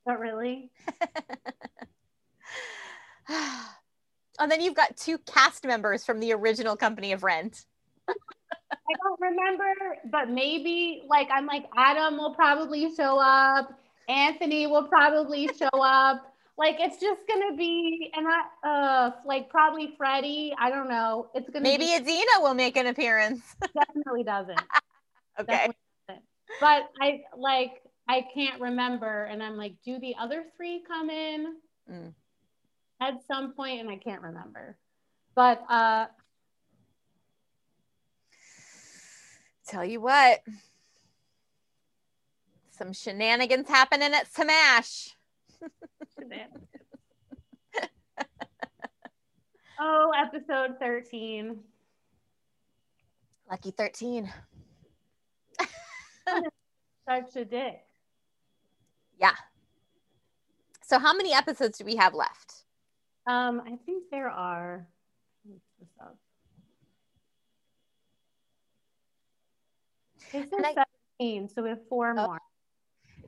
But 0.06 0.20
really? 0.20 0.72
and 4.40 4.52
then 4.52 4.62
you've 4.62 4.76
got 4.76 4.96
two 4.98 5.18
cast 5.20 5.66
members 5.66 6.06
from 6.06 6.20
the 6.20 6.34
original 6.34 6.76
company 6.78 7.12
of 7.12 7.24
Rent. 7.24 7.66
I 8.72 8.94
don't 9.04 9.20
remember, 9.20 9.74
but 10.12 10.30
maybe 10.30 11.04
like 11.08 11.30
I'm 11.32 11.46
like 11.46 11.66
Adam 11.78 12.18
will 12.18 12.34
probably 12.34 12.94
show 12.96 13.20
up, 13.20 13.74
Anthony 14.08 14.68
will 14.68 14.88
probably 14.88 15.50
show 15.58 15.70
up. 15.82 16.28
Like 16.58 16.76
it's 16.80 17.00
just 17.00 17.22
gonna 17.28 17.56
be 17.56 18.12
and 18.16 18.28
I 18.28 18.68
uh 18.68 19.12
like 19.26 19.50
probably 19.50 19.96
Fredi. 20.00 20.52
I 20.60 20.70
don't 20.70 20.90
know. 20.90 21.30
It's 21.34 21.50
gonna 21.50 21.64
Maybe 21.64 21.86
be, 21.86 21.96
Idina 21.96 22.40
will 22.40 22.54
make 22.54 22.78
an 22.78 22.88
appearance. 22.88 23.42
definitely 23.74 24.24
doesn't. 24.24 24.60
Okay. 25.40 25.54
Definitely 25.54 25.76
doesn't. 26.10 26.26
But 26.60 26.90
I 27.02 27.22
like 27.38 27.82
I 28.08 28.26
can't 28.34 28.60
remember, 28.62 29.24
and 29.26 29.42
I'm 29.42 29.56
like, 29.56 29.76
do 29.86 29.98
the 30.00 30.16
other 30.20 30.44
three 30.58 30.84
come 30.88 31.10
in 31.10 31.56
Mm. 31.90 32.14
at 33.00 33.14
some 33.26 33.54
point? 33.54 33.80
And 33.80 33.90
I 33.90 33.96
can't 33.98 34.22
remember. 34.22 34.78
But 35.36 35.64
uh 35.70 36.08
Tell 39.68 39.86
you 39.86 40.02
what, 40.02 40.42
some 42.72 42.94
shenanigans 42.94 43.70
happening 43.70 44.14
at 44.14 44.32
Smash. 44.34 45.16
oh, 49.80 50.12
episode 50.18 50.80
13. 50.80 51.60
Lucky 53.50 53.72
13. 53.72 54.34
such 57.08 57.36
a 57.36 57.46
dick. 57.46 57.82
Yeah. 59.20 59.36
So 60.82 60.98
how 60.98 61.14
many 61.14 61.34
episodes 61.34 61.78
do 61.78 61.86
we 61.86 61.96
have 61.98 62.14
left? 62.14 62.66
Um, 63.28 63.62
I 63.66 63.78
think 63.86 64.06
there 64.10 64.30
are. 64.30 64.88
let 65.46 65.54
me 65.54 65.60
look 66.00 66.18
this 70.32 70.46
up. 70.46 70.54
It 70.54 70.56
And 70.56 70.66
says 70.66 70.76
I- 70.78 70.86
17, 71.20 71.50
so 71.50 71.64
we 71.64 71.70
have 71.70 71.88
four 71.88 72.12
Oh. 72.12 72.28
more. 72.28 72.40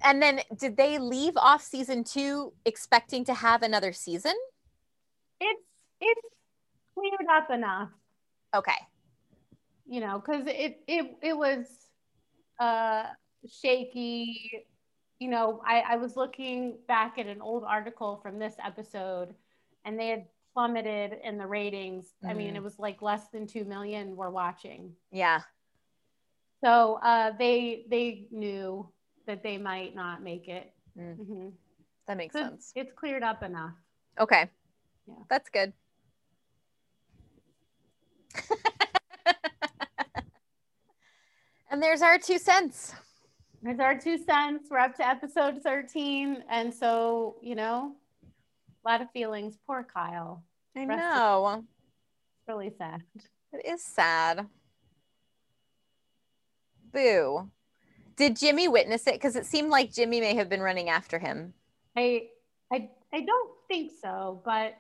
And 0.03 0.21
then 0.21 0.41
did 0.57 0.75
they 0.75 0.97
leave 0.97 1.37
off 1.37 1.61
season 1.61 2.03
two 2.03 2.53
expecting 2.65 3.23
to 3.25 3.33
have 3.33 3.61
another 3.63 3.93
season? 3.93 4.33
It's 5.39 5.61
it's 6.01 6.27
cleared 6.95 7.27
up 7.31 7.49
enough, 7.51 7.89
Okay. 8.55 8.75
you 9.85 10.01
know, 10.01 10.19
because 10.19 10.45
it 10.47 10.83
it 10.87 11.17
it 11.21 11.37
was 11.37 11.67
uh 12.59 13.05
shaky. 13.47 14.65
You 15.19 15.29
know, 15.29 15.61
I, 15.65 15.81
I 15.81 15.95
was 15.97 16.17
looking 16.17 16.77
back 16.87 17.17
at 17.17 17.27
an 17.27 17.41
old 17.41 17.63
article 17.63 18.17
from 18.17 18.39
this 18.39 18.55
episode 18.63 19.33
and 19.85 19.97
they 19.97 20.07
had 20.09 20.25
plummeted 20.53 21.19
in 21.23 21.37
the 21.37 21.47
ratings. 21.47 22.13
I 22.27 22.33
mean, 22.33 22.53
Mm. 22.53 22.57
it 22.57 22.63
was 22.63 22.77
like 22.77 23.01
less 23.01 23.29
than 23.29 23.47
two 23.47 23.63
million 23.63 24.15
were 24.17 24.31
watching. 24.31 24.95
Yeah. 25.11 25.41
So 26.63 26.99
uh, 27.03 27.31
they 27.37 27.85
they 27.89 28.27
knew 28.31 28.87
that 29.27 29.43
they 29.43 29.57
might 29.57 29.95
not 29.95 30.23
make 30.23 30.47
it. 30.47 30.71
Mm. 30.97 31.17
Mhm. 31.17 31.51
That 32.07 32.17
makes 32.17 32.33
So 32.33 32.39
sense. 32.41 32.71
it's 32.75 32.91
cleared 32.93 33.23
up 33.23 33.43
enough. 33.43 33.73
Okay. 34.19 34.49
Yeah. 35.07 35.15
That's 35.29 35.49
good. 35.49 35.73
and 41.71 41.81
there's 41.81 42.01
our 42.01 42.17
two 42.17 42.37
cents. 42.37 42.93
There's 43.61 43.79
our 43.79 43.97
two 43.97 44.17
cents. 44.17 44.67
We're 44.69 44.79
up 44.79 44.95
to 44.97 45.07
episode 45.07 45.61
13. 45.63 46.43
And 46.49 46.73
so, 46.73 47.37
you 47.41 47.55
know, 47.55 47.93
a 48.85 48.89
lot 48.89 49.01
of 49.01 49.09
feelings. 49.11 49.57
Poor 49.65 49.83
Kyle. 49.91 50.43
I 50.75 50.85
Rest 50.85 50.99
know. 50.99 51.63
It's 52.39 52.47
really 52.47 52.71
sad. 52.77 53.03
It 53.53 53.65
is 53.65 53.83
sad. 53.83 54.47
Boo. 56.93 57.49
Did 58.15 58.37
Jimmy 58.37 58.67
witness 58.67 59.07
it? 59.07 59.15
Because 59.15 59.35
it 59.35 59.45
seemed 59.45 59.69
like 59.69 59.91
Jimmy 59.91 60.21
may 60.21 60.35
have 60.35 60.49
been 60.49 60.61
running 60.61 60.89
after 60.89 61.19
him. 61.19 61.53
I 61.97 62.27
I 62.71 62.89
I 63.11 63.21
don't 63.21 63.51
think 63.67 63.91
so, 64.01 64.41
but 64.45 64.75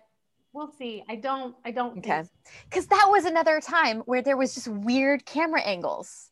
we'll 0.53 0.71
see. 0.77 1.03
I 1.09 1.15
don't 1.15 1.55
I 1.65 1.71
don't 1.71 1.97
Okay. 1.97 2.21
think 2.21 2.25
so. 2.25 2.51
Because 2.69 2.87
that 2.87 3.07
was 3.09 3.25
another 3.25 3.59
time 3.59 4.01
where 4.01 4.21
there 4.21 4.37
was 4.37 4.53
just 4.53 4.67
weird 4.67 5.25
camera 5.25 5.61
angles. 5.61 6.29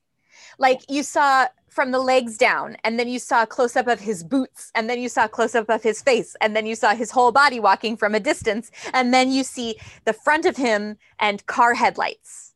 Like 0.57 0.81
you 0.89 1.03
saw 1.03 1.47
from 1.69 1.91
the 1.91 1.99
legs 1.99 2.37
down, 2.37 2.75
and 2.83 2.99
then 2.99 3.07
you 3.07 3.17
saw 3.17 3.43
a 3.43 3.47
close 3.47 3.75
up 3.75 3.87
of 3.87 3.99
his 3.99 4.23
boots, 4.23 4.71
and 4.75 4.89
then 4.89 4.99
you 4.99 5.07
saw 5.07 5.25
a 5.25 5.29
close 5.29 5.55
up 5.55 5.69
of 5.69 5.81
his 5.81 6.01
face, 6.01 6.35
and 6.41 6.55
then 6.55 6.65
you 6.65 6.75
saw 6.75 6.93
his 6.93 7.11
whole 7.11 7.31
body 7.31 7.59
walking 7.59 7.95
from 7.95 8.13
a 8.13 8.19
distance, 8.19 8.71
and 8.93 9.13
then 9.13 9.31
you 9.31 9.43
see 9.43 9.77
the 10.05 10.13
front 10.13 10.45
of 10.45 10.57
him 10.57 10.97
and 11.19 11.45
car 11.45 11.73
headlights. 11.73 12.53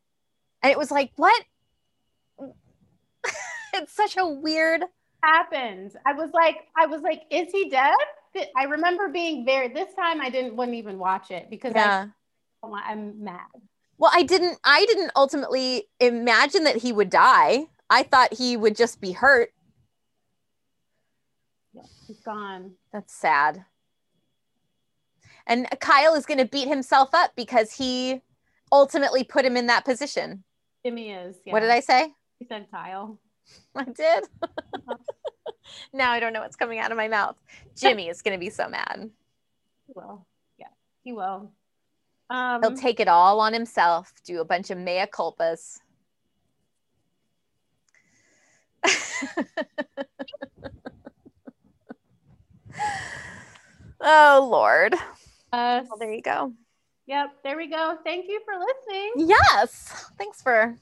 And 0.62 0.72
it 0.72 0.78
was 0.78 0.92
like, 0.92 1.12
what? 1.16 1.46
It's 3.76 3.94
such 3.94 4.18
a 4.18 4.26
weird. 4.28 4.84
happened. 5.24 5.92
I 6.06 6.14
was 6.14 6.30
like, 6.34 6.58
I 6.78 6.86
was 6.86 7.02
like, 7.02 7.24
is 7.32 7.52
he 7.52 7.70
dead? 7.70 7.96
I 8.58 8.66
remember 8.66 9.08
being 9.10 9.46
very. 9.46 9.70
This 9.70 9.94
time, 9.96 10.20
I 10.22 10.30
didn't 10.30 10.56
wouldn't 10.56 10.76
even 10.78 11.00
watch 11.00 11.32
it 11.32 11.50
because 11.50 11.74
Yeah. 11.74 12.08
I, 12.64 12.68
I'm 12.92 13.24
mad. 13.24 13.40
Well, 13.98 14.12
I 14.14 14.24
didn't. 14.24 14.60
I 14.64 14.86
didn't 14.86 15.12
ultimately 15.16 15.88
imagine 16.00 16.66
that 16.66 16.78
he 16.78 16.92
would 16.92 17.10
die. 17.10 17.68
I 17.90 18.04
thought 18.04 18.34
he 18.34 18.58
would 18.58 18.76
just 18.76 19.00
be 19.00 19.14
hurt. 19.14 19.52
Yeah, 21.74 21.84
he's 22.08 22.20
gone. 22.20 22.72
That's 22.92 23.14
sad. 23.14 23.66
And 25.48 25.68
Kyle 25.80 26.16
is 26.16 26.26
going 26.26 26.40
to 26.40 26.46
beat 26.46 26.68
himself 26.68 27.10
up 27.14 27.32
because 27.36 27.72
he 27.74 28.22
ultimately 28.72 29.24
put 29.24 29.46
him 29.46 29.56
in 29.56 29.68
that 29.68 29.86
position. 29.86 30.44
Jimmy 30.84 31.12
is. 31.12 31.38
What 31.46 31.62
did. 31.62 31.70
I 31.70 31.80
say? 31.80 32.14
He 32.40 32.46
said 32.46 32.68
Kyle. 32.72 33.20
I 33.76 33.84
did. 33.86 34.24
now 35.94 36.12
I 36.12 36.20
don't 36.20 36.34
know 36.34 36.42
what's 36.42 36.56
coming 36.56 36.80
out 36.80 36.92
of 36.92 36.98
my 36.98 37.08
mouth. 37.08 37.36
Jimmy 37.76 38.08
is 38.10 38.22
going 38.22 38.38
to 38.38 38.40
be 38.40 38.50
so 38.50 38.68
mad. 38.68 39.10
He 39.88 39.94
will. 39.96 40.26
Yeah, 40.58 40.68
he 41.04 41.12
will. 41.14 41.52
Um, 42.30 42.62
He'll 42.62 42.76
take 42.76 43.00
it 43.00 43.08
all 43.08 43.40
on 43.40 43.54
himself, 43.54 44.12
do 44.26 44.42
a 44.42 44.46
bunch 44.46 44.72
of 44.72 44.78
mea 44.78 45.06
culpas. 45.12 45.80
oh, 54.02 54.48
Lord. 54.52 54.94
uh, 55.52 55.82
Well, 55.88 55.98
there 56.00 56.12
you 56.14 56.22
go. 56.22 56.54
Yep, 57.08 57.28
there 57.44 57.58
we 57.58 57.68
go. 57.68 57.98
Thank 58.04 58.26
you 58.28 58.42
for 58.46 58.54
listening. 58.58 59.30
Yes. 59.30 60.10
Thanks 60.18 60.42
for 60.42 60.76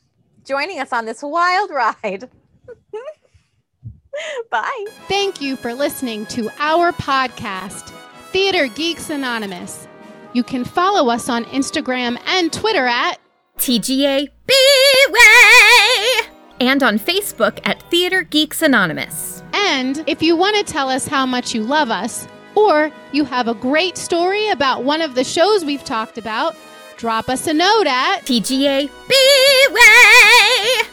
joining 0.46 0.80
us 0.80 0.94
on 0.94 1.06
this 1.06 1.22
wild 1.22 1.70
ride. 1.72 2.30
Bye. 4.50 4.86
Thank 5.08 5.42
you 5.42 5.56
for 5.56 5.74
listening 5.74 6.26
to 6.28 6.50
our 6.60 6.92
podcast, 6.94 7.90
Theater 8.32 8.68
Geeks 8.68 9.10
Anonymous. 9.10 9.88
You 10.34 10.44
can 10.44 10.66
follow 10.66 11.12
us 11.12 11.30
on 11.30 11.46
Instagram 11.46 12.20
and 12.26 12.52
Twitter 12.52 12.86
at 12.86 13.20
TGA 13.58 14.28
B-Way! 14.48 16.30
And 16.60 16.82
on 16.82 16.98
Facebook 16.98 17.60
at 17.66 17.82
Theater 17.90 18.24
Geeks 18.24 18.62
Anonymous. 18.62 19.44
And 19.54 20.04
if 20.08 20.22
you 20.22 20.36
want 20.36 20.56
to 20.56 20.64
tell 20.64 20.90
us 20.90 21.08
how 21.08 21.26
much 21.26 21.54
you 21.54 21.64
love 21.64 21.92
us, 21.92 22.28
or 22.56 22.92
you 23.12 23.26
have 23.26 23.48
a 23.48 23.54
great 23.54 23.98
story 23.98 24.50
about 24.50 24.84
one 24.84 25.02
of 25.02 25.16
the 25.16 25.24
shows 25.24 25.66
we've 25.66 25.84
talked 25.84 26.18
about, 26.18 26.56
drop 26.98 27.30
us 27.30 27.48
a 27.48 27.54
note 27.54 27.88
at 27.88 28.22
TGA 28.22 28.90
B-Way! 29.08 30.93